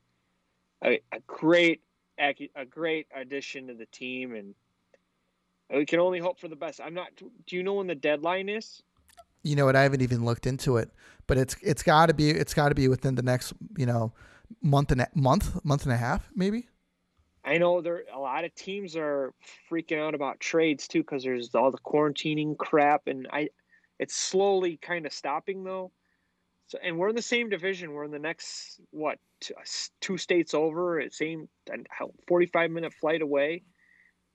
a, 0.85 1.01
a 1.13 1.21
great 1.27 1.83
a 2.19 2.65
great 2.65 3.07
addition 3.15 3.67
to 3.67 3.75
the 3.75 3.87
team, 3.87 4.35
and 4.35 4.55
we 5.73 5.85
can 5.85 5.99
only 5.99 6.21
hope 6.21 6.39
for 6.39 6.49
the 6.49 6.57
best. 6.57 6.81
I'm 6.81 6.95
not. 6.95 7.09
Do 7.17 7.57
you 7.57 7.63
know 7.63 7.75
when 7.75 7.87
the 7.87 7.95
deadline 7.95 8.49
is? 8.49 8.83
You 9.43 9.57
know 9.57 9.67
what? 9.67 9.77
I 9.77 9.83
haven't 9.83 10.03
even 10.03 10.25
looked 10.25 10.47
into 10.47 10.77
it, 10.77 10.91
but 11.27 11.39
it's 11.39 11.57
it's 11.63 11.83
got 11.83 12.07
to 12.07 12.15
be 12.15 12.31
it's 12.31 12.55
got 12.55 12.71
to 12.71 12.75
be 12.75 12.89
within 12.89 13.15
the 13.15 13.23
next 13.23 13.53
you 13.77 13.87
know 13.87 14.13
month 14.63 14.93
and 14.93 15.03
a, 15.03 15.09
month 15.15 15.65
month 15.65 15.85
and 15.85 15.93
a 15.93 15.97
half 15.97 16.31
maybe. 16.35 16.69
I 17.45 17.59
know 17.59 17.81
there 17.81 18.05
a 18.13 18.19
lot 18.19 18.45
of 18.45 18.55
teams 18.55 18.97
are 18.97 19.33
freaking 19.71 19.99
out 19.99 20.15
about 20.15 20.41
trades 20.41 20.89
too 20.89 21.01
because 21.01 21.23
there's 21.23 21.55
all 21.55 21.71
the 21.71 21.79
quarantining 21.79 22.57
crap, 22.57 23.03
and 23.07 23.29
I 23.33 23.51
it's 23.99 24.15
slowly 24.15 24.79
kind 24.79 25.07
of 25.07 25.13
stopping 25.13 25.65
though. 25.65 25.93
So, 26.69 26.79
and 26.83 26.97
we're 26.97 27.11
in 27.11 27.17
the 27.17 27.23
same 27.23 27.51
division. 27.51 27.93
We're 27.93 28.05
in 28.05 28.11
the 28.11 28.19
next 28.19 28.81
what 28.91 29.19
two, 29.41 29.55
uh, 29.55 29.65
two 30.01 30.17
states 30.17 30.55
over. 30.55 31.01
Uh, 31.01 31.11
same 31.11 31.49
forty-five 32.27 32.71
minute 32.71 32.95
flight 32.95 33.21
away. 33.21 33.65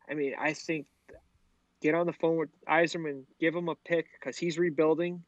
I 0.09 0.13
mean, 0.13 0.33
I 0.39 0.53
think 0.53 0.85
get 1.81 1.95
on 1.95 2.05
the 2.05 2.13
phone 2.13 2.37
with 2.37 2.49
Yzerman, 2.67 3.23
give 3.39 3.55
him 3.55 3.69
a 3.69 3.75
pick 3.75 4.05
because 4.19 4.37
he's 4.37 4.59
rebuilding. 4.59 5.23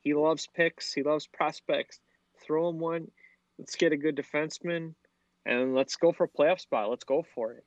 He 0.00 0.14
loves 0.14 0.46
picks. 0.46 0.92
He 0.92 1.02
loves 1.02 1.26
prospects. 1.26 2.00
Throw 2.44 2.68
him 2.68 2.78
one. 2.78 3.08
Let's 3.58 3.76
get 3.76 3.92
a 3.92 3.96
good 3.96 4.16
defenseman, 4.16 4.94
and 5.46 5.74
let's 5.74 5.96
go 5.96 6.12
for 6.12 6.24
a 6.24 6.28
playoff 6.28 6.60
spot. 6.60 6.90
Let's 6.90 7.04
go 7.04 7.24
for 7.34 7.52
it. 7.52 7.64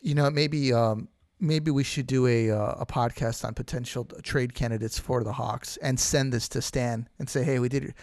You 0.00 0.14
know, 0.14 0.30
maybe 0.30 0.72
um, 0.72 1.08
maybe 1.40 1.70
we 1.70 1.82
should 1.82 2.06
do 2.06 2.26
a 2.26 2.50
uh, 2.50 2.76
a 2.78 2.86
podcast 2.86 3.44
on 3.44 3.54
potential 3.54 4.04
trade 4.22 4.54
candidates 4.54 4.98
for 4.98 5.24
the 5.24 5.32
Hawks 5.32 5.76
and 5.78 5.98
send 5.98 6.32
this 6.32 6.48
to 6.50 6.62
Stan 6.62 7.08
and 7.18 7.28
say, 7.28 7.42
"Hey, 7.42 7.58
we 7.58 7.68
did 7.68 7.82
your, 7.84 7.94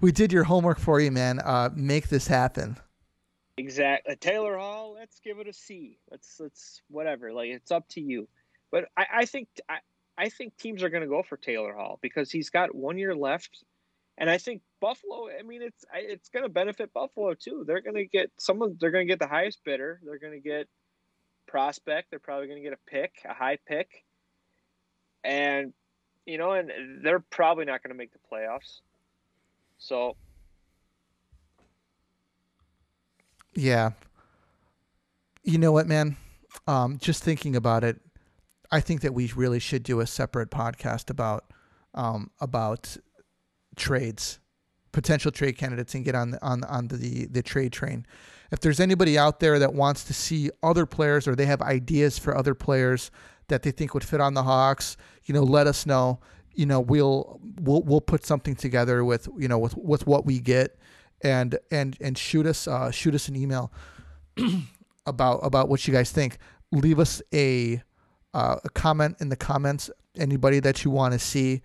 we 0.00 0.12
did 0.12 0.32
your 0.32 0.44
homework 0.44 0.78
for 0.78 1.00
you, 1.00 1.10
man. 1.10 1.40
Uh, 1.40 1.70
make 1.74 2.08
this 2.08 2.26
happen." 2.26 2.76
Exactly, 3.56 4.16
Taylor 4.16 4.56
Hall. 4.56 4.94
Let's 4.94 5.20
give 5.20 5.38
it 5.38 5.48
a 5.48 5.52
C. 5.52 5.98
Let's 6.10 6.40
let's 6.40 6.82
whatever. 6.88 7.32
Like 7.32 7.50
it's 7.50 7.70
up 7.70 7.88
to 7.90 8.00
you. 8.00 8.28
But 8.70 8.86
I, 8.96 9.06
I 9.16 9.24
think 9.24 9.48
I, 9.68 9.78
I 10.16 10.28
think 10.28 10.56
teams 10.56 10.82
are 10.82 10.88
going 10.88 11.02
to 11.02 11.08
go 11.08 11.22
for 11.22 11.36
Taylor 11.36 11.74
Hall 11.74 11.98
because 12.00 12.30
he's 12.30 12.50
got 12.50 12.74
one 12.74 12.96
year 12.96 13.14
left, 13.14 13.64
and 14.16 14.30
I 14.30 14.38
think 14.38 14.62
Buffalo. 14.80 15.28
I 15.28 15.42
mean, 15.42 15.62
it's 15.62 15.84
it's 15.94 16.28
going 16.28 16.44
to 16.44 16.48
benefit 16.48 16.92
Buffalo 16.92 17.34
too. 17.34 17.64
They're 17.66 17.80
going 17.80 17.96
to 17.96 18.06
get 18.06 18.30
someone. 18.38 18.76
They're 18.80 18.90
going 18.90 19.06
to 19.06 19.12
get 19.12 19.18
the 19.18 19.26
highest 19.26 19.62
bidder. 19.64 20.00
They're 20.04 20.18
going 20.18 20.32
to 20.32 20.40
get 20.40 20.68
prospect. 21.46 22.10
They're 22.10 22.18
probably 22.18 22.46
going 22.46 22.62
to 22.62 22.68
get 22.68 22.72
a 22.72 22.90
pick, 22.90 23.12
a 23.28 23.34
high 23.34 23.58
pick, 23.66 24.04
and 25.24 25.72
you 26.26 26.38
know, 26.38 26.52
and 26.52 26.70
they're 27.04 27.20
probably 27.20 27.64
not 27.64 27.82
going 27.82 27.90
to 27.90 27.98
make 27.98 28.12
the 28.12 28.18
playoffs. 28.30 28.80
So, 29.78 30.16
yeah, 33.54 33.90
you 35.42 35.58
know 35.58 35.72
what, 35.72 35.86
man? 35.86 36.16
Um, 36.66 36.98
just 36.98 37.22
thinking 37.24 37.56
about 37.56 37.84
it, 37.84 38.00
I 38.70 38.80
think 38.80 39.00
that 39.00 39.14
we 39.14 39.32
really 39.34 39.58
should 39.58 39.82
do 39.82 40.00
a 40.00 40.06
separate 40.06 40.50
podcast 40.50 41.10
about 41.10 41.44
um, 41.94 42.30
about 42.40 42.96
trades, 43.76 44.38
potential 44.92 45.30
trade 45.30 45.56
candidates, 45.56 45.94
and 45.94 46.04
get 46.04 46.14
on 46.14 46.32
the, 46.32 46.44
on 46.44 46.64
on 46.64 46.88
the 46.88 47.26
the 47.26 47.42
trade 47.42 47.72
train 47.72 48.06
if 48.50 48.60
there's 48.60 48.80
anybody 48.80 49.16
out 49.16 49.40
there 49.40 49.58
that 49.58 49.74
wants 49.74 50.04
to 50.04 50.14
see 50.14 50.50
other 50.62 50.86
players 50.86 51.28
or 51.28 51.36
they 51.36 51.46
have 51.46 51.62
ideas 51.62 52.18
for 52.18 52.36
other 52.36 52.54
players 52.54 53.10
that 53.48 53.62
they 53.62 53.70
think 53.70 53.94
would 53.94 54.04
fit 54.04 54.20
on 54.20 54.34
the 54.34 54.42
Hawks, 54.42 54.96
you 55.24 55.34
know, 55.34 55.42
let 55.42 55.66
us 55.66 55.86
know. 55.86 56.20
You 56.52 56.66
know, 56.66 56.80
we'll 56.80 57.40
we'll 57.60 57.82
we'll 57.82 58.00
put 58.00 58.26
something 58.26 58.56
together 58.56 59.04
with 59.04 59.28
you 59.38 59.46
know 59.46 59.58
with 59.58 59.76
with 59.76 60.06
what 60.06 60.26
we 60.26 60.40
get, 60.40 60.76
and 61.22 61.56
and 61.70 61.96
and 62.00 62.18
shoot 62.18 62.44
us 62.44 62.66
uh, 62.66 62.90
shoot 62.90 63.14
us 63.14 63.28
an 63.28 63.36
email 63.36 63.72
about 65.06 65.38
about 65.38 65.68
what 65.68 65.86
you 65.86 65.94
guys 65.94 66.10
think. 66.10 66.38
Leave 66.72 66.98
us 66.98 67.22
a 67.32 67.80
uh, 68.34 68.56
a 68.64 68.68
comment 68.70 69.16
in 69.20 69.28
the 69.28 69.36
comments. 69.36 69.90
Anybody 70.16 70.58
that 70.60 70.84
you 70.84 70.90
want 70.90 71.12
to 71.12 71.20
see, 71.20 71.62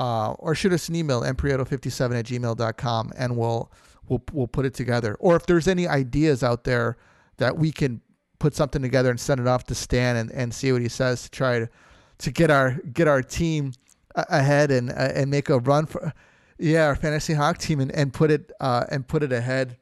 uh, 0.00 0.32
or 0.38 0.54
shoot 0.54 0.72
us 0.72 0.88
an 0.88 0.96
email, 0.96 1.20
mprieto57 1.20 2.18
at 2.18 2.24
gmail.com, 2.24 3.12
and 3.18 3.36
we'll 3.36 3.70
we'll 4.08 4.22
we'll 4.32 4.46
put 4.46 4.64
it 4.64 4.72
together. 4.72 5.14
Or 5.20 5.36
if 5.36 5.44
there's 5.44 5.68
any 5.68 5.86
ideas 5.86 6.42
out 6.42 6.64
there 6.64 6.96
that 7.36 7.58
we 7.58 7.70
can 7.70 8.00
put 8.38 8.54
something 8.54 8.80
together 8.80 9.10
and 9.10 9.20
send 9.20 9.40
it 9.40 9.46
off 9.46 9.64
to 9.64 9.74
Stan 9.74 10.16
and, 10.16 10.30
and 10.32 10.54
see 10.54 10.72
what 10.72 10.80
he 10.80 10.88
says 10.88 11.24
to 11.24 11.30
try 11.30 11.58
to 11.58 11.68
to 12.16 12.30
get 12.30 12.50
our 12.50 12.80
get 12.94 13.08
our 13.08 13.22
team 13.22 13.74
ahead 14.14 14.70
and 14.70 14.90
uh, 14.90 15.12
and 15.14 15.30
make 15.30 15.50
a 15.50 15.58
run 15.58 15.84
for 15.84 16.14
yeah 16.58 16.86
our 16.86 16.96
fantasy 16.96 17.34
hawk 17.34 17.58
team 17.58 17.78
and, 17.78 17.92
and 17.92 18.14
put 18.14 18.30
it 18.30 18.50
uh, 18.58 18.84
and 18.90 19.06
put 19.06 19.22
it 19.22 19.32
ahead 19.32 19.76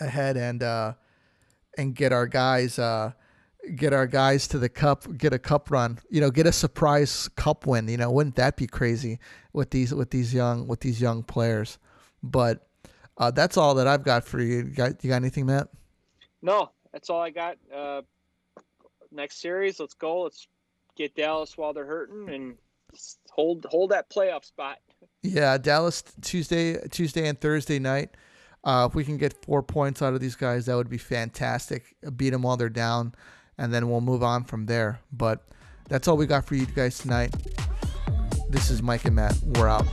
ahead 0.00 0.36
and 0.36 0.62
uh, 0.62 0.94
and 1.76 1.96
get 1.96 2.12
our 2.12 2.28
guys 2.28 2.78
uh, 2.78 3.10
get 3.76 3.92
our 3.92 4.06
guys 4.06 4.46
to 4.48 4.58
the 4.58 4.68
cup 4.68 5.04
get 5.16 5.32
a 5.32 5.38
cup 5.38 5.70
run 5.70 5.98
you 6.10 6.20
know 6.20 6.30
get 6.30 6.46
a 6.46 6.52
surprise 6.52 7.28
cup 7.28 7.66
win 7.66 7.88
you 7.88 7.96
know 7.96 8.10
wouldn't 8.10 8.36
that 8.36 8.56
be 8.56 8.66
crazy 8.66 9.18
with 9.52 9.70
these 9.70 9.94
with 9.94 10.10
these 10.10 10.34
young 10.34 10.66
with 10.66 10.80
these 10.80 11.00
young 11.00 11.22
players 11.22 11.78
but 12.22 12.66
uh, 13.16 13.30
that's 13.30 13.56
all 13.56 13.74
that 13.76 13.86
I've 13.86 14.02
got 14.02 14.24
for 14.24 14.40
you. 14.40 14.56
You 14.56 14.62
got, 14.64 15.04
you 15.04 15.10
got 15.10 15.16
anything, 15.16 15.46
Matt? 15.46 15.68
No, 16.42 16.70
that's 16.92 17.10
all 17.10 17.20
I 17.20 17.30
got. 17.30 17.56
Uh, 17.74 18.02
next 19.12 19.40
series, 19.40 19.78
let's 19.78 19.94
go. 19.94 20.22
Let's 20.22 20.48
get 20.96 21.14
Dallas 21.14 21.56
while 21.56 21.72
they're 21.72 21.86
hurting 21.86 22.28
and 22.28 22.54
hold 23.30 23.66
hold 23.68 23.90
that 23.90 24.10
playoff 24.10 24.44
spot. 24.44 24.78
Yeah, 25.22 25.56
Dallas 25.58 26.02
Tuesday, 26.20 26.76
Tuesday 26.88 27.26
and 27.28 27.40
Thursday 27.40 27.78
night. 27.78 28.10
Uh, 28.62 28.88
if 28.88 28.94
we 28.94 29.04
can 29.04 29.16
get 29.18 29.44
four 29.44 29.62
points 29.62 30.00
out 30.02 30.14
of 30.14 30.20
these 30.20 30.36
guys, 30.36 30.66
that 30.66 30.76
would 30.76 30.88
be 30.88 30.98
fantastic. 30.98 31.94
Beat 32.16 32.30
them 32.30 32.42
while 32.42 32.56
they're 32.56 32.68
down, 32.68 33.14
and 33.58 33.72
then 33.72 33.88
we'll 33.88 34.00
move 34.00 34.22
on 34.22 34.44
from 34.44 34.66
there. 34.66 35.00
But 35.12 35.44
that's 35.88 36.08
all 36.08 36.16
we 36.16 36.26
got 36.26 36.44
for 36.44 36.54
you 36.54 36.66
guys 36.66 36.98
tonight. 36.98 37.34
This 38.50 38.70
is 38.70 38.82
Mike 38.82 39.04
and 39.04 39.16
Matt. 39.16 39.36
We're 39.42 39.68
out. 39.68 39.86